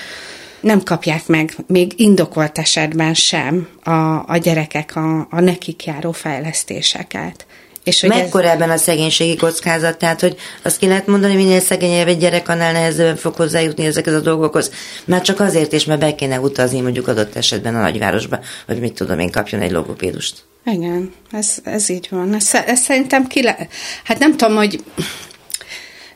nem 0.60 0.84
kapják 0.84 1.28
meg 1.28 1.56
még 1.68 1.94
indokolt 1.96 2.58
esetben 2.58 3.14
sem 3.14 3.68
a, 3.84 3.92
a 4.28 4.38
gyerekek 4.42 4.96
a, 4.96 5.28
a 5.30 5.40
nekik 5.40 5.86
járó 5.86 6.12
fejlesztéseket. 6.12 7.46
És 7.84 8.02
hogy 8.02 8.10
Mekkora 8.10 8.48
ez... 8.48 8.54
ebben 8.54 8.70
a 8.70 8.78
szegénységi 8.78 9.36
kockázat? 9.36 9.98
Tehát, 9.98 10.22
hogy 10.22 10.36
azt 10.62 10.78
ki 10.78 10.88
lehet 10.88 11.08
mondani, 11.08 11.36
minél 11.36 11.60
szegényebb 11.60 12.08
egy 12.08 12.18
gyerek, 12.18 12.50
annál 12.50 12.72
nehezebben 12.72 13.15
fog 13.15 13.36
hozzájutni 13.36 13.86
ezekhez 13.86 14.13
a 14.13 14.20
dolgokhoz. 14.20 14.72
Már 15.06 15.22
csak 15.22 15.39
azért 15.39 15.74
is, 15.74 15.86
mert 15.86 16.00
be 16.00 16.15
kéne 16.15 16.39
utazni 16.39 16.82
mondjuk 16.82 17.08
adott 17.08 17.36
esetben 17.36 17.76
a 17.76 17.82
nagyvárosba, 17.82 18.39
hogy 18.65 18.80
mit 18.80 18.94
tudom 18.94 19.20
én, 19.20 19.32
kapjon 19.32 19.62
egy 19.62 19.72
logopédust. 19.72 20.44
Igen, 20.65 21.13
ez, 21.32 21.56
ez 21.63 21.89
így 21.89 22.08
van. 22.12 22.36
Ez, 22.36 22.54
ez 22.65 22.80
szerintem 22.80 23.28
ki 23.28 23.44
le... 23.44 23.68
Hát 24.04 24.20
nem 24.20 24.38
tudom, 24.38 24.56
hogy 24.56 24.84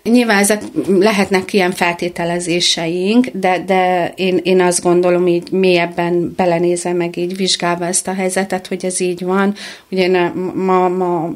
Nyilván 0.03 0.37
ezek 0.37 0.61
lehetnek 0.87 1.53
ilyen 1.53 1.71
feltételezéseink, 1.71 3.27
de, 3.33 3.63
de 3.65 4.13
én, 4.15 4.39
én 4.43 4.61
azt 4.61 4.81
gondolom, 4.81 5.27
így 5.27 5.51
mélyebben 5.51 6.33
belenézem 6.35 6.95
meg 6.95 7.17
így 7.17 7.35
vizsgálva 7.35 7.85
ezt 7.85 8.07
a 8.07 8.13
helyzetet, 8.13 8.67
hogy 8.67 8.85
ez 8.85 8.99
így 8.99 9.23
van. 9.23 9.55
Ugye 9.89 10.31
ma, 10.53 10.53
ma, 10.53 10.87
ma 10.87 11.33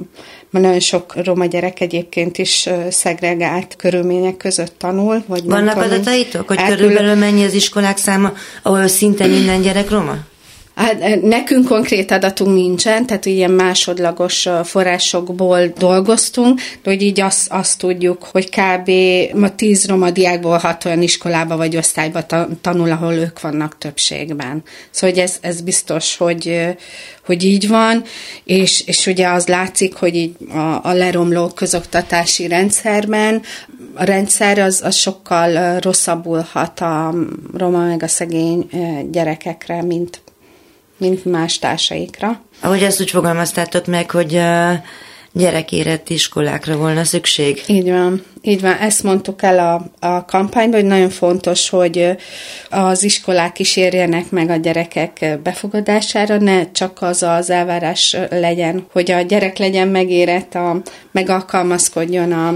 nagyon 0.49 0.79
sok 0.79 1.15
roma 1.23 1.45
gyerek 1.45 1.79
egyébként 1.79 2.37
is 2.37 2.69
szegregált 2.89 3.75
körülmények 3.75 4.37
között 4.37 4.73
tanul. 4.77 5.23
Vagy 5.27 5.43
Vannak 5.43 5.77
adataitok, 5.77 6.47
hogy 6.47 6.57
Elkül... 6.57 6.75
körülbelül 6.75 7.15
mennyi 7.15 7.43
az 7.43 7.53
iskolák 7.53 7.97
száma, 7.97 8.33
ahol 8.61 8.87
szinte 8.87 9.25
minden 9.25 9.61
gyerek 9.61 9.89
roma? 9.89 10.15
Hát 10.77 11.01
eh, 11.01 11.15
nekünk 11.15 11.67
konkrét 11.67 12.11
adatunk 12.11 12.55
nincsen, 12.55 13.05
tehát 13.05 13.25
ilyen 13.25 13.51
másodlagos 13.51 14.45
eh, 14.45 14.63
forrásokból 14.63 15.67
dolgoztunk, 15.77 16.59
de 16.83 16.89
hogy 16.89 17.01
így 17.01 17.21
azt, 17.21 17.51
azt 17.51 17.77
tudjuk, 17.77 18.23
hogy 18.23 18.49
kb. 18.49 18.91
ma 19.35 19.55
tíz 19.55 19.87
roma 19.87 20.11
diákból 20.11 20.57
hat 20.57 20.85
olyan 20.85 21.01
iskolába 21.01 21.57
vagy 21.57 21.77
osztályba 21.77 22.25
tanul, 22.61 22.91
ahol 22.91 23.13
ők 23.13 23.41
vannak 23.41 23.77
többségben. 23.77 24.63
Szóval 24.89 25.15
hogy 25.15 25.23
ez, 25.23 25.37
ez 25.41 25.61
biztos, 25.61 26.17
hogy, 26.17 26.47
eh, 26.47 26.75
hogy 27.25 27.43
így 27.43 27.67
van, 27.67 28.03
és, 28.43 28.81
és 28.85 29.05
ugye 29.05 29.27
az 29.27 29.47
látszik, 29.47 29.95
hogy 29.95 30.15
így 30.15 30.35
a, 30.49 30.79
a 30.83 30.93
leromló 30.93 31.47
közoktatási 31.47 32.47
rendszerben 32.47 33.41
a 33.93 34.03
rendszer 34.03 34.59
az, 34.59 34.81
az 34.83 34.95
sokkal 34.95 35.79
rosszabbul 35.79 36.45
hat 36.51 36.79
a 36.79 37.13
roma 37.53 37.85
meg 37.85 38.03
a 38.03 38.07
szegény 38.07 38.69
gyerekekre, 39.11 39.83
mint 39.83 40.21
mint 40.97 41.25
más 41.25 41.59
társaikra. 41.59 42.41
Ahogy 42.59 42.83
ezt 42.83 43.01
úgy 43.01 43.09
fogalmaztátok 43.09 43.85
meg, 43.85 44.11
hogy 44.11 44.41
gyerekérett 45.37 46.09
iskolákra 46.09 46.77
volna 46.77 47.03
szükség. 47.03 47.63
Így 47.67 47.89
van. 47.89 48.23
Így 48.41 48.61
van, 48.61 48.77
ezt 48.77 49.03
mondtuk 49.03 49.41
el 49.41 49.59
a, 49.59 50.05
a 50.07 50.25
kampányban, 50.25 50.79
hogy 50.79 50.89
nagyon 50.89 51.09
fontos, 51.09 51.69
hogy 51.69 52.15
az 52.69 53.03
iskolák 53.03 53.59
is 53.59 53.75
érjenek 53.75 54.29
meg 54.29 54.49
a 54.49 54.55
gyerekek 54.55 55.39
befogadására, 55.43 56.37
ne 56.37 56.71
csak 56.71 56.97
az 57.01 57.23
az 57.23 57.49
elvárás 57.49 58.17
legyen, 58.29 58.85
hogy 58.91 59.11
a 59.11 59.21
gyerek 59.21 59.57
legyen 59.57 59.87
megérett, 59.87 60.55
a, 60.55 60.81
megalkalmazkodjon 61.11 62.31
a, 62.31 62.55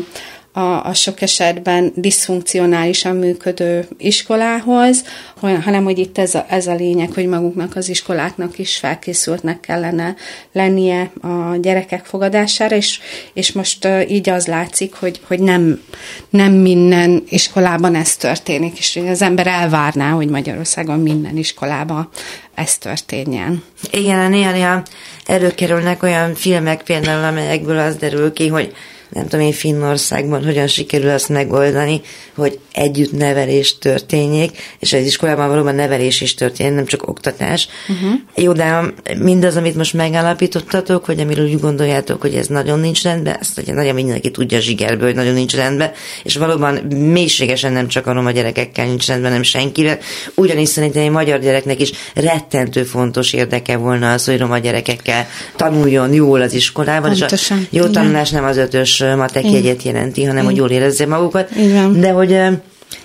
a, 0.53 0.85
a 0.85 0.93
sok 0.93 1.21
esetben 1.21 1.91
diszfunkcionálisan 1.95 3.15
működő 3.15 3.87
iskolához, 3.97 5.03
hanem 5.39 5.83
hogy 5.83 5.99
itt 5.99 6.17
ez 6.17 6.35
a, 6.35 6.45
ez 6.49 6.67
a 6.67 6.75
lényeg, 6.75 7.11
hogy 7.13 7.25
maguknak 7.25 7.75
az 7.75 7.89
iskoláknak 7.89 8.59
is 8.59 8.77
felkészültnek 8.77 9.59
kellene 9.59 10.15
lennie 10.51 11.11
a 11.21 11.55
gyerekek 11.61 12.05
fogadására, 12.05 12.75
és, 12.75 12.99
és 13.33 13.51
most 13.51 13.87
így 14.07 14.29
az 14.29 14.47
látszik, 14.47 14.93
hogy, 14.93 15.21
hogy 15.27 15.39
nem, 15.39 15.81
nem 16.29 16.53
minden 16.53 17.23
iskolában 17.29 17.95
ez 17.95 18.15
történik, 18.15 18.77
és 18.77 18.99
az 19.09 19.21
ember 19.21 19.47
elvárná, 19.47 20.09
hogy 20.09 20.29
Magyarországon 20.29 20.99
minden 20.99 21.37
iskolában 21.37 22.09
ez 22.55 22.77
történjen. 22.77 23.63
Igen, 23.91 24.29
néha-néha 24.29 24.83
előkerülnek 25.25 26.03
olyan 26.03 26.33
filmek 26.35 26.83
például, 26.83 27.23
amelyekből 27.23 27.77
az 27.77 27.95
derül 27.95 28.33
ki, 28.33 28.47
hogy 28.47 28.73
nem 29.12 29.28
tudom 29.28 29.45
én 29.45 29.52
Finnországban 29.52 30.43
hogyan 30.43 30.67
sikerül 30.67 31.10
azt 31.10 31.30
megoldani, 31.30 32.02
hogy 32.36 32.60
együtt 32.74 33.12
nevelés 33.12 33.78
történjék, 33.78 34.58
és 34.80 34.93
az 34.93 35.06
iskolában 35.06 35.47
valóban 35.47 35.76
nevelés 35.76 36.21
is 36.21 36.34
történik, 36.34 36.74
nem 36.74 36.86
csak 36.86 37.08
oktatás. 37.08 37.67
Uh-huh. 37.88 38.19
Jó, 38.36 38.52
de 38.52 38.82
mindaz, 39.17 39.56
amit 39.56 39.76
most 39.76 39.93
megállapítottatok, 39.93 41.06
hogy 41.06 41.19
amiről 41.19 41.45
úgy 41.45 41.60
gondoljátok, 41.60 42.21
hogy 42.21 42.36
ez 42.36 42.47
nagyon 42.47 42.80
nincs 42.80 43.04
rendben, 43.04 43.38
ezt 43.39 43.58
ugye 43.58 43.74
nagyon 43.74 43.93
mindenki 43.93 44.32
tudja 44.32 44.60
zsigerből, 44.60 45.08
hogy 45.08 45.15
nagyon 45.15 45.34
nincs 45.34 45.56
rendben, 45.56 45.91
és 46.24 46.36
valóban 46.36 46.74
mélységesen 46.95 47.74
nem 47.74 47.88
csak 47.88 48.08
a 48.08 48.13
roma 48.13 48.32
gyerekekkel 48.32 48.86
nincs 48.86 49.08
rendben, 49.08 49.32
nem 49.32 49.43
senkivel. 49.43 49.97
Ugyanis 50.36 50.69
szerintem 50.69 51.04
egy 51.04 51.10
magyar 51.10 51.39
gyereknek 51.39 51.82
is 51.82 51.91
rettentő 52.13 52.84
fontos 52.84 53.34
érdeke 53.34 53.78
volna 53.78 54.13
az, 54.13 54.26
hogy 54.26 54.39
roma 54.39 54.58
gyerekekkel 54.58 55.28
tanuljon 55.56 56.13
jól 56.13 56.41
az 56.41 56.54
iskolában, 56.54 57.10
Pontosan. 57.10 57.58
és 57.60 57.65
a 57.65 57.67
jó 57.69 57.88
tanulás 57.88 58.30
nem 58.30 58.43
az 58.43 58.58
ötös 58.58 59.00
matek 59.01 59.51
jegyet 59.51 59.83
jelenti, 59.83 60.23
hanem 60.23 60.45
hogy 60.45 60.55
jól 60.55 60.69
érezze 60.69 61.05
magukat. 61.05 61.55
Igen. 61.55 61.99
De 61.99 62.11
hogy 62.11 62.37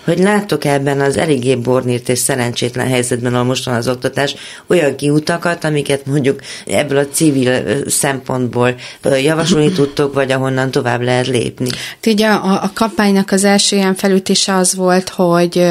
hogy 0.06 0.18
láttok 0.18 0.64
ebben 0.64 1.00
az 1.00 1.16
eléggé 1.16 1.54
bornírt 1.54 2.08
és 2.08 2.18
szerencsétlen 2.18 2.86
helyzetben, 2.86 3.34
ahol 3.34 3.46
most 3.46 3.64
van 3.64 3.74
az 3.74 3.88
oktatás, 3.88 4.34
olyan 4.66 4.96
kiutakat, 4.96 5.64
amiket 5.64 6.06
mondjuk 6.06 6.40
ebből 6.66 6.98
a 6.98 7.06
civil 7.06 7.62
szempontból 7.86 8.74
javasolni 9.22 9.72
tudtok, 9.76 10.14
vagy 10.14 10.32
ahonnan 10.32 10.70
tovább 10.70 11.00
lehet 11.00 11.26
lépni? 11.26 11.68
Így 12.04 12.22
a, 12.22 12.62
a 12.62 12.70
kampánynak 12.74 13.30
az 13.30 13.44
első 13.44 13.76
ilyen 13.76 13.94
felütése 13.94 14.54
az 14.54 14.74
volt, 14.74 15.08
hogy 15.08 15.66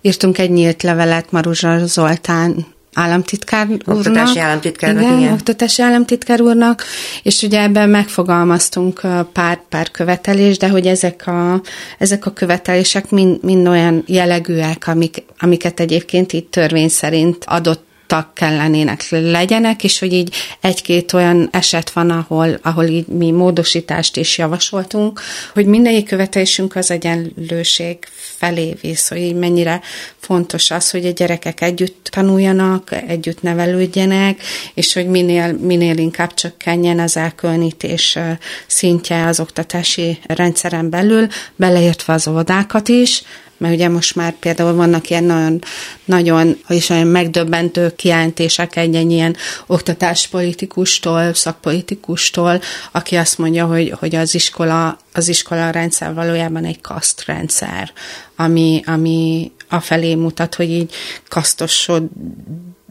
írtunk 0.00 0.38
egy 0.38 0.50
nyílt 0.50 0.82
levelet 0.82 1.30
Maruzsa 1.30 1.86
Zoltán 1.86 2.66
államtitkár 2.94 3.66
úrnak. 3.68 3.88
Oktatási 3.96 4.38
államtitkárnak, 4.38 5.02
igen. 5.02 5.18
igen. 5.18 5.32
oktatási 5.32 5.82
államtitkár 5.82 6.40
úrnak, 6.40 6.84
és 7.22 7.42
ugye 7.42 7.62
ebben 7.62 7.88
megfogalmaztunk 7.88 9.00
pár, 9.32 9.60
pár 9.68 9.90
követelést, 9.90 10.60
de 10.60 10.68
hogy 10.68 10.86
ezek 10.86 11.26
a, 11.26 11.60
ezek 11.98 12.26
a 12.26 12.30
követelések 12.32 13.10
mind, 13.10 13.42
mind 13.42 13.66
olyan 13.66 14.04
jellegűek, 14.06 14.86
amik, 14.86 15.24
amiket 15.38 15.80
egyébként 15.80 16.32
itt 16.32 16.50
törvény 16.50 16.88
szerint 16.88 17.44
adott 17.46 17.90
tag 18.12 18.26
kellenének 18.32 19.08
legyenek, 19.10 19.84
és 19.84 19.98
hogy 19.98 20.12
így 20.12 20.34
egy-két 20.60 21.12
olyan 21.12 21.48
eset 21.52 21.90
van, 21.90 22.10
ahol, 22.10 22.58
ahol 22.62 22.84
így 22.84 23.06
mi 23.06 23.30
módosítást 23.30 24.16
is 24.16 24.38
javasoltunk, 24.38 25.20
hogy 25.52 25.66
mindegyik 25.66 26.06
követelésünk 26.06 26.76
az 26.76 26.90
egyenlőség 26.90 27.98
felé 28.14 28.76
visz, 28.80 29.08
hogy 29.08 29.18
így 29.18 29.34
mennyire 29.34 29.80
fontos 30.18 30.70
az, 30.70 30.90
hogy 30.90 31.06
a 31.06 31.10
gyerekek 31.10 31.60
együtt 31.60 32.08
tanuljanak, 32.10 32.90
együtt 33.06 33.42
nevelődjenek, 33.42 34.40
és 34.74 34.92
hogy 34.92 35.06
minél, 35.06 35.52
minél 35.52 35.98
inkább 35.98 36.34
csökkenjen 36.34 36.98
az 36.98 37.16
elkülönítés 37.16 38.18
szintje 38.66 39.26
az 39.26 39.40
oktatási 39.40 40.18
rendszeren 40.26 40.90
belül, 40.90 41.26
beleértve 41.56 42.12
az 42.12 42.28
óvodákat 42.28 42.88
is, 42.88 43.22
mert 43.62 43.74
ugye 43.74 43.88
most 43.88 44.14
már 44.14 44.34
például 44.38 44.74
vannak 44.74 45.10
ilyen 45.10 45.24
nagyon, 45.24 45.58
nagyon 46.04 46.58
és 46.68 46.88
olyan 46.88 47.06
megdöbbentő 47.06 47.92
kijelentések 47.96 48.76
egy 48.76 49.10
ilyen 49.10 49.36
oktatáspolitikustól, 49.66 51.34
szakpolitikustól, 51.34 52.60
aki 52.92 53.16
azt 53.16 53.38
mondja, 53.38 53.66
hogy, 53.66 53.94
hogy 53.98 54.14
az 54.14 54.34
iskola, 54.34 54.98
az 55.12 55.28
iskola 55.28 55.70
rendszer 55.70 56.14
valójában 56.14 56.64
egy 56.64 56.80
kasztrendszer, 56.80 57.92
ami, 58.36 58.82
ami 58.86 59.52
afelé 59.68 60.14
mutat, 60.14 60.54
hogy 60.54 60.70
így 60.70 60.92
kasztosod 61.28 62.02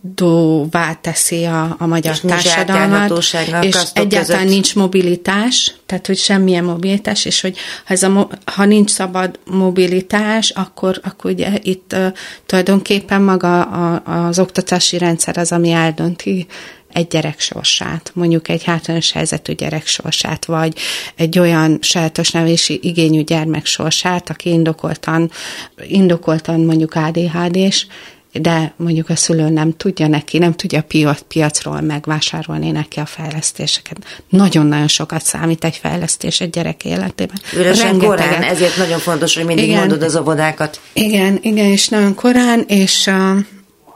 dóvá 0.01 0.93
teszi 0.93 1.43
a, 1.43 1.75
a 1.79 1.85
magyar 1.85 2.13
és 2.13 2.19
társadalmat, 2.19 3.17
és 3.61 3.75
egyáltalán 3.93 4.41
között. 4.41 4.43
nincs 4.43 4.75
mobilitás, 4.75 5.73
tehát 5.85 6.07
hogy 6.07 6.17
semmilyen 6.17 6.63
mobilitás, 6.63 7.25
és 7.25 7.41
hogy 7.41 7.57
ha, 7.85 7.93
ez 7.93 8.03
a, 8.03 8.29
ha 8.45 8.65
nincs 8.65 8.89
szabad 8.89 9.39
mobilitás, 9.45 10.49
akkor, 10.49 10.99
akkor 11.03 11.31
ugye 11.31 11.49
itt 11.61 11.93
uh, 11.93 12.13
tulajdonképpen 12.45 13.21
maga 13.21 13.61
a, 13.61 14.01
az 14.27 14.39
oktatási 14.39 14.97
rendszer 14.97 15.37
az, 15.37 15.51
ami 15.51 15.71
eldönti 15.71 16.47
egy 16.93 17.07
gyerek 17.07 17.39
sorsát, 17.39 18.11
mondjuk 18.13 18.49
egy 18.49 18.63
hátrányos 18.63 19.11
helyzetű 19.11 19.53
gyerek 19.53 19.87
sorsát, 19.87 20.45
vagy 20.45 20.77
egy 21.15 21.39
olyan 21.39 21.77
sajátos 21.81 22.31
nevési 22.31 22.79
igényű 22.83 23.21
gyermek 23.21 23.65
sorsát, 23.65 24.29
aki 24.29 24.49
indokoltan, 24.49 25.31
indokoltan 25.87 26.59
mondjuk 26.59 26.93
ADHD-s, 26.93 27.85
de 28.31 28.73
mondjuk 28.75 29.09
a 29.09 29.15
szülő 29.15 29.49
nem 29.49 29.77
tudja 29.77 30.07
neki, 30.07 30.37
nem 30.37 30.53
tudja 30.53 30.85
a 30.89 31.15
piacról 31.27 31.81
megvásárolni 31.81 32.71
neki 32.71 32.99
a 32.99 33.05
fejlesztéseket. 33.05 33.97
Nagyon-nagyon 34.29 34.87
sokat 34.87 35.23
számít 35.23 35.63
egy 35.63 35.75
fejlesztés 35.75 36.41
egy 36.41 36.49
gyerek 36.49 36.85
életében. 36.85 37.35
Üresen 37.55 37.97
korán, 37.97 38.43
ezért 38.43 38.77
nagyon 38.77 38.99
fontos, 38.99 39.35
hogy 39.35 39.45
mindig 39.45 39.65
igen, 39.65 39.79
mondod 39.79 40.03
az 40.03 40.15
óvodákat. 40.15 40.79
Igen, 40.93 41.39
igen, 41.41 41.65
és 41.65 41.87
nagyon 41.87 42.15
korán, 42.15 42.63
és, 42.67 43.09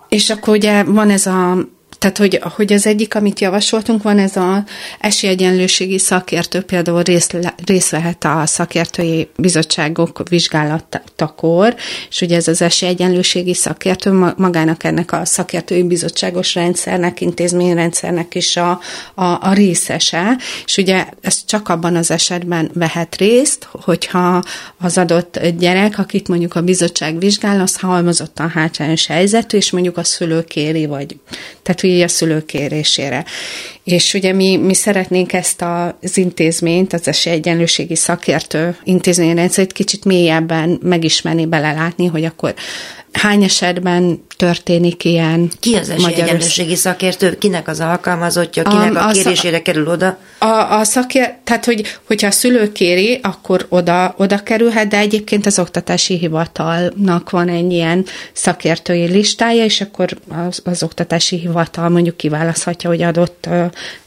és 0.10 0.30
akkor 0.30 0.56
ugye 0.56 0.84
van 0.84 1.10
ez 1.10 1.26
a 1.26 1.58
tehát, 2.06 2.18
hogy, 2.18 2.54
hogy 2.56 2.74
az 2.74 2.86
egyik, 2.86 3.15
amit 3.15 3.39
javasoltunk, 3.39 4.04
van 4.04 4.20
ez 4.20 4.38
az 4.38 4.62
esélyegyenlőségi 5.00 5.98
szakértő, 5.98 6.62
például 6.62 7.04
részt, 7.04 7.38
részt 7.65 7.89
vehet 7.89 8.26
a 8.26 8.46
szakértői 8.46 9.30
bizottságok 9.36 10.30
vizsgálatakor, 10.30 11.76
és 12.10 12.22
ugye 12.22 12.36
ez 12.36 12.48
az 12.48 12.62
esélyegyenlőségi 12.62 13.54
szakértő 13.54 14.34
magának 14.38 14.84
ennek 14.84 15.12
a 15.12 15.26
szakértői 15.26 15.84
bizottságos 15.84 16.56
rendszernek, 16.56 17.22
intézményrendszernek 17.22 18.36
is 18.36 18.58
a, 18.58 18.80
a, 19.15 19.24
a 19.24 19.54
részese, 19.54 20.38
és 20.65 20.78
ugye 20.78 21.06
ez 21.22 21.46
csak 21.46 21.70
abban 21.70 21.96
az 21.96 22.12
esetben 22.12 22.72
vehet 22.74 23.15
részt, 23.15 23.68
hogyha 23.72 24.44
az 24.80 24.98
adott 24.98 25.39
gyerek, 25.58 25.98
akit 25.98 26.28
mondjuk 26.28 26.56
a 26.56 26.62
bizottság 26.62 27.20
vizsgál, 27.20 27.62
az 27.62 27.80
halmozottan 27.80 28.50
hátrányos 28.50 29.06
helyzetű, 29.06 29.58
és 29.58 29.72
mondjuk 29.72 29.98
a 29.98 30.04
szülő 30.04 30.44
kéri, 30.44 30.86
vagy 30.86 31.18
tehát 31.65 31.82
hogy 31.82 31.89
a 32.02 32.08
szülők 32.08 32.46
kérésére. 32.46 33.26
És 33.86 34.13
ugye 34.13 34.34
mi, 34.34 34.58
mi 34.58 34.74
szeretnénk 34.74 35.34
ezt 35.34 35.62
az 35.62 36.17
intézményt, 36.17 36.93
az 36.93 37.08
esélyegyenlőségi 37.08 37.95
szakértő 37.95 38.78
intézményrendszerét 38.84 39.71
kicsit 39.71 40.06
mélyebben 40.06 40.80
megismerni, 40.82 41.45
belelátni, 41.45 42.06
hogy 42.06 42.24
akkor 42.24 42.54
hány 43.15 43.43
esetben 43.43 44.24
történik 44.38 45.04
ilyen 45.04 45.52
Ki 45.60 45.76
az 45.76 45.89
esélyegyenlőségi 45.89 46.76
szakértő? 46.76 47.38
Kinek 47.38 47.67
az 47.67 47.80
alkalmazottja? 47.80 48.63
Kinek 48.63 48.95
a, 48.95 49.08
a 49.08 49.12
kérésére 49.12 49.58
a, 49.58 49.62
kerül 49.62 49.88
oda? 49.88 50.17
A, 50.39 50.78
a 50.80 50.84
szakértő, 50.84 51.36
tehát 51.43 51.65
hogy, 51.65 51.98
hogyha 52.08 52.28
a 52.28 52.32
szülő 52.32 52.71
kéri, 52.71 53.19
akkor 53.24 53.65
oda, 53.69 54.13
oda 54.17 54.43
kerülhet, 54.43 54.88
de 54.88 54.98
egyébként 54.98 55.45
az 55.45 55.60
oktatási 55.60 56.17
hivatalnak 56.17 57.30
van 57.30 57.50
egy 57.50 57.71
ilyen 57.71 58.06
szakértői 58.34 59.06
listája, 59.06 59.63
és 59.63 59.82
akkor 59.82 60.17
az, 60.48 60.62
az 60.63 60.84
oktatási 60.84 61.38
hivatal 61.38 61.89
mondjuk 61.89 62.17
kiválaszthatja, 62.17 62.89
hogy 62.89 63.02
adott, 63.02 63.50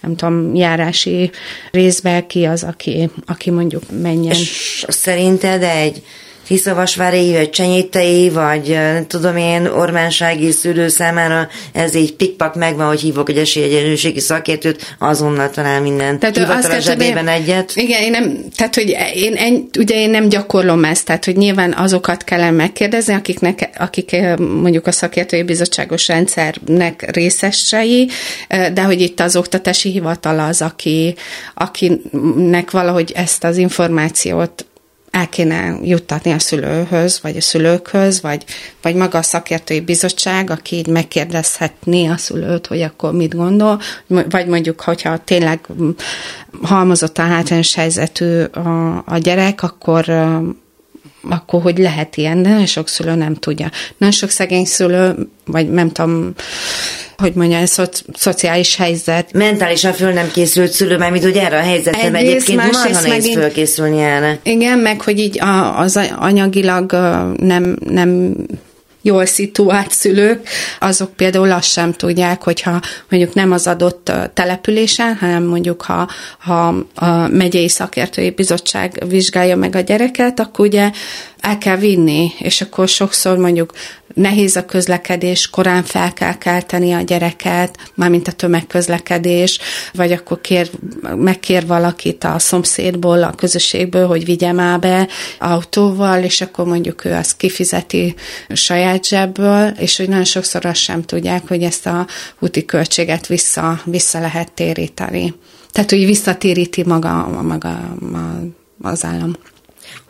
nem 0.01 0.17
tudom, 0.17 0.55
járási 0.55 1.31
részbe 1.71 2.27
ki 2.27 2.45
az, 2.45 2.63
aki, 2.63 3.11
aki 3.27 3.51
mondjuk 3.51 3.83
menjen. 4.03 4.35
És 4.35 4.85
szerinted 4.89 5.63
egy 5.63 6.03
Tiszavasvári, 6.49 7.33
vagy 7.33 7.51
Csenyétei, 7.51 8.31
vagy 8.31 8.79
tudom 9.07 9.37
én, 9.37 9.67
Ormánsági 9.67 10.51
szülő 10.51 10.89
számára 10.89 11.49
ez 11.73 11.95
így 11.95 12.15
pikpak 12.15 12.55
megvan, 12.55 12.87
hogy 12.87 13.01
hívok 13.01 13.29
egy 13.29 13.39
esélyegyenlőségi 13.39 14.21
szakértőt, 14.21 14.97
azonnal 14.99 15.51
talál 15.51 15.81
minden 15.81 16.19
tehát 16.19 16.37
hivatal 16.37 16.71
a 16.71 16.79
zsebében 16.79 17.29
egyet. 17.29 17.73
Igen, 17.75 18.03
én 18.03 18.11
nem, 18.11 18.39
tehát 18.57 18.75
hogy 18.75 18.97
én, 19.15 19.35
én, 19.35 19.69
ugye 19.79 19.95
én 19.95 20.11
nem 20.11 20.29
gyakorlom 20.29 20.85
ezt, 20.85 21.05
tehát 21.05 21.25
hogy 21.25 21.37
nyilván 21.37 21.73
azokat 21.73 22.25
kellene 22.25 22.51
megkérdezni, 22.51 23.15
akiknek, 23.15 23.71
akik 23.79 24.17
mondjuk 24.37 24.87
a 24.87 24.93
szakértői 24.93 25.43
bizottságos 25.43 26.09
rendszernek 26.09 27.11
részesei, 27.11 28.09
de 28.49 28.83
hogy 28.83 29.01
itt 29.01 29.21
az 29.21 29.37
oktatási 29.37 29.91
hivatal 29.91 30.39
az, 30.39 30.63
aki, 30.63 31.15
akinek 31.55 32.71
valahogy 32.71 33.13
ezt 33.15 33.45
az 33.45 33.57
információt 33.57 34.67
el 35.19 35.29
kéne 35.29 35.79
juttatni 35.83 36.33
a 36.33 36.39
szülőhöz, 36.39 37.19
vagy 37.23 37.37
a 37.37 37.41
szülőkhöz, 37.41 38.21
vagy, 38.21 38.45
vagy 38.83 38.95
maga 38.95 39.19
a 39.19 39.23
szakértői 39.23 39.81
bizottság, 39.81 40.51
aki 40.51 40.77
így 40.77 40.87
megkérdezhetné 40.87 42.07
a 42.07 42.17
szülőt, 42.17 42.67
hogy 42.67 42.83
akkor 42.83 43.13
mit 43.13 43.35
gondol, 43.35 43.81
vagy 44.07 44.47
mondjuk, 44.47 44.81
hogyha 44.81 45.19
tényleg 45.25 45.67
halmozott 46.63 47.19
a 47.19 47.23
hátrányos 47.23 47.75
helyzetű 47.75 48.43
a, 48.43 49.03
a 49.07 49.19
gyerek, 49.19 49.63
akkor 49.63 50.09
akkor 51.29 51.63
hogy 51.63 51.79
lehet 51.79 52.17
ilyen, 52.17 52.43
de 52.43 52.49
nagyon 52.49 52.67
sok 52.67 52.89
szülő 52.89 53.15
nem 53.15 53.35
tudja. 53.35 53.71
Nagyon 53.97 54.15
sok 54.15 54.31
szegény 54.31 54.65
szülő, 54.65 55.15
vagy 55.45 55.71
nem 55.71 55.93
tudom, 55.93 56.33
hogy 57.17 57.33
mondja, 57.35 57.59
ez 57.59 57.71
szo- 57.71 58.05
szociális 58.15 58.77
helyzet. 58.77 59.33
Mentálisan 59.33 59.93
föl 59.93 60.13
nem 60.13 60.31
készült 60.31 60.71
szülő, 60.71 60.97
mert 60.97 61.13
mint 61.13 61.25
hogy 61.25 61.37
erre 61.37 61.59
a 61.59 61.63
helyzetre 61.63 62.03
Egyrészt, 62.03 62.49
egyébként 62.49 62.73
marha 62.73 63.01
nehéz 63.01 63.33
fölkészülni 63.33 64.03
erre. 64.03 64.39
Igen, 64.43 64.79
meg 64.79 65.01
hogy 65.01 65.19
így 65.19 65.41
a, 65.41 65.79
az 65.79 66.01
anyagilag 66.19 66.93
nem, 67.37 67.77
nem 67.85 68.37
jól 69.03 69.27
szituált 69.27 69.91
szülők, 69.91 70.49
azok 70.81 71.13
például 71.17 71.51
azt 71.53 71.71
sem 71.71 71.93
tudják, 71.93 72.43
hogyha 72.43 72.81
mondjuk 73.11 73.35
nem 73.35 73.53
az 73.53 73.67
adott 73.67 74.13
településen, 74.35 75.17
hanem 75.17 75.43
mondjuk 75.45 75.83
ha, 75.83 76.09
ha 76.39 76.75
a 76.95 77.29
megyei 77.29 77.69
szakértői 77.69 78.31
bizottság 78.31 79.03
vizsgálja 79.09 79.57
meg 79.57 79.77
a 79.77 79.81
gyereket, 79.81 80.41
akkor 80.41 80.67
ugye 80.67 80.91
el 81.41 81.59
kell 81.59 81.77
vinni, 81.77 82.33
és 82.39 82.61
akkor 82.61 82.89
sokszor 82.89 83.37
mondjuk 83.39 83.73
nehéz 84.15 84.57
a 84.57 84.65
közlekedés, 84.65 85.51
korán 85.51 85.83
fel 85.83 86.13
kell 86.13 86.39
kelteni 86.39 86.93
a 86.93 87.01
gyereket, 87.01 87.79
mármint 87.95 88.29
a 88.29 88.33
tömegközlekedés, 88.33 89.59
vagy 89.93 90.13
akkor 90.13 90.41
kér, 90.41 90.71
megkér 91.17 91.67
valakit 91.67 92.25
a 92.25 92.39
szomszédból, 92.39 93.23
a 93.23 93.31
közösségből, 93.31 94.07
hogy 94.07 94.25
vigye 94.25 94.53
már 94.53 94.79
be 94.79 95.09
autóval, 95.39 96.23
és 96.23 96.41
akkor 96.41 96.67
mondjuk 96.67 97.05
ő 97.05 97.13
azt 97.13 97.37
kifizeti 97.37 98.15
saját 98.49 99.07
zsebből, 99.07 99.69
és 99.69 99.97
hogy 99.97 100.09
nagyon 100.09 100.25
sokszor 100.25 100.67
azt 100.67 100.81
sem 100.81 101.03
tudják, 101.03 101.49
hogy 101.49 101.63
ezt 101.63 101.87
a 101.87 102.07
úti 102.39 102.65
költséget 102.65 103.27
vissza, 103.27 103.81
vissza 103.85 104.21
lehet 104.21 104.53
téríteni. 104.53 105.35
Tehát, 105.73 105.91
hogy 105.91 106.07
visszatéríti 106.07 106.83
maga, 106.85 107.43
maga 107.43 107.97
az 108.83 109.05
állam. 109.05 109.37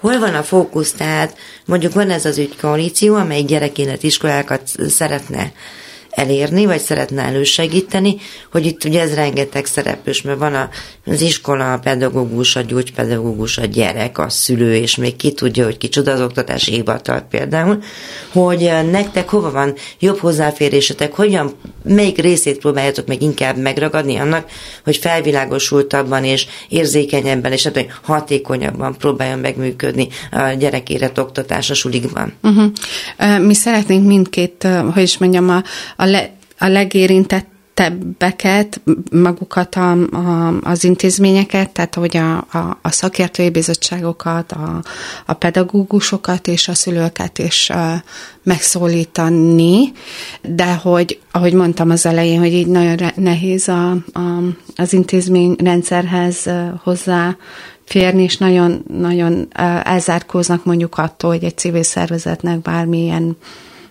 Hol 0.00 0.18
van 0.18 0.34
a 0.34 0.42
fókusz? 0.42 0.92
Tehát 0.92 1.36
mondjuk 1.64 1.92
van 1.92 2.10
ez 2.10 2.24
az 2.24 2.38
ügykoalíció, 2.38 3.14
amely 3.14 3.42
gyerekélet 3.42 4.02
iskolákat 4.02 4.62
szeretne 4.88 5.52
elérni, 6.18 6.66
vagy 6.66 6.80
szeretne 6.80 7.22
elősegíteni, 7.22 8.16
hogy 8.52 8.66
itt 8.66 8.84
ugye 8.84 9.00
ez 9.00 9.14
rengeteg 9.14 9.66
szereplős, 9.66 10.22
mert 10.22 10.38
van 10.38 10.68
az 11.06 11.20
iskola, 11.20 11.72
a 11.72 11.78
pedagógus, 11.78 12.56
a 12.56 12.60
gyógypedagógus, 12.60 13.58
a 13.58 13.64
gyerek, 13.64 14.18
a 14.18 14.28
szülő, 14.28 14.74
és 14.74 14.96
még 14.96 15.16
ki 15.16 15.32
tudja, 15.32 15.64
hogy 15.64 15.78
kicsoda 15.78 16.12
az 16.12 16.20
oktatási 16.20 16.72
hivatal 16.72 17.20
például, 17.30 17.82
hogy 18.32 18.70
nektek 18.90 19.28
hova 19.28 19.50
van 19.50 19.74
jobb 19.98 20.18
hozzáférésetek, 20.18 21.14
hogyan, 21.14 21.52
melyik 21.84 22.18
részét 22.18 22.58
próbáljátok 22.58 23.06
meg 23.06 23.22
inkább 23.22 23.56
megragadni 23.56 24.16
annak, 24.16 24.50
hogy 24.84 24.96
felvilágosultabban 24.96 26.24
és 26.24 26.46
érzékenyebben 26.68 27.52
és 27.52 27.64
hát, 27.64 27.86
hatékonyabban 28.02 28.96
próbáljon 28.98 29.38
megműködni 29.38 30.08
a 30.30 30.48
gyerek 30.58 30.90
élet 30.90 31.18
oktatás 31.18 31.70
a 31.70 31.74
sulikban. 31.74 32.32
Uh-huh. 32.42 33.44
Mi 33.46 33.54
szeretnénk 33.54 34.06
mindkét, 34.06 34.68
hogy 34.94 35.02
is 35.02 35.18
mondjam, 35.18 35.48
a, 35.48 35.62
a 35.96 36.04
le, 36.10 36.30
a 36.58 36.66
legérintettebbeket, 36.66 38.80
magukat 39.12 39.74
a, 39.74 39.90
a, 39.92 40.58
az 40.62 40.84
intézményeket, 40.84 41.70
tehát 41.70 41.94
hogy 41.94 42.16
a, 42.16 42.36
a, 42.36 42.78
a 42.82 42.90
szakértői 42.90 43.50
bizottságokat, 43.50 44.52
a, 44.52 44.82
a 45.26 45.32
pedagógusokat 45.32 46.48
és 46.48 46.68
a 46.68 46.74
szülőket 46.74 47.38
is 47.38 47.70
megszólítani, 48.42 49.92
de 50.42 50.74
hogy, 50.74 51.20
ahogy 51.30 51.52
mondtam 51.52 51.90
az 51.90 52.06
elején, 52.06 52.38
hogy 52.38 52.52
így 52.52 52.66
nagyon 52.66 52.96
nehéz 53.14 53.68
a, 53.68 53.90
a, 53.90 53.98
az 54.76 54.92
intézményrendszerhez 54.92 56.50
hozzá 56.82 57.36
férni, 57.88 58.22
és 58.22 58.36
nagyon, 58.36 58.84
nagyon 58.88 59.48
elzárkóznak 59.82 60.64
mondjuk 60.64 60.98
attól, 60.98 61.30
hogy 61.30 61.44
egy 61.44 61.56
civil 61.56 61.82
szervezetnek 61.82 62.62
bármilyen 62.62 63.36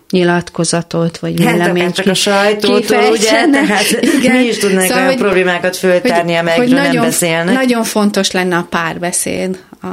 nyilatkozatot, 0.10 1.18
vagy 1.18 1.38
véleményt 1.38 1.86
hát, 1.86 1.96
csak 1.96 2.08
a 2.08 2.14
sajtótól, 2.14 3.04
ugye? 3.12 3.50
Tehát 3.52 3.92
igen. 4.02 4.36
mi 4.36 4.44
is 4.44 4.58
tudnánk 4.58 4.88
szóval, 4.88 4.98
olyan 4.98 5.14
hogy, 5.14 5.22
problémákat 5.22 5.76
föltárni, 5.78 6.36
amelyekről 6.36 6.76
nem 6.76 6.86
nagyon, 6.86 7.04
beszélnek. 7.04 7.54
Nagyon 7.54 7.84
fontos 7.84 8.32
lenne 8.32 8.56
a 8.58 8.68
párbeszéd 8.70 9.64
a 9.82 9.88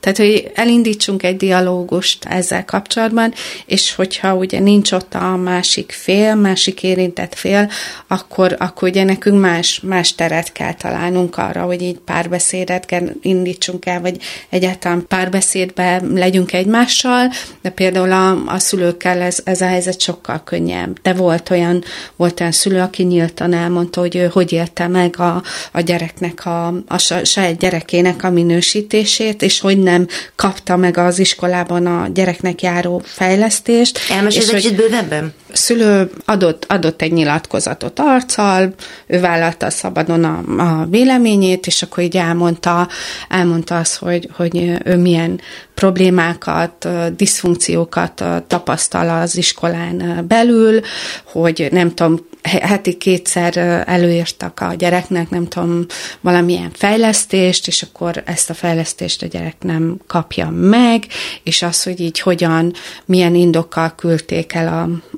tehát, 0.00 0.18
hogy 0.18 0.50
elindítsunk 0.54 1.22
egy 1.22 1.36
dialógust 1.36 2.24
ezzel 2.24 2.64
kapcsolatban, 2.64 3.32
és 3.66 3.94
hogyha 3.94 4.34
ugye 4.34 4.58
nincs 4.58 4.92
ott 4.92 5.14
a 5.14 5.36
másik 5.36 5.92
fél, 5.92 6.34
másik 6.34 6.82
érintett 6.82 7.34
fél, 7.34 7.70
akkor, 8.06 8.56
akkor 8.58 8.88
ugye 8.88 9.04
nekünk 9.04 9.40
más, 9.40 9.80
más 9.80 10.14
teret 10.14 10.52
kell 10.52 10.74
találnunk 10.74 11.36
arra, 11.36 11.62
hogy 11.62 11.82
így 11.82 11.98
párbeszédet 11.98 12.86
kell 12.86 13.08
indítsunk 13.22 13.86
el, 13.86 14.00
vagy 14.00 14.16
egyáltalán 14.48 15.06
párbeszédbe 15.08 16.02
legyünk 16.14 16.52
egymással, 16.52 17.30
de 17.62 17.70
például 17.70 18.12
a, 18.12 18.52
a 18.54 18.58
szülőkkel 18.58 19.20
ez, 19.20 19.38
ez 19.44 19.60
a 19.60 19.66
helyzet 19.66 20.00
sokkal 20.00 20.42
könnyebb. 20.44 21.00
De 21.02 21.12
volt 21.12 21.50
olyan, 21.50 21.84
volt 22.16 22.40
olyan 22.40 22.52
szülő, 22.52 22.80
aki 22.80 23.02
nyíltan 23.02 23.52
elmondta, 23.52 24.00
hogy 24.00 24.16
ő 24.16 24.28
hogy 24.32 24.52
élte 24.52 24.86
meg 24.86 25.18
a, 25.18 25.42
a 25.72 25.80
gyereknek, 25.80 26.46
a, 26.46 26.66
a 26.86 26.98
saját 27.24 27.58
gyerekének 27.58 28.24
a 28.24 28.30
minősítését, 28.30 29.42
és 29.42 29.60
hogy 29.60 29.78
nem 29.90 30.06
kapta 30.36 30.76
meg 30.76 30.96
az 30.96 31.18
iskolában 31.18 31.86
a 31.86 32.08
gyereknek 32.08 32.62
járó 32.62 33.02
fejlesztést. 33.04 33.98
Elmesélj 34.10 34.44
egy 34.48 34.54
kicsit 34.54 34.76
bővebben? 34.76 35.34
Szülő 35.52 36.10
adott, 36.24 36.64
adott 36.68 37.02
egy 37.02 37.12
nyilatkozatot 37.12 37.98
arccal, 37.98 38.74
ő 39.06 39.20
vállalta 39.20 39.70
szabadon 39.70 40.24
a, 40.24 40.62
a 40.62 40.86
véleményét, 40.90 41.66
és 41.66 41.82
akkor 41.82 42.02
így 42.02 42.16
elmondta, 42.16 42.88
elmondta 43.28 43.76
azt, 43.78 43.96
hogy, 43.96 44.28
hogy 44.36 44.80
ő 44.84 44.96
milyen 44.96 45.40
problémákat, 45.74 46.88
diszfunkciókat 47.16 48.24
tapasztal 48.46 49.08
az 49.08 49.36
iskolán 49.36 50.24
belül, 50.28 50.80
hogy 51.24 51.68
nem 51.70 51.94
tudom, 51.94 52.28
heti 52.42 52.96
kétszer 52.96 53.56
előírtak 53.86 54.60
a 54.60 54.74
gyereknek, 54.74 55.30
nem 55.30 55.48
tudom, 55.48 55.86
valamilyen 56.20 56.70
fejlesztést, 56.72 57.66
és 57.66 57.82
akkor 57.82 58.22
ezt 58.26 58.50
a 58.50 58.54
fejlesztést 58.54 59.22
a 59.22 59.26
gyerek 59.26 59.56
nem 59.60 60.00
kapja 60.06 60.50
meg, 60.50 61.06
és 61.42 61.62
az, 61.62 61.82
hogy 61.82 62.00
így 62.00 62.20
hogyan, 62.20 62.72
milyen 63.04 63.34
indokkal 63.34 63.94
küldték 63.94 64.52
el 64.52 64.68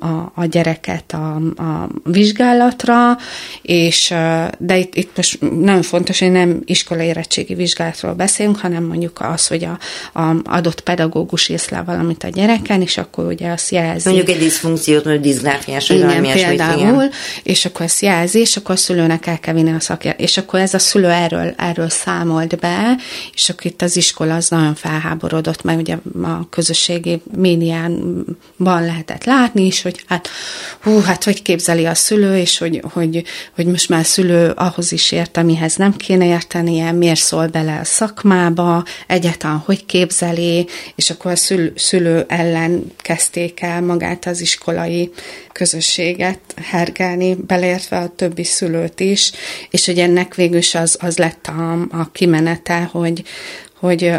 a, 0.01 0.05
a, 0.05 0.22
a 0.35 0.45
gyereket 0.45 1.13
a, 1.13 1.35
a 1.63 1.89
vizsgálatra, 2.03 3.17
és 3.61 4.13
de 4.57 4.77
itt, 4.77 4.95
itt 4.95 5.15
most 5.15 5.39
nagyon 5.41 5.81
fontos, 5.81 6.19
hogy 6.19 6.31
nem 6.31 6.61
iskolai 6.65 7.05
érettségi 7.05 7.53
vizsgálatról 7.53 8.13
beszélünk, 8.13 8.59
hanem 8.59 8.83
mondjuk 8.83 9.19
az, 9.21 9.47
hogy 9.47 9.63
a, 9.63 9.79
a 10.19 10.35
adott 10.43 10.81
pedagógus 10.81 11.49
észlel 11.49 11.83
valamit 11.83 12.23
a 12.23 12.27
gyereken, 12.27 12.81
és 12.81 12.97
akkor 12.97 13.25
ugye 13.25 13.51
azt 13.51 13.71
jelzi. 13.71 14.09
Mondjuk 14.09 14.29
egy 14.29 14.41
diszfunkciót, 14.41 15.03
mondjuk 15.03 15.25
diszgráfiás, 15.25 15.87
vagy 15.87 16.01
valami 16.01 16.31
például, 16.31 16.81
igen. 16.81 17.11
és 17.43 17.65
akkor 17.65 17.85
ezt 17.85 18.01
jelzi, 18.01 18.39
és 18.39 18.57
akkor 18.57 18.75
a 18.75 18.77
szülőnek 18.77 19.27
el 19.27 19.39
kell 19.39 19.53
vinni 19.53 19.71
a 19.71 19.79
szakért, 19.79 20.19
és 20.19 20.37
akkor 20.37 20.59
ez 20.59 20.73
a 20.73 20.79
szülő 20.79 21.09
erről, 21.09 21.53
erről 21.57 21.89
számolt 21.89 22.59
be, 22.59 22.97
és 23.33 23.49
akkor 23.49 23.65
itt 23.65 23.81
az 23.81 23.97
iskola 23.97 24.35
az 24.35 24.49
nagyon 24.49 24.75
felháborodott, 24.75 25.63
mert 25.63 25.79
ugye 25.79 25.97
a 26.21 26.49
közösségi 26.49 27.21
médiánban 27.35 28.85
lehetett 28.85 29.23
látni 29.23 29.65
is, 29.65 29.81
hogy 29.81 30.03
hát 30.13 30.29
hú, 30.81 30.99
hát 30.99 31.23
hogy 31.23 31.41
képzeli 31.41 31.85
a 31.85 31.95
szülő, 31.95 32.37
és 32.37 32.57
hogy, 32.57 32.81
hogy, 32.93 33.23
hogy 33.55 33.65
most 33.65 33.89
már 33.89 34.05
szülő 34.05 34.49
ahhoz 34.49 34.91
is 34.91 35.11
ért, 35.11 35.37
amihez 35.37 35.75
nem 35.75 35.95
kéne 35.95 36.25
értenie, 36.25 36.91
miért 36.91 37.19
szól 37.19 37.47
bele 37.47 37.79
a 37.79 37.83
szakmába, 37.83 38.83
egyáltalán 39.07 39.57
hogy 39.57 39.85
képzeli, 39.85 40.67
és 40.95 41.09
akkor 41.09 41.31
a 41.31 41.35
szülő, 41.35 41.73
szülő 41.75 42.25
ellen 42.27 42.91
kezdték 42.97 43.61
el 43.61 43.81
magát 43.81 44.25
az 44.25 44.41
iskolai 44.41 45.11
közösséget 45.51 46.39
hergelni, 46.55 47.35
beleértve 47.35 47.97
a 47.97 48.13
többi 48.15 48.43
szülőt 48.43 48.99
is, 48.99 49.31
és 49.69 49.85
hogy 49.85 49.99
ennek 49.99 50.35
végül 50.35 50.57
is 50.57 50.75
az, 50.75 50.97
az 50.99 51.17
lett 51.17 51.47
a, 51.47 51.71
a 51.73 52.11
kimenete, 52.11 52.89
hogy, 52.91 53.23
hogy 53.79 54.11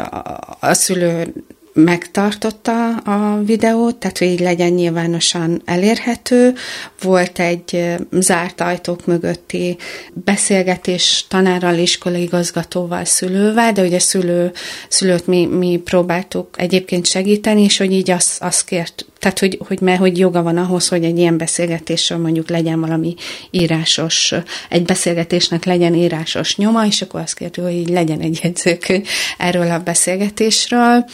a 0.61 0.75
szülő 0.75 1.33
megtartotta 1.75 2.97
a 2.97 3.43
videót, 3.45 3.97
tehát 3.97 4.19
hogy 4.19 4.29
így 4.29 4.41
legyen 4.41 4.73
nyilvánosan 4.73 5.63
elérhető. 5.65 6.55
Volt 7.03 7.39
egy 7.39 7.97
zárt 8.11 8.61
ajtók 8.61 9.07
mögötti 9.07 9.77
beszélgetés 10.13 11.25
tanárral, 11.29 11.79
iskolai 11.79 12.23
igazgatóval, 12.23 13.05
szülővel, 13.05 13.73
de 13.73 13.83
ugye 13.83 13.99
szülő, 13.99 14.53
szülőt 14.89 15.27
mi, 15.27 15.47
mi 15.47 15.81
próbáltuk 15.85 16.49
egyébként 16.57 17.07
segíteni, 17.07 17.63
és 17.63 17.77
hogy 17.77 17.93
így 17.93 18.11
azt, 18.11 18.43
azt 18.43 18.65
kért, 18.65 19.07
tehát 19.25 19.39
hogy, 19.39 19.59
hogy, 19.67 19.81
mert, 19.81 19.99
hogy 19.99 20.19
joga 20.19 20.43
van 20.43 20.57
ahhoz, 20.57 20.89
hogy 20.89 21.05
egy 21.05 21.19
ilyen 21.19 21.37
beszélgetésről 21.37 22.19
mondjuk 22.19 22.49
legyen 22.49 22.81
valami 22.81 23.15
írásos, 23.51 24.35
egy 24.69 24.83
beszélgetésnek 24.83 25.65
legyen 25.65 25.95
írásos 25.95 26.57
nyoma, 26.57 26.87
és 26.87 27.03
akkor 27.03 27.21
azt 27.21 27.35
kértük, 27.35 27.65
hogy 27.65 27.73
így 27.73 27.89
legyen 27.89 28.21
egy 28.21 28.41
jegyzőkönyv 28.43 29.07
erről 29.39 29.71
a 29.71 29.79
beszélgetésről. 29.79 31.05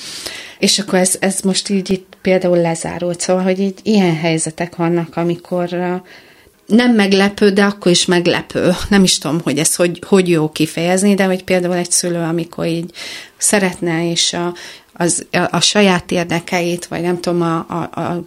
És 0.60 0.78
akkor 0.78 0.98
ez, 0.98 1.16
ez 1.20 1.40
most 1.40 1.68
így 1.68 1.90
itt 1.90 2.16
például 2.22 2.60
lezárult, 2.60 3.20
szóval, 3.20 3.42
hogy 3.42 3.60
így 3.60 3.78
ilyen 3.82 4.16
helyzetek 4.16 4.76
vannak, 4.76 5.16
amikor 5.16 5.68
nem 6.66 6.94
meglepő, 6.94 7.50
de 7.50 7.64
akkor 7.64 7.92
is 7.92 8.04
meglepő. 8.04 8.70
Nem 8.88 9.02
is 9.02 9.18
tudom, 9.18 9.40
hogy 9.44 9.58
ez 9.58 9.74
hogy, 9.74 10.02
hogy 10.06 10.28
jó 10.28 10.48
kifejezni, 10.48 11.14
de 11.14 11.24
hogy 11.24 11.44
például 11.44 11.74
egy 11.74 11.90
szülő, 11.90 12.18
amikor 12.18 12.66
így 12.66 12.90
szeretne, 13.36 14.10
és 14.10 14.32
a, 14.32 14.54
az, 14.92 15.26
a, 15.30 15.48
a 15.50 15.60
saját 15.60 16.10
érdekeit, 16.10 16.86
vagy 16.86 17.00
nem 17.00 17.20
tudom, 17.20 17.42
a, 17.42 17.66
a, 17.68 18.00
a 18.00 18.22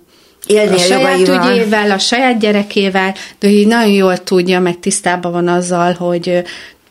Élni 0.48 0.76
a, 0.76 0.78
saját 0.78 1.20
ügyével, 1.20 1.92
a 1.92 1.98
saját 1.98 2.40
gyerekével, 2.40 3.16
de 3.40 3.48
így 3.48 3.68
nagyon 3.68 3.94
jól 3.94 4.18
tudja, 4.18 4.60
meg 4.60 4.80
tisztában 4.80 5.32
van 5.32 5.48
azzal, 5.48 5.94
hogy 5.94 6.44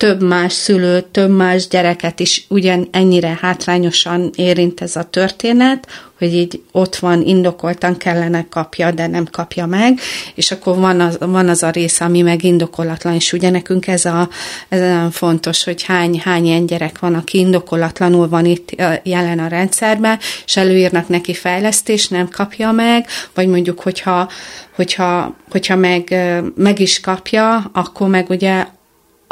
több 0.03 0.23
más 0.23 0.53
szülőt, 0.53 1.05
több 1.05 1.31
más 1.31 1.69
gyereket 1.69 2.21
is 2.21 2.45
ugyan 2.49 2.89
ennyire 2.91 3.39
hátrányosan 3.41 4.31
érint 4.35 4.81
ez 4.81 4.97
a 4.97 5.03
történet, 5.03 5.87
hogy 6.19 6.35
így 6.35 6.63
ott 6.73 6.97
van, 6.97 7.23
indokoltan 7.23 7.97
kellene 7.97 8.47
kapja, 8.51 8.91
de 8.91 9.07
nem 9.07 9.25
kapja 9.31 9.67
meg, 9.67 9.99
és 10.35 10.51
akkor 10.51 10.77
van 10.77 11.01
az, 11.01 11.19
van 11.21 11.49
az 11.49 11.63
a 11.63 11.71
rész, 11.71 12.01
ami 12.01 12.21
meg 12.21 12.45
indokolatlan, 12.45 13.15
és 13.15 13.33
ugye 13.33 13.51
nekünk 13.51 13.87
ez, 13.87 14.05
a, 14.05 14.29
ez 14.69 14.81
nagyon 14.81 15.11
fontos, 15.11 15.65
hogy 15.65 15.83
hány, 15.83 16.21
hány 16.21 16.45
ilyen 16.45 16.67
gyerek 16.67 16.99
van, 16.99 17.15
aki 17.15 17.39
indokolatlanul 17.39 18.29
van 18.29 18.45
itt 18.45 18.71
jelen 19.03 19.39
a 19.39 19.49
rendszerben, 19.49 20.19
és 20.45 20.57
előírnak 20.57 21.09
neki 21.09 21.35
fejlesztést, 21.35 22.11
nem 22.11 22.29
kapja 22.29 22.71
meg, 22.71 23.07
vagy 23.35 23.47
mondjuk, 23.47 23.81
hogyha, 23.81 24.29
hogyha, 24.75 25.37
hogyha 25.51 25.77
meg, 25.77 26.15
meg 26.57 26.81
is 26.81 27.01
kapja, 27.01 27.71
akkor 27.73 28.09
meg 28.09 28.31
ugye 28.31 28.67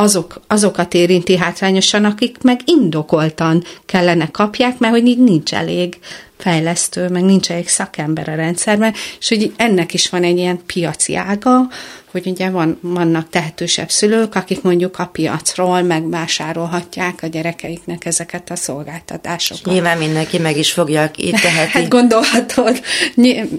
azok, 0.01 0.41
azokat 0.47 0.95
érinti 0.95 1.37
hátrányosan, 1.37 2.05
akik 2.05 2.43
meg 2.43 2.61
indokoltan 2.65 3.65
kellene 3.87 4.31
kapják, 4.31 4.79
mert 4.79 4.93
hogy 4.95 5.07
így 5.07 5.19
nincs 5.19 5.55
elég 5.55 5.99
fejlesztő, 6.41 7.09
meg 7.09 7.23
nincs 7.23 7.51
elég 7.51 7.69
szakember 7.69 8.29
a 8.29 8.35
rendszerben, 8.35 8.95
és 9.21 9.29
hogy 9.29 9.53
ennek 9.57 9.95
is 9.95 10.09
van 10.09 10.23
egy 10.23 10.39
ilyen 10.39 10.61
piaci 10.67 11.17
ága, 11.17 11.69
hogy 12.11 12.27
ugye 12.27 12.51
van, 12.51 12.79
vannak 12.81 13.29
tehetősebb 13.29 13.91
szülők, 13.91 14.35
akik 14.35 14.63
mondjuk 14.63 14.99
a 14.99 15.07
piacról 15.07 15.83
megvásárolhatják 15.83 17.19
a 17.23 17.27
gyerekeiknek 17.27 18.05
ezeket 18.05 18.51
a 18.51 18.57
szolgáltatásokat. 18.57 19.73
Nyilván 19.73 19.99
mindenki 19.99 20.39
meg 20.39 20.57
is 20.57 20.73
fogja 20.73 21.11
itt 21.17 21.41
teheti. 21.47 21.71
Hát 21.71 21.89
gondolhatod, 21.89 22.81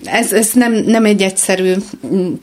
ez, 0.03 0.33
ez 0.33 0.51
nem, 0.53 0.73
nem 0.73 1.05
egy 1.05 1.21
egyszerű, 1.21 1.73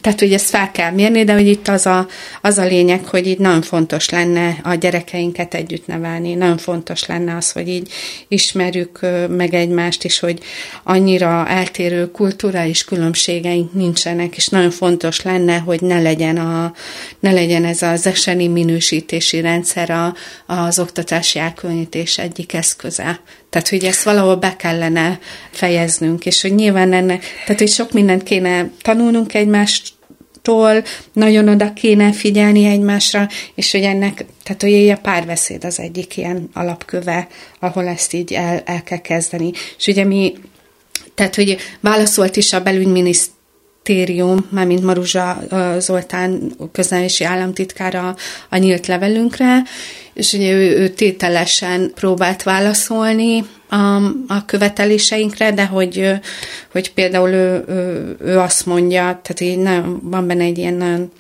tehát 0.01 0.19
hogy 0.19 0.33
ezt 0.33 0.49
fel 0.49 0.71
kell 0.71 0.91
mérni, 0.91 1.25
de 1.25 1.33
hogy 1.33 1.47
itt 1.47 1.69
az 1.69 1.87
a, 1.87 2.07
az 2.43 2.59
a 2.59 2.65
lényeg, 2.65 3.05
hogy 3.05 3.27
itt 3.27 3.39
nagyon 3.39 3.63
fontos 3.63 4.09
lenne 4.09 4.57
a 4.63 4.75
gyerekeinket 4.75 5.55
együtt 5.55 5.87
nevelni, 5.87 6.35
nagyon 6.35 6.59
fontos 6.59 7.07
lenne 7.07 7.37
az, 7.37 7.53
hogy 7.53 7.69
így 7.69 7.93
ismerjük 8.29 9.01
meg 9.29 9.55
egymást, 9.55 10.05
és 10.05 10.19
hogy 10.19 10.28
annyira 10.83 11.47
eltérő 11.49 12.11
kulturális 12.11 12.85
különbségeink 12.85 13.73
nincsenek, 13.73 14.37
és 14.37 14.49
nagyon 14.49 14.71
fontos 14.71 15.23
lenne, 15.23 15.59
hogy 15.59 15.81
ne 15.81 16.01
legyen, 16.01 16.37
a, 16.37 16.73
ne 17.21 17.33
legyen 17.33 17.65
ez 17.65 17.83
az 17.83 18.07
eseni 18.07 18.49
minősítési 18.49 19.41
rendszer 19.41 19.91
a, 19.91 20.15
az 20.47 20.79
oktatási 20.79 21.39
elkülönítés 21.39 22.19
egyik 22.19 22.53
eszköze. 22.53 23.21
Tehát, 23.51 23.69
hogy 23.69 23.85
ezt 23.85 24.03
valahol 24.03 24.37
be 24.37 24.57
kellene 24.57 25.19
fejeznünk, 25.51 26.27
és 26.27 26.43
hogy 26.43 26.55
nyilván 26.55 26.93
ennek, 26.93 27.25
tehát, 27.45 27.61
hogy 27.61 27.71
sok 27.71 27.93
mindent 27.93 28.23
kéne 28.23 28.71
tanulnunk 28.83 29.35
egymást, 29.35 29.97
nagyon 31.13 31.49
oda 31.49 31.73
kéne 31.73 32.13
figyelni 32.13 32.65
egymásra, 32.65 33.29
és 33.55 33.71
hogy 33.71 33.83
ennek, 33.83 34.25
tehát 34.43 34.63
hogy 34.63 34.89
a 34.89 34.97
párbeszéd 34.97 35.65
az 35.65 35.81
egyik 35.81 36.17
ilyen 36.17 36.49
alapköve, 36.53 37.29
ahol 37.61 37.87
ezt 37.87 38.13
így 38.13 38.33
el, 38.33 38.63
el 38.65 38.83
kell 38.83 39.01
kezdeni. 39.01 39.51
És 39.79 39.87
ugye 39.87 40.05
mi, 40.05 40.35
tehát 41.15 41.35
hogy 41.35 41.57
válaszolt 41.81 42.37
is 42.37 42.53
a 42.53 42.63
belügyminisztérium, 42.63 43.37
minisztérium, 43.89 44.47
mármint 44.51 44.83
Maruzsa 44.83 45.41
Zoltán 45.79 46.53
közlenési 46.73 47.25
államtitkára 47.25 48.17
a 48.49 48.57
nyílt 48.57 48.87
levelünkre, 48.87 49.63
és 50.15 50.33
ugye 50.33 50.53
ő, 50.53 50.79
ő 50.79 50.89
tételesen 50.89 51.91
próbált 51.95 52.43
válaszolni 52.43 53.45
a, 53.69 53.77
a 54.29 54.45
követeléseinkre, 54.47 55.53
de 55.53 55.67
hogy, 55.67 56.13
hogy 56.73 56.93
például 56.93 57.29
ő, 57.29 57.65
ő, 57.69 58.17
ő 58.21 58.39
azt 58.39 58.67
mondja, 58.67 59.03
tehát 59.03 59.41
így 59.41 59.59
nagyon, 59.59 60.01
van 60.03 60.27
benne 60.27 60.45
egy 60.45 60.59
ilyen 60.59 60.75
nagyon, 60.75 61.13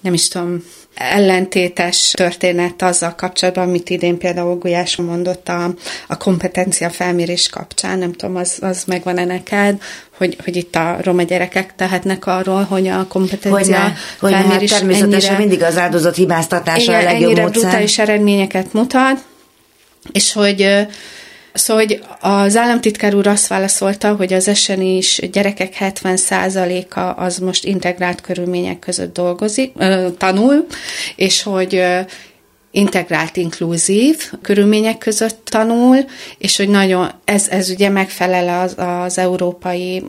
nem 0.00 0.14
is 0.14 0.28
tudom, 0.28 0.62
ellentétes 0.96 2.10
történet 2.10 2.82
azzal 2.82 3.14
kapcsolatban, 3.14 3.68
amit 3.68 3.90
idén 3.90 4.18
például 4.18 4.58
Gulyás 4.58 4.96
mondott 4.96 5.48
a, 5.48 5.74
a 6.08 6.16
kompetencia 6.16 6.90
felmérés 6.90 7.48
kapcsán, 7.48 7.98
nem 7.98 8.12
tudom, 8.12 8.36
az, 8.36 8.58
az 8.60 8.84
megvan-e 8.84 9.24
neked, 9.24 9.82
hogy, 10.16 10.36
hogy 10.44 10.56
itt 10.56 10.76
a 10.76 10.96
roma 11.02 11.22
gyerekek 11.22 11.74
tehetnek 11.76 12.26
arról, 12.26 12.62
hogy 12.62 12.88
a 12.88 13.06
kompetencia 13.06 13.82
hogy 13.82 13.92
hogy 14.18 14.32
felmérés 14.32 14.70
hát 14.70 14.78
természetesen 14.78 15.30
ennyire, 15.30 15.38
mindig 15.38 15.62
az 15.62 15.78
áldozat 15.78 16.16
hibáztatása 16.16 16.80
igen, 16.82 17.00
a 17.00 17.04
legjobb 17.04 17.22
ennyire 17.22 17.42
módszer. 17.42 17.60
brutális 17.60 17.98
eredményeket 17.98 18.72
mutat, 18.72 19.24
és 20.12 20.32
hogy 20.32 20.86
Szóval 21.56 21.84
hogy 21.84 22.02
az 22.20 22.56
államtitkár 22.56 23.14
úr 23.14 23.26
azt 23.26 23.46
válaszolta, 23.46 24.14
hogy 24.14 24.32
az 24.32 24.48
esen 24.48 24.80
is 24.80 25.20
gyerekek 25.32 25.76
70%-a 25.80 27.00
az 27.00 27.38
most 27.38 27.64
integrált 27.64 28.20
körülmények 28.20 28.78
között 28.78 29.14
dolgozik, 29.14 29.72
tanul, 30.18 30.66
és 31.16 31.42
hogy 31.42 31.82
integrált, 32.76 33.36
inkluzív 33.36 34.32
körülmények 34.42 34.98
között 34.98 35.44
tanul, 35.44 35.96
és 36.38 36.56
hogy 36.56 36.68
nagyon, 36.68 37.10
ez, 37.24 37.48
ez 37.48 37.70
ugye 37.70 37.88
megfelel 37.88 38.60
az, 38.62 38.74
az 38.76 39.18
Európai 39.18 40.02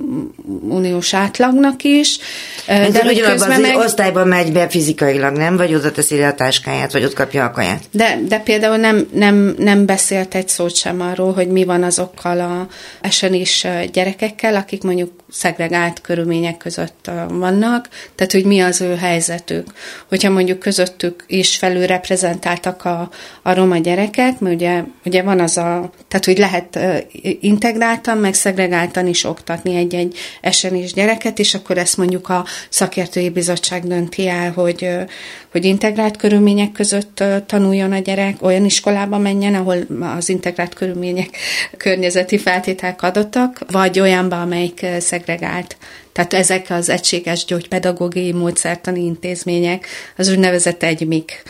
Uniós 0.69 1.13
átlagnak 1.13 1.83
is. 1.83 2.19
Mint 2.67 2.91
de 2.91 3.03
hogy 3.03 3.19
közben 3.19 3.51
az 3.51 3.59
meg... 3.59 3.75
osztályban 3.75 4.27
megy 4.27 4.51
be 4.51 4.69
fizikailag, 4.69 5.35
nem? 5.35 5.57
Vagy 5.57 5.73
oda 5.73 5.91
teszi 5.91 6.21
a 6.21 6.33
táskáját, 6.33 6.91
vagy 6.91 7.03
ott 7.03 7.13
kapja 7.13 7.43
a 7.43 7.51
kaját. 7.51 7.83
De, 7.91 8.19
de 8.27 8.39
például 8.39 8.77
nem, 8.77 9.07
nem, 9.13 9.55
nem 9.57 9.85
beszélt 9.85 10.35
egy 10.35 10.47
szót 10.47 10.75
sem 10.75 11.01
arról, 11.01 11.33
hogy 11.33 11.47
mi 11.47 11.63
van 11.63 11.83
azokkal 11.83 12.39
a 12.39 12.67
esen 13.01 13.33
is 13.33 13.67
gyerekekkel, 13.91 14.55
akik 14.55 14.83
mondjuk 14.83 15.11
szegregált 15.31 16.01
körülmények 16.01 16.57
között 16.57 17.11
vannak, 17.29 17.89
tehát 18.15 18.31
hogy 18.31 18.45
mi 18.45 18.59
az 18.59 18.81
ő 18.81 18.95
helyzetük. 18.95 19.67
Hogyha 20.07 20.29
mondjuk 20.29 20.59
közöttük 20.59 21.23
is 21.27 21.57
felülreprezentáltak 22.57 22.85
a, 22.85 23.09
a 23.41 23.53
roma 23.53 23.77
gyerekek, 23.77 24.39
mert 24.39 24.55
ugye, 24.55 24.83
ugye 25.05 25.23
van 25.23 25.39
az 25.39 25.57
a, 25.57 25.91
tehát 26.07 26.25
hogy 26.25 26.37
lehet 26.37 26.79
integráltan, 27.39 28.17
meg 28.17 28.33
szegregáltan 28.33 29.07
is 29.07 29.23
oktatni 29.23 29.75
egy-egy 29.75 30.17
is 30.71 30.93
gyereket, 30.93 31.39
és 31.39 31.53
akkor 31.53 31.77
ezt 31.77 31.97
mondjuk 31.97 32.29
a 32.29 32.45
szakértői 32.69 33.29
bizottság 33.29 33.83
dönti 33.83 34.27
el, 34.27 34.51
hogy, 34.51 34.89
hogy 35.51 35.65
integrált 35.65 36.17
körülmények 36.17 36.71
között 36.71 37.23
tanuljon 37.45 37.91
a 37.91 37.99
gyerek, 37.99 38.35
olyan 38.41 38.65
iskolába 38.65 39.17
menjen, 39.17 39.55
ahol 39.55 39.77
az 40.17 40.29
integrált 40.29 40.73
körülmények 40.73 41.29
környezeti 41.77 42.37
feltételek 42.37 43.01
adottak, 43.01 43.59
vagy 43.71 43.99
olyanba, 43.99 44.41
amelyik 44.41 44.85
szegregált. 44.99 45.77
Tehát 46.17 46.33
ezek 46.33 46.69
az 46.69 46.89
egységes 46.89 47.45
gyógypedagógiai 47.45 48.31
módszertani 48.31 49.03
intézmények, 49.03 49.87
az 50.17 50.29
úgynevezett 50.29 50.83
egymik 50.83 51.43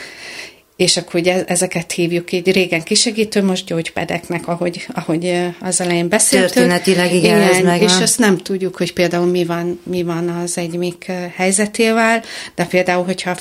és 0.78 0.98
akkor 0.98 1.20
ugye 1.20 1.46
ezeket 1.46 1.92
hívjuk 1.92 2.32
így 2.32 2.52
régen 2.52 2.84
kisegítő, 2.84 3.44
most 3.44 3.66
gyógypedeknek, 3.66 4.48
ahogy, 4.48 4.88
ahogy 4.94 5.40
az 5.60 5.82
elején 5.82 6.10
beszéltünk. 6.10 6.54
Történetileg 6.54 7.14
igen, 7.14 7.38
igen 7.38 7.42
ez 7.42 7.64
meg 7.64 7.82
És 7.82 7.98
azt 8.02 8.20
nem 8.20 8.38
tudjuk, 8.38 8.76
hogy 8.76 8.94
például 8.94 9.26
mi 9.26 9.46
van, 9.46 9.80
mi 9.84 10.04
van 10.04 10.30
az 10.30 10.58
egymik 10.58 11.12
helyzetével, 11.36 12.24
de 12.56 12.66
például, 12.66 13.06
hogyha 13.06 13.36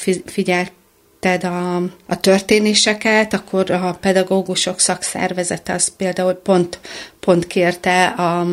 figyelt 1.20 1.44
a, 1.44 1.76
a 2.06 2.20
történéseket, 2.20 3.34
akkor 3.34 3.70
a 3.70 3.98
pedagógusok 4.00 4.80
szakszervezete 4.80 5.72
az 5.72 5.92
például 5.96 6.32
pont, 6.32 6.78
pont 7.20 7.46
kérte 7.46 8.06
a, 8.06 8.46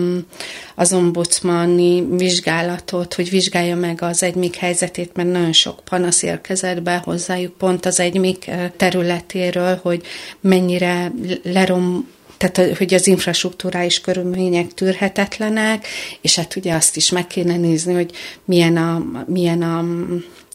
az 0.76 0.94
ombudsmani 0.94 2.08
vizsgálatot, 2.10 3.14
hogy 3.14 3.30
vizsgálja 3.30 3.76
meg 3.76 4.02
az 4.02 4.24
egymik 4.24 4.56
helyzetét, 4.56 5.16
mert 5.16 5.32
nagyon 5.32 5.54
sok 5.54 5.80
panasz 5.90 6.22
érkezett 6.22 6.82
be 6.82 7.02
hozzájuk 7.04 7.58
pont 7.58 7.86
az 7.86 8.00
egymik 8.00 8.52
területéről, 8.78 9.80
hogy 9.82 10.02
mennyire 10.40 11.12
lerom 11.44 12.12
tehát 12.38 12.78
hogy 12.78 12.94
az 12.94 13.08
infrastruktúrális 13.08 14.02
körülmények 14.02 14.74
tűrhetetlenek, 14.74 15.88
és 16.22 16.36
hát 16.36 16.56
ugye 16.56 16.74
azt 16.74 16.96
is 16.96 17.10
meg 17.10 17.28
kéne 17.28 17.58
nézni, 17.58 17.94
hogy 17.94 18.12
milyen 18.46 18.78
a, 18.78 19.04
milyen 19.28 19.62
a, 19.62 19.86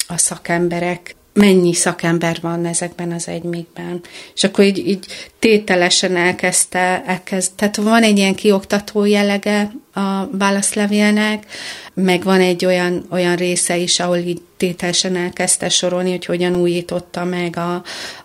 a 0.06 0.18
szakemberek 0.18 1.16
mennyi 1.38 1.74
szakember 1.74 2.38
van 2.40 2.66
ezekben 2.66 3.12
az 3.12 3.28
egymégben. 3.28 4.00
És 4.34 4.44
akkor 4.44 4.64
így, 4.64 4.88
így 4.88 5.06
tételesen 5.38 6.16
elkezdte, 6.16 7.02
elkezd, 7.06 7.52
tehát 7.56 7.76
van 7.76 8.02
egy 8.02 8.18
ilyen 8.18 8.34
kioktató 8.34 9.04
jellege 9.04 9.72
a 9.94 10.26
válaszlevélnek, 10.30 11.46
meg 11.94 12.22
van 12.22 12.40
egy 12.40 12.64
olyan, 12.64 13.06
olyan 13.10 13.36
része 13.36 13.76
is, 13.76 14.00
ahol 14.00 14.16
így 14.16 14.40
tételesen 14.56 15.16
elkezdte 15.16 15.68
sorolni, 15.68 16.10
hogy 16.10 16.24
hogyan 16.24 16.56
újította 16.56 17.24
meg 17.24 17.56
a, 17.56 17.82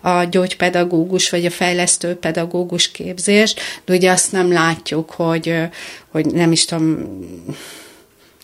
a 0.08 0.24
gyógypedagógus 0.24 1.30
vagy 1.30 1.44
a 1.44 1.50
fejlesztő 1.50 2.14
pedagógus 2.14 2.90
képzést, 2.90 3.60
de 3.84 3.94
ugye 3.94 4.10
azt 4.10 4.32
nem 4.32 4.52
látjuk, 4.52 5.10
hogy, 5.10 5.54
hogy 6.08 6.26
nem 6.26 6.52
is 6.52 6.64
tudom, 6.64 6.98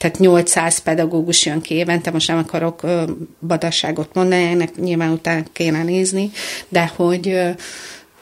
tehát 0.01 0.19
800 0.19 0.79
pedagógus 0.79 1.47
jön 1.47 1.61
ki 1.61 1.75
évente, 1.75 2.11
most 2.11 2.29
nem 2.29 2.39
akarok 2.39 2.81
badasságot 3.47 4.15
mondani, 4.15 4.43
ennek 4.43 4.75
nyilván 4.77 5.11
utána 5.11 5.43
kéne 5.53 5.83
nézni, 5.83 6.31
de 6.69 6.93
hogy 6.97 7.41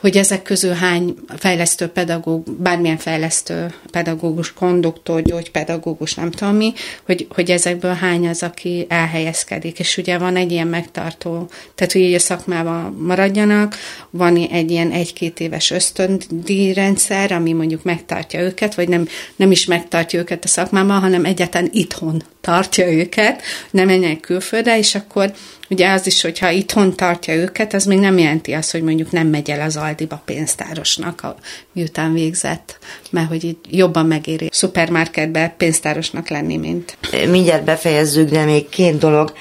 hogy 0.00 0.16
ezek 0.16 0.42
közül 0.42 0.72
hány 0.72 1.14
fejlesztő 1.36 1.86
pedagóg, 1.86 2.50
bármilyen 2.50 2.96
fejlesztő 2.96 3.74
pedagógus, 3.90 4.52
konduktor, 4.52 5.22
gyógypedagógus, 5.22 6.14
nem 6.14 6.30
tudom 6.30 6.54
mi, 6.54 6.72
hogy, 7.06 7.26
hogy 7.30 7.50
ezekből 7.50 7.94
hány 7.94 8.28
az, 8.28 8.42
aki 8.42 8.86
elhelyezkedik. 8.88 9.78
És 9.78 9.96
ugye 9.96 10.18
van 10.18 10.36
egy 10.36 10.52
ilyen 10.52 10.66
megtartó, 10.66 11.48
tehát 11.74 11.92
hogy 11.92 12.02
így 12.02 12.14
a 12.14 12.18
szakmában 12.18 12.92
maradjanak, 12.92 13.76
van 14.10 14.36
egy 14.36 14.70
ilyen 14.70 14.90
egy-két 14.90 15.40
éves 15.40 15.70
ösztöndíjrendszer, 15.70 17.32
ami 17.32 17.52
mondjuk 17.52 17.82
megtartja 17.82 18.40
őket, 18.40 18.74
vagy 18.74 18.88
nem, 18.88 19.08
nem 19.36 19.50
is 19.50 19.64
megtartja 19.64 20.18
őket 20.18 20.44
a 20.44 20.48
szakmában, 20.48 21.00
hanem 21.00 21.24
egyáltalán 21.24 21.68
itthon 21.72 22.22
tartja 22.48 22.92
őket, 22.92 23.42
nem 23.70 23.86
menjenek 23.86 24.20
külföldre, 24.20 24.78
és 24.78 24.94
akkor 24.94 25.32
Ugye 25.70 25.90
az 25.90 26.06
is, 26.06 26.22
hogyha 26.22 26.50
itthon 26.50 26.96
tartja 26.96 27.34
őket, 27.34 27.74
az 27.74 27.84
még 27.84 27.98
nem 27.98 28.18
jelenti 28.18 28.52
azt, 28.52 28.70
hogy 28.70 28.82
mondjuk 28.82 29.10
nem 29.10 29.26
megy 29.26 29.50
el 29.50 29.60
az 29.60 29.76
Aldiba 29.76 30.22
pénztárosnak, 30.24 31.22
a, 31.22 31.36
miután 31.72 32.12
végzett, 32.12 32.78
mert 33.10 33.28
hogy 33.28 33.44
így 33.44 33.56
jobban 33.70 34.06
megéri 34.06 34.48
szupermarketbe 34.52 35.54
pénztárosnak 35.56 36.28
lenni, 36.28 36.56
mint... 36.56 36.96
Mindjárt 37.30 37.64
befejezzük, 37.64 38.30
de 38.30 38.44
még 38.44 38.68
két 38.68 38.98
dolog. 38.98 39.32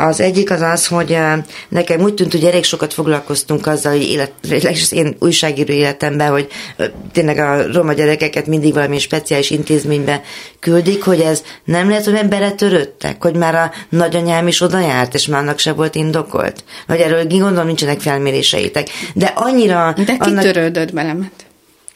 Az 0.00 0.20
egyik 0.20 0.50
az 0.50 0.60
az, 0.60 0.86
hogy 0.86 1.18
nekem 1.68 2.00
úgy 2.00 2.14
tűnt, 2.14 2.32
hogy 2.32 2.44
elég 2.44 2.64
sokat 2.64 2.94
foglalkoztunk 2.94 3.66
azzal, 3.66 3.92
hogy 3.92 4.02
élet, 4.02 4.32
az 4.50 4.92
én 4.92 5.16
újságíró 5.18 5.72
életemben, 5.72 6.30
hogy 6.30 6.48
tényleg 7.12 7.38
a 7.38 7.72
roma 7.72 7.92
gyerekeket 7.92 8.46
mindig 8.46 8.74
valami 8.74 8.98
speciális 8.98 9.50
intézménybe 9.50 10.22
küldik, 10.60 11.02
hogy 11.02 11.20
ez 11.20 11.42
nem 11.64 11.88
lehet, 11.88 12.04
hogy 12.04 12.28
beletörődtek, 12.28 13.22
hogy 13.22 13.36
már 13.36 13.54
a 13.54 13.72
nagyanyám 13.88 14.46
is 14.46 14.60
oda 14.60 14.80
járt, 14.80 15.14
és 15.14 15.26
már 15.26 15.40
annak 15.40 15.58
se 15.58 15.72
volt 15.72 15.94
indokolt. 15.94 16.64
Vagy 16.86 17.00
erről 17.00 17.26
gondolom 17.26 17.66
nincsenek 17.66 18.00
felméréseitek. 18.00 18.88
De 19.14 19.26
annyira... 19.26 19.94
De 19.96 20.04
ki 20.04 20.16
annak... 20.18 20.42
törődött 20.42 20.92
belemet? 20.92 21.46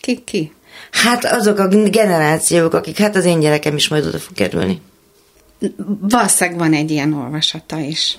Ki, 0.00 0.22
ki? 0.24 0.52
Hát 0.90 1.24
azok 1.24 1.58
a 1.58 1.68
generációk, 1.68 2.74
akik, 2.74 2.98
hát 2.98 3.16
az 3.16 3.24
én 3.24 3.40
gyerekem 3.40 3.76
is 3.76 3.88
majd 3.88 4.06
oda 4.06 4.18
fog 4.18 4.34
kerülni. 4.34 4.80
Valószínűleg 6.00 6.58
van 6.58 6.72
egy 6.72 6.90
ilyen 6.90 7.12
olvasata 7.12 7.78
is. 7.78 8.18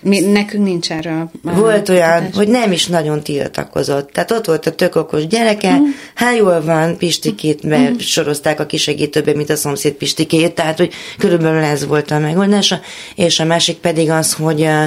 Mi, 0.00 0.20
nekünk 0.20 0.64
nincs 0.64 0.90
erről. 0.90 1.30
Volt 1.42 1.88
olyan, 1.88 2.10
hatás. 2.10 2.34
hogy 2.34 2.48
nem 2.48 2.72
is 2.72 2.86
nagyon 2.86 3.22
tiltakozott. 3.22 4.10
Tehát 4.10 4.30
ott 4.30 4.46
volt 4.46 4.66
a 4.66 4.74
tök 4.74 4.94
okos 4.94 5.26
gyereke, 5.26 5.70
uh-huh. 5.70 5.88
hát 6.14 6.36
jól 6.36 6.62
van, 6.62 6.96
Pistikét, 6.96 7.62
mert 7.62 7.82
uh-huh. 7.82 8.00
sorozták 8.00 8.60
a 8.60 8.66
kisegítőbe, 8.66 9.34
mint 9.34 9.50
a 9.50 9.56
szomszéd 9.56 9.92
Pistikét, 9.92 10.54
tehát 10.54 10.78
hogy 10.78 10.92
körülbelül 11.18 11.62
ez 11.62 11.86
volt 11.86 12.10
a 12.10 12.18
megoldása. 12.18 12.80
És 13.14 13.40
a 13.40 13.44
másik 13.44 13.76
pedig 13.76 14.10
az, 14.10 14.32
hogy 14.32 14.60
uh, 14.60 14.86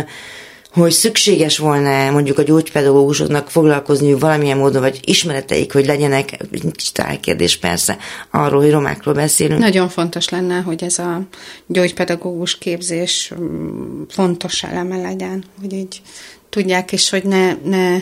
hogy 0.82 0.92
szükséges 0.92 1.58
volna 1.58 2.12
mondjuk 2.12 2.38
a 2.38 2.44
gyógypedagógusoknak 2.44 3.50
foglalkozni 3.50 4.14
valamilyen 4.14 4.58
módon, 4.58 4.82
vagy 4.82 5.00
ismereteik, 5.04 5.74
hogy 5.74 5.86
legyenek, 5.86 6.38
kicsit 6.52 7.20
kérdés 7.22 7.58
persze, 7.58 7.98
arról, 8.32 8.62
hogy 8.62 8.72
romákról 8.72 9.14
beszélünk. 9.14 9.60
Nagyon 9.60 9.90
fontos 9.90 10.30
lenne, 10.30 10.60
hogy 10.60 10.84
ez 10.84 11.00
a 11.00 11.22
gyógypedagógus 11.66 12.58
képzés 12.58 13.34
mm, 13.40 14.02
fontos 14.10 14.64
eleme 14.64 14.98
legyen, 14.98 15.44
hogy 15.62 15.74
így 15.74 16.02
tudják, 16.50 16.92
és 16.92 17.10
hogy 17.10 17.24
ne, 17.24 17.54
ne, 17.54 17.98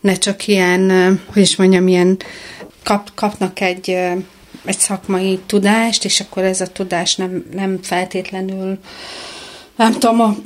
ne 0.00 0.14
csak 0.14 0.46
ilyen, 0.46 0.90
hogy 1.32 1.42
is 1.42 1.56
mondjam, 1.56 1.88
ilyen 1.88 2.16
kap, 2.82 3.10
kapnak 3.14 3.60
egy, 3.60 3.90
egy 4.64 4.78
szakmai 4.78 5.38
tudást, 5.46 6.04
és 6.04 6.20
akkor 6.20 6.42
ez 6.42 6.60
a 6.60 6.66
tudás 6.66 7.16
nem, 7.16 7.44
nem 7.54 7.78
feltétlenül 7.82 8.78
nem 9.76 9.92
tudom, 9.92 10.42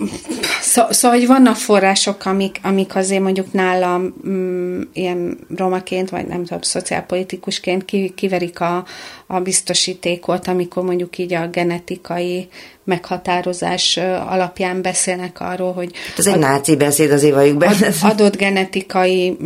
szó, 0.60 0.82
szóval, 0.90 1.18
hogy 1.18 1.26
vannak 1.26 1.56
források, 1.56 2.24
amik, 2.24 2.60
amik 2.62 2.96
azért 2.96 3.22
mondjuk 3.22 3.52
nálam 3.52 4.14
mm, 4.28 4.80
ilyen 4.92 5.38
romaként, 5.56 6.10
vagy 6.10 6.26
nem 6.26 6.44
tudom, 6.44 6.60
szociálpolitikusként 6.60 7.84
ki, 7.84 8.12
kiverik 8.16 8.60
a, 8.60 8.84
a 9.26 9.40
biztosítékot, 9.40 10.48
amikor 10.48 10.84
mondjuk 10.84 11.18
így 11.18 11.34
a 11.34 11.48
genetikai 11.48 12.48
meghatározás 12.84 13.96
alapján 14.28 14.82
beszélnek 14.82 15.40
arról, 15.40 15.72
hogy... 15.72 15.92
Ez 16.16 16.26
egy 16.26 16.38
náci 16.38 16.76
beszéd 16.76 17.10
az 17.10 17.22
évajuk 17.22 17.56
be. 17.56 17.74
Adott 18.02 18.36
genetikai, 18.36 19.36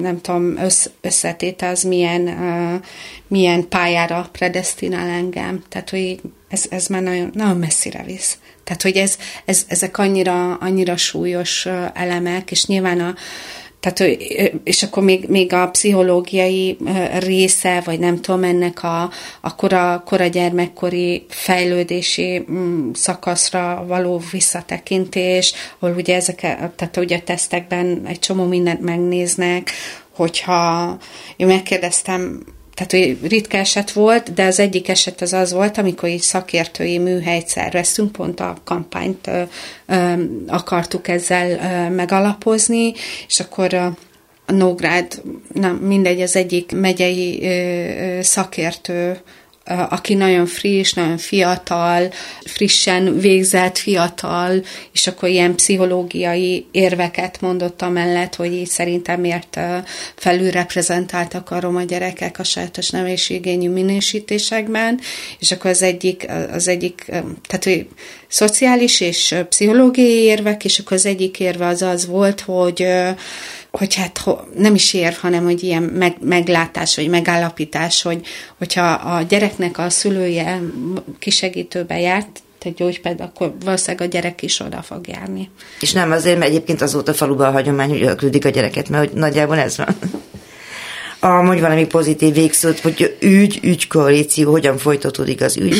nem 0.00 0.20
tudom, 0.20 0.56
össz, 0.56 0.86
összetéte 1.00 1.68
az 1.68 1.82
milyen, 1.82 2.30
milyen 3.28 3.68
pályára 3.68 4.28
predestinál 4.32 5.08
engem. 5.08 5.62
Tehát, 5.68 5.90
hogy 5.90 6.20
ez, 6.48 6.64
ez 6.70 6.86
már 6.86 7.02
nagyon, 7.02 7.30
nagyon 7.34 7.56
messzire 7.56 8.02
visz. 8.06 8.38
Tehát, 8.64 8.82
hogy 8.82 8.96
ez, 8.96 9.18
ez, 9.44 9.64
ezek 9.68 9.98
annyira, 9.98 10.54
annyira 10.54 10.96
súlyos 10.96 11.66
elemek, 11.94 12.50
és 12.50 12.66
nyilván 12.66 13.00
a, 13.00 13.14
tehát, 13.82 14.18
és 14.64 14.82
akkor 14.82 15.02
még, 15.02 15.28
még 15.28 15.52
a 15.52 15.68
pszichológiai 15.68 16.76
része, 17.18 17.82
vagy 17.84 17.98
nem 17.98 18.20
tudom, 18.20 18.44
ennek 18.44 18.82
a, 18.82 19.10
a 19.40 19.54
kora, 19.54 20.02
kora 20.06 20.26
gyermekkori 20.26 21.24
fejlődési 21.28 22.44
mm, 22.50 22.90
szakaszra 22.92 23.84
való 23.86 24.22
visszatekintés, 24.30 25.54
ahol 25.78 25.94
ugye 25.96 26.14
ezek, 26.14 26.40
tehát 26.76 26.96
ugye 26.96 27.16
a 27.16 27.22
tesztekben 27.22 28.02
egy 28.06 28.18
csomó 28.18 28.44
mindent 28.44 28.80
megnéznek, 28.80 29.70
hogyha 30.14 30.96
én 31.36 31.46
megkérdeztem 31.46 32.44
tehát 32.74 32.92
hogy 32.92 33.30
ritka 33.30 33.56
eset 33.56 33.92
volt, 33.92 34.34
de 34.34 34.44
az 34.44 34.58
egyik 34.58 34.88
eset 34.88 35.20
az 35.20 35.32
az 35.32 35.52
volt, 35.52 35.78
amikor 35.78 36.08
így 36.08 36.20
szakértői 36.20 36.98
műhelyt 36.98 37.48
szerveztünk, 37.48 38.12
pont 38.12 38.40
a 38.40 38.56
kampányt 38.64 39.26
ö, 39.26 39.42
ö, 39.86 40.12
akartuk 40.46 41.08
ezzel 41.08 41.50
ö, 41.50 41.94
megalapozni, 41.94 42.92
és 43.26 43.40
akkor 43.40 43.74
a 43.74 43.96
Nógrád, 44.46 45.22
nem, 45.52 45.76
mindegy, 45.76 46.20
az 46.20 46.36
egyik 46.36 46.72
megyei 46.74 47.44
ö, 47.44 48.22
szakértő 48.22 49.20
aki 49.64 50.14
nagyon 50.14 50.46
friss, 50.46 50.92
nagyon 50.92 51.18
fiatal, 51.18 52.12
frissen 52.44 53.18
végzett, 53.18 53.78
fiatal, 53.78 54.62
és 54.92 55.06
akkor 55.06 55.28
ilyen 55.28 55.54
pszichológiai 55.54 56.66
érveket 56.70 57.40
mondott 57.40 57.82
amellett, 57.82 58.34
hogy 58.34 58.52
így 58.52 58.66
szerintem 58.66 59.20
miért 59.20 59.60
felülreprezentáltak 60.14 61.50
a 61.50 61.60
roma 61.60 61.82
gyerekek 61.82 62.38
a 62.38 62.44
sajátos 62.44 62.90
nevésigényű 62.90 63.70
minősítésekben, 63.70 65.00
és 65.38 65.52
akkor 65.52 65.70
az 65.70 65.82
egyik, 65.82 66.26
az 66.52 66.68
egyik, 66.68 67.04
tehát 67.46 67.64
hogy 67.64 67.86
szociális 68.32 69.00
és 69.00 69.34
pszichológiai 69.48 70.22
érvek, 70.22 70.64
és 70.64 70.78
akkor 70.78 70.96
az 70.96 71.06
egyik 71.06 71.40
érve 71.40 71.66
az 71.66 71.82
az 71.82 72.06
volt, 72.06 72.40
hogy 72.40 72.86
hogy 73.70 73.94
hát 73.94 74.24
nem 74.56 74.74
is 74.74 74.94
ér, 74.94 75.16
hanem 75.20 75.44
hogy 75.44 75.62
ilyen 75.62 75.82
meg, 75.82 76.16
meglátás, 76.20 76.96
vagy 76.96 77.08
megállapítás, 77.08 78.02
hogy 78.02 78.26
hogyha 78.58 78.90
a 78.92 79.22
gyereknek 79.22 79.78
a 79.78 79.90
szülője 79.90 80.60
kisegítőbe 81.18 81.98
járt, 81.98 82.42
egy 82.64 82.74
gyógyped, 82.74 83.20
akkor 83.20 83.54
valószínűleg 83.64 84.08
a 84.08 84.10
gyerek 84.10 84.42
is 84.42 84.60
oda 84.60 84.82
fog 84.82 85.08
járni. 85.08 85.50
És 85.80 85.92
nem 85.92 86.10
azért, 86.10 86.38
mert 86.38 86.50
egyébként 86.50 86.82
azóta 86.82 87.14
faluban 87.14 87.46
a 87.46 87.50
hagyomány, 87.50 87.88
hogy 87.88 88.02
elküldik 88.02 88.44
a 88.44 88.48
gyereket, 88.48 88.88
mert 88.88 89.08
hogy 89.08 89.18
nagyjából 89.18 89.58
ez 89.58 89.76
van. 89.76 89.96
A, 91.20 91.42
mondj 91.42 91.60
valami 91.60 91.86
pozitív 91.86 92.34
végszót, 92.34 92.80
hogy 92.80 93.16
ügy, 93.20 93.60
ügy 93.62 93.86
koalíció, 93.86 94.50
hogyan 94.50 94.78
folytatódik 94.78 95.40
az 95.40 95.56
ügy? 95.56 95.76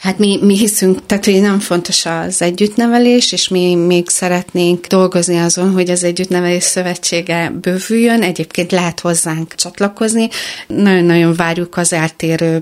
Hát 0.00 0.18
mi, 0.18 0.38
mi 0.42 0.56
hiszünk, 0.56 1.06
tehát 1.06 1.24
hogy 1.24 1.40
nem 1.40 1.58
fontos 1.58 2.06
az 2.06 2.42
együttnevelés, 2.42 3.32
és 3.32 3.48
mi 3.48 3.74
még 3.74 4.08
szeretnénk 4.08 4.86
dolgozni 4.86 5.38
azon, 5.38 5.72
hogy 5.72 5.90
az 5.90 6.04
Együttnevelés 6.04 6.62
Szövetsége 6.62 7.52
bővüljön. 7.60 8.22
Egyébként 8.22 8.72
lehet 8.72 9.00
hozzánk 9.00 9.54
csatlakozni. 9.54 10.28
Nagyon-nagyon 10.66 11.34
várjuk 11.34 11.76
az 11.76 11.92
eltérő 11.92 12.60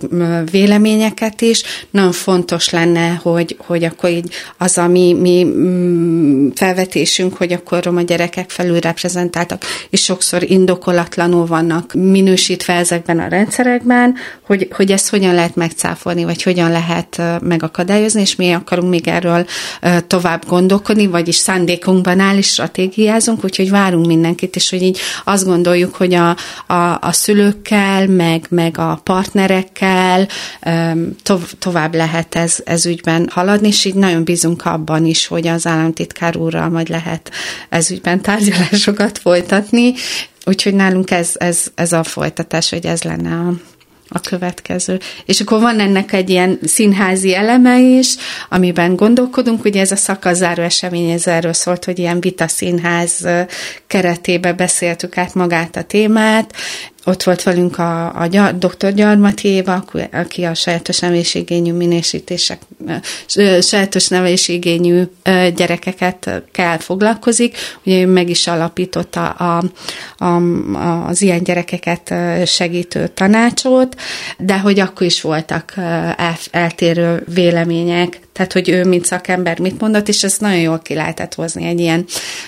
véleményeket 0.51 1.41
is. 1.41 1.63
Nagyon 1.91 2.13
fontos 2.13 2.71
lenne, 2.71 3.21
hogy, 3.23 3.57
hogy 3.59 3.85
akkor 3.85 4.11
így 4.11 4.31
az 4.59 4.79
a 4.79 4.89
mi, 4.89 5.47
felvetésünk, 6.55 7.37
hogy 7.37 7.53
akkor 7.53 7.85
roma 7.85 8.03
gyerekek 8.03 8.51
felülreprezentáltak, 8.51 9.63
és 9.91 10.03
sokszor 10.03 10.43
indokolatlanul 10.51 11.47
vannak 11.47 11.93
minősítve 11.93 12.75
ezekben 12.75 13.19
a 13.19 13.29
rendszerekben, 13.29 14.15
hogy, 14.47 14.69
hogy 14.71 14.91
ezt 14.91 15.09
hogyan 15.09 15.35
lehet 15.35 15.55
megcáfolni, 15.55 16.25
vagy 16.25 16.43
hogyan 16.43 16.71
lehet 16.71 17.23
megakadályozni, 17.43 18.21
és 18.21 18.37
mi 18.37 18.53
akarunk 18.53 18.89
még 18.89 19.09
erről 19.09 19.47
tovább 20.07 20.45
gondolkodni, 20.47 21.07
vagyis 21.07 21.37
szándékunkban 21.37 22.21
áll, 22.21 22.37
és 22.37 22.47
stratégiázunk, 22.47 23.45
úgyhogy 23.45 23.71
várunk 23.71 24.07
mindenkit, 24.07 24.57
és 24.57 24.71
hogy 24.71 24.83
így 24.83 24.99
azt 25.25 25.45
gondoljuk, 25.45 25.95
hogy 25.95 26.15
a, 26.15 26.37
a, 26.67 26.99
a 27.01 27.13
szülőkkel, 27.13 28.07
meg, 28.07 28.47
meg 28.49 28.79
a 28.79 29.01
partnerekkel 29.03 30.29
tov, 31.23 31.41
tovább 31.59 31.95
lehet 31.95 32.35
ez, 32.35 32.57
ez 32.65 32.87
ügyben 32.87 33.29
haladni, 33.33 33.69
és 33.69 33.85
így 33.85 33.95
nagyon 33.95 34.25
bízunk 34.25 34.65
abban 34.65 35.05
is, 35.07 35.27
hogy 35.27 35.47
az 35.47 35.67
államtitkár 35.67 36.37
úrral 36.37 36.69
majd 36.69 36.89
lehet 36.89 37.31
ez 37.69 37.91
ügyben 37.91 38.21
tárgyalásokat 38.21 39.19
folytatni, 39.19 39.95
Úgyhogy 40.47 40.75
nálunk 40.75 41.11
ez, 41.11 41.31
ez, 41.35 41.67
ez 41.75 41.93
a 41.93 42.03
folytatás, 42.03 42.71
hogy 42.71 42.87
ez 42.87 43.03
lenne 43.03 43.35
a, 43.35 43.53
a 44.09 44.21
következő. 44.21 45.01
És 45.25 45.41
akkor 45.41 45.61
van 45.61 45.81
ennek 45.81 46.13
egy 46.13 46.31
ilyen 46.31 46.59
színházi 46.63 47.35
eleme 47.35 47.79
is, 47.79 48.15
amiben 48.49 48.97
gondolkodunk, 48.97 49.65
ugye 49.65 49.81
ez 49.81 49.91
a 49.91 49.97
szakaszáró 49.97 50.63
esemény, 50.63 51.11
ez 51.11 51.27
erről 51.27 51.53
szólt, 51.53 51.85
hogy 51.85 51.99
ilyen 51.99 52.21
vita 52.21 52.49
színház 52.49 53.27
keretébe 53.87 54.53
beszéltük 54.53 55.19
át 55.19 55.35
magát 55.35 55.77
a 55.77 55.83
témát, 55.83 56.55
ott 57.05 57.23
volt 57.23 57.43
velünk 57.43 57.79
a, 57.79 58.21
a 58.21 58.27
gyar, 58.27 58.59
dr. 58.59 58.93
Gyarmati 58.93 59.49
Éva, 59.49 59.85
aki 60.13 60.45
a 60.45 60.55
sajátos 60.55 60.99
nevésigényű 60.99 61.73
minősítések, 61.73 62.63
sajátos 63.61 64.09
nevésigényű 64.09 65.03
gyerekeket 65.55 66.43
kell 66.53 66.79
foglalkozik. 66.79 67.57
Ugye 67.85 68.01
ő 68.01 68.07
meg 68.07 68.29
is 68.29 68.47
alapította 68.47 69.31
a, 69.31 69.63
a, 70.17 71.07
az 71.07 71.23
ilyen 71.23 71.43
gyerekeket 71.43 72.15
segítő 72.47 73.09
tanácsot, 73.09 73.97
de 74.39 74.59
hogy 74.59 74.81
akkor 74.81 75.07
is 75.07 75.21
voltak 75.21 75.73
el, 75.77 76.37
eltérő 76.51 77.25
vélemények, 77.35 78.21
tehát, 78.35 78.53
hogy 78.53 78.69
ő, 78.69 78.85
mint 78.85 79.05
szakember 79.05 79.59
mit 79.59 79.81
mondott, 79.81 80.09
és 80.09 80.25
ezt 80.25 80.41
nagyon 80.41 80.61
jól 80.61 80.79
ki 80.79 80.95
lehetett 80.95 81.35
hozni 81.35 81.67
egy 81.67 81.81
ilyen 81.81 82.05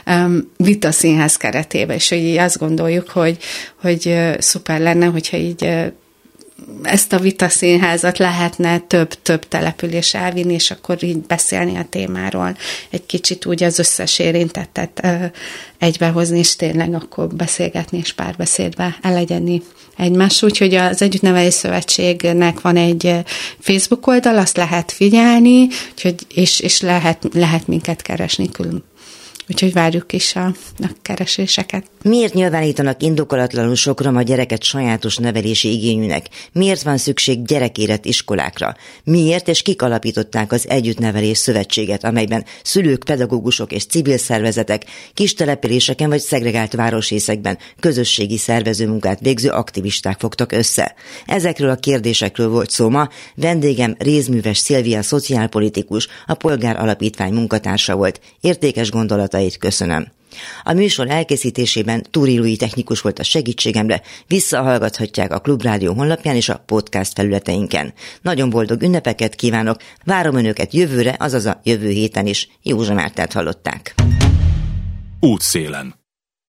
um, 0.07 0.53
vita 0.57 0.93
színház 0.93 1.37
keretébe, 1.37 1.95
és 1.95 2.09
hogy 2.09 2.19
így 2.19 2.37
azt 2.37 2.59
gondoljuk, 2.59 3.11
hogy, 3.11 3.39
hogy 3.81 4.07
uh, 4.07 4.39
szuper 4.39 4.81
lenne, 4.81 5.07
hogyha 5.07 5.37
így 5.37 5.63
uh, 5.63 5.87
ezt 6.83 7.13
a 7.13 7.19
vita 7.19 7.49
színházat 7.49 8.19
lehetne 8.19 8.79
több-több 8.79 9.49
település 9.49 10.15
elvinni, 10.15 10.55
és 10.55 10.71
akkor 10.71 11.05
így 11.05 11.19
beszélni 11.19 11.77
a 11.77 11.87
témáról, 11.91 12.57
egy 12.91 13.07
kicsit 13.07 13.47
úgy 13.47 13.63
az 13.63 13.79
összes 13.79 14.19
érintettet 14.19 15.01
uh, 15.03 15.25
egybehozni, 15.79 16.39
és 16.39 16.57
tényleg 16.57 16.95
akkor 16.95 17.27
beszélgetni 17.27 17.99
és 17.99 18.13
párbeszédbe 18.13 18.99
elegyedni 19.03 19.63
egymás. 19.97 20.43
Úgyhogy 20.43 20.75
az 20.75 21.03
Együttnevelés 21.03 21.55
Szövetségnek 21.55 22.61
van 22.61 22.77
egy 22.77 23.15
Facebook 23.59 24.07
oldal, 24.07 24.39
azt 24.39 24.57
lehet 24.57 24.93
figyelni, 24.93 25.69
úgyhogy, 25.91 26.15
és, 26.35 26.61
és 26.61 26.81
lehet, 26.81 27.29
lehet 27.33 27.67
minket 27.67 28.03
keresni 28.03 28.51
külön 28.51 28.85
Úgyhogy 29.49 29.73
várjuk 29.73 30.13
is 30.13 30.37
a, 30.37 30.45
a 30.79 30.91
kereséseket. 31.03 31.85
Miért 32.03 32.35
nyilvánítanak 32.35 33.03
indokolatlanul 33.03 33.75
sok 33.75 34.03
roma 34.03 34.23
gyereket 34.23 34.63
sajátos 34.63 35.17
nevelési 35.17 35.73
igényűnek? 35.73 36.27
Miért 36.53 36.83
van 36.83 36.97
szükség 36.97 37.45
gyerekéret 37.45 38.05
iskolákra? 38.05 38.77
Miért 39.05 39.49
és 39.49 39.63
kik 39.63 39.83
alapították 39.83 40.53
az 40.53 40.69
Együttnevelés 40.69 41.39
Szövetséget, 41.39 42.05
amelyben 42.05 42.45
szülők, 42.63 43.05
pedagógusok 43.05 43.73
és 43.73 43.87
civil 43.87 44.19
szervezetek 44.19 44.85
kis 45.15 45.35
településeken 45.35 46.09
vagy 46.09 46.21
szegregált 46.21 46.73
városrészekben 46.73 47.59
közösségi 47.81 48.39
szervező 48.39 48.89
munkát 48.89 49.21
végző 49.21 49.49
aktivisták 49.49 50.19
fogtak 50.19 50.53
össze? 50.53 50.95
Ezekről 51.27 51.71
a 51.71 51.77
kérdésekről 51.77 52.49
volt 52.49 52.71
szó 52.71 52.89
ma. 52.89 53.09
Vendégem 53.35 53.95
Rézműves 53.99 54.59
Szilvia 54.59 55.03
szociálpolitikus, 55.03 56.09
a 56.27 56.35
Polgár 56.35 56.77
Alapítvány 56.77 57.33
munkatársa 57.33 57.97
volt. 57.97 58.21
Értékes 58.41 58.91
gondolata 58.91 59.36
javaslatait 59.37 59.59
köszönöm. 59.59 60.07
A 60.63 60.73
műsor 60.73 61.11
elkészítésében 61.11 62.07
Túri 62.11 62.57
technikus 62.57 63.01
volt 63.01 63.19
a 63.19 63.23
segítségemre, 63.23 64.03
visszahallgathatják 64.27 65.33
a 65.33 65.39
Klubrádió 65.39 65.95
honlapján 65.95 66.37
és 66.37 66.49
a 66.49 66.63
podcast 66.67 67.13
felületeinken. 67.13 67.93
Nagyon 68.23 68.51
boldog 68.51 68.83
ünnepeket 68.83 69.35
kívánok, 69.35 69.77
várom 70.05 70.37
önöket 70.37 70.73
jövőre, 70.73 71.17
azaz 71.19 71.47
a 71.47 71.61
jövő 71.65 71.89
héten 71.89 72.27
is. 72.27 72.49
Józsa 72.63 72.95
Mártát 72.95 73.33
hallották. 73.33 73.95
Útszélen. 75.21 76.06